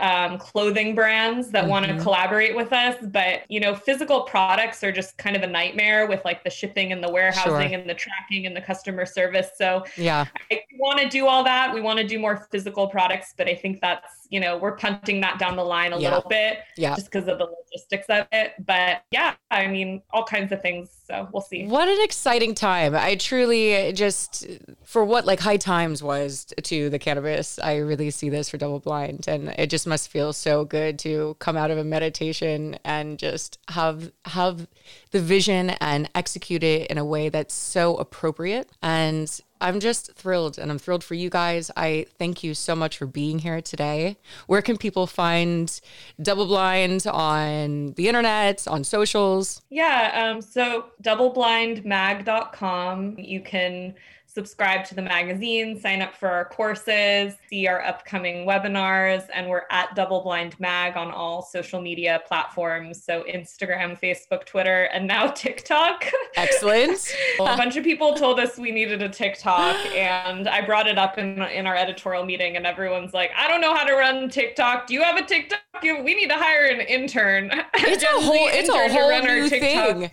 um, 0.00 0.38
clothing 0.38 0.94
brands 0.94 1.50
that 1.50 1.62
mm-hmm. 1.62 1.70
want 1.70 1.86
to 1.86 1.98
collaborate 2.00 2.56
with 2.56 2.72
us. 2.72 2.96
But, 3.02 3.42
you 3.48 3.60
know, 3.60 3.74
physical 3.74 4.22
products 4.22 4.82
are 4.82 4.92
just 4.92 5.16
kind 5.18 5.36
of 5.36 5.42
a 5.42 5.46
nightmare 5.46 6.06
with 6.06 6.24
like 6.24 6.44
the 6.44 6.50
shipping 6.50 6.92
and 6.92 7.02
the 7.02 7.10
warehousing 7.10 7.70
sure. 7.70 7.78
and 7.78 7.88
the 7.88 7.94
tracking 7.94 8.46
and 8.46 8.56
the 8.56 8.60
customer 8.60 9.06
service. 9.06 9.50
So, 9.56 9.84
yeah, 9.96 10.26
I 10.50 10.62
want 10.78 11.00
to 11.00 11.08
do 11.08 11.26
all 11.26 11.44
that. 11.44 11.72
We 11.72 11.80
want 11.80 11.98
to 11.98 12.06
do 12.06 12.18
more 12.18 12.46
physical 12.50 12.88
products, 12.88 13.34
but 13.36 13.48
I 13.48 13.54
think 13.54 13.80
that's 13.80 14.22
you 14.32 14.40
know, 14.40 14.56
we're 14.56 14.76
punting 14.76 15.20
that 15.20 15.38
down 15.38 15.56
the 15.56 15.62
line 15.62 15.92
a 15.92 15.98
yeah. 15.98 16.08
little 16.08 16.28
bit 16.28 16.60
yeah. 16.78 16.94
just 16.94 17.10
because 17.12 17.28
of 17.28 17.36
the 17.36 17.44
logistics 17.44 18.06
of 18.08 18.26
it. 18.32 18.54
But 18.64 19.04
yeah, 19.10 19.34
I 19.50 19.66
mean, 19.66 20.00
all 20.10 20.24
kinds 20.24 20.52
of 20.52 20.62
things. 20.62 20.88
So 21.06 21.28
we'll 21.32 21.42
see. 21.42 21.66
What 21.66 21.86
an 21.86 22.02
exciting 22.02 22.54
time. 22.54 22.94
I 22.96 23.16
truly 23.16 23.92
just, 23.92 24.46
for 24.84 25.04
what 25.04 25.26
like 25.26 25.38
high 25.38 25.58
times 25.58 26.02
was 26.02 26.46
to 26.62 26.88
the 26.88 26.98
cannabis, 26.98 27.58
I 27.58 27.76
really 27.76 28.10
see 28.10 28.30
this 28.30 28.48
for 28.48 28.56
double 28.56 28.80
blind. 28.80 29.28
And 29.28 29.50
it 29.58 29.66
just 29.66 29.81
must 29.86 30.08
feel 30.08 30.32
so 30.32 30.64
good 30.64 30.98
to 31.00 31.36
come 31.38 31.56
out 31.56 31.70
of 31.70 31.78
a 31.78 31.84
meditation 31.84 32.78
and 32.84 33.18
just 33.18 33.58
have, 33.68 34.12
have 34.24 34.66
the 35.10 35.20
vision 35.20 35.70
and 35.80 36.08
execute 36.14 36.62
it 36.62 36.90
in 36.90 36.98
a 36.98 37.04
way 37.04 37.28
that's 37.28 37.54
so 37.54 37.96
appropriate. 37.96 38.70
And 38.82 39.40
I'm 39.62 39.78
just 39.78 40.12
thrilled 40.14 40.58
and 40.58 40.72
I'm 40.72 40.78
thrilled 40.78 41.04
for 41.04 41.14
you 41.14 41.30
guys. 41.30 41.70
I 41.76 42.06
thank 42.18 42.42
you 42.42 42.52
so 42.52 42.74
much 42.74 42.98
for 42.98 43.06
being 43.06 43.38
here 43.38 43.60
today. 43.60 44.16
Where 44.48 44.60
can 44.60 44.76
people 44.76 45.06
find 45.06 45.80
Double 46.20 46.46
Blind 46.46 47.06
on 47.06 47.92
the 47.92 48.08
internet, 48.08 48.66
on 48.66 48.82
socials? 48.82 49.62
Yeah, 49.70 50.32
um, 50.32 50.42
so 50.42 50.86
doubleblindmag.com. 51.02 53.14
You 53.18 53.40
can 53.40 53.94
subscribe 54.32 54.84
to 54.86 54.94
the 54.94 55.02
magazine, 55.02 55.78
sign 55.78 56.00
up 56.00 56.14
for 56.14 56.28
our 56.28 56.46
courses, 56.46 57.34
see 57.48 57.66
our 57.66 57.84
upcoming 57.84 58.46
webinars, 58.46 59.26
and 59.34 59.48
we're 59.48 59.64
at 59.70 59.94
Double 59.94 60.22
Blind 60.22 60.58
Mag 60.58 60.96
on 60.96 61.10
all 61.10 61.42
social 61.42 61.80
media 61.80 62.22
platforms. 62.26 63.02
So 63.04 63.24
Instagram, 63.24 64.00
Facebook, 64.00 64.46
Twitter, 64.46 64.84
and 64.84 65.06
now 65.06 65.26
TikTok. 65.30 66.06
Excellent. 66.36 67.14
a 67.40 67.56
bunch 67.56 67.76
of 67.76 67.84
people 67.84 68.14
told 68.14 68.40
us 68.40 68.56
we 68.56 68.70
needed 68.70 69.02
a 69.02 69.08
TikTok, 69.08 69.76
and 69.94 70.48
I 70.48 70.64
brought 70.64 70.86
it 70.86 70.98
up 70.98 71.18
in, 71.18 71.42
in 71.42 71.66
our 71.66 71.76
editorial 71.76 72.24
meeting, 72.24 72.56
and 72.56 72.66
everyone's 72.66 73.12
like, 73.12 73.30
I 73.36 73.48
don't 73.48 73.60
know 73.60 73.74
how 73.74 73.84
to 73.84 73.94
run 73.94 74.30
TikTok. 74.30 74.86
Do 74.86 74.94
you 74.94 75.02
have 75.02 75.16
a 75.16 75.24
TikTok? 75.24 75.60
We 75.82 76.14
need 76.14 76.28
to 76.28 76.36
hire 76.36 76.66
an 76.66 76.80
intern. 76.80 77.50
It's 77.74 78.02
a 78.02 78.06
whole, 78.22 78.48
it's 78.50 78.68
a 78.68 78.88
whole 78.92 79.22
new 79.22 79.48
thing. 79.48 80.10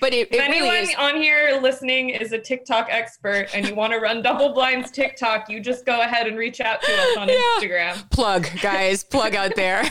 But 0.00 0.12
it, 0.12 0.28
it 0.32 0.36
if 0.36 0.40
anyone 0.40 0.70
really 0.70 0.94
on 0.94 1.16
here 1.16 1.58
listening 1.62 2.10
is 2.10 2.32
a 2.32 2.38
TikTok 2.38 2.88
expert 2.90 3.48
and 3.54 3.68
you 3.68 3.74
want 3.74 3.92
to 3.92 3.98
run 3.98 4.22
Double 4.22 4.52
Blind's 4.52 4.90
TikTok, 4.90 5.48
you 5.48 5.60
just 5.60 5.84
go 5.84 6.00
ahead 6.00 6.26
and 6.26 6.38
reach 6.38 6.60
out 6.60 6.82
to 6.82 6.92
us 6.92 7.16
on 7.16 7.28
yeah. 7.30 7.36
Instagram. 7.58 8.10
Plug, 8.10 8.46
guys, 8.62 9.04
plug 9.04 9.34
out 9.34 9.54
there. 9.56 9.82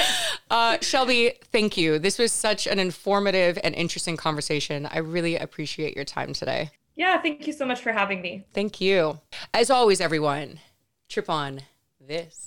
uh, 0.50 0.78
Shelby, 0.80 1.34
thank 1.52 1.76
you. 1.76 1.98
This 1.98 2.18
was 2.18 2.32
such 2.32 2.66
an 2.66 2.78
informative 2.78 3.58
and 3.62 3.74
interesting 3.74 4.16
conversation. 4.16 4.86
I 4.86 4.98
really 4.98 5.36
appreciate 5.36 5.94
your 5.94 6.04
time 6.04 6.32
today. 6.32 6.70
Yeah, 6.96 7.20
thank 7.22 7.46
you 7.46 7.52
so 7.52 7.64
much 7.64 7.80
for 7.80 7.92
having 7.92 8.20
me. 8.20 8.44
Thank 8.52 8.80
you. 8.80 9.20
As 9.54 9.70
always, 9.70 10.00
everyone, 10.00 10.58
trip 11.08 11.30
on 11.30 11.60
this. 12.00 12.46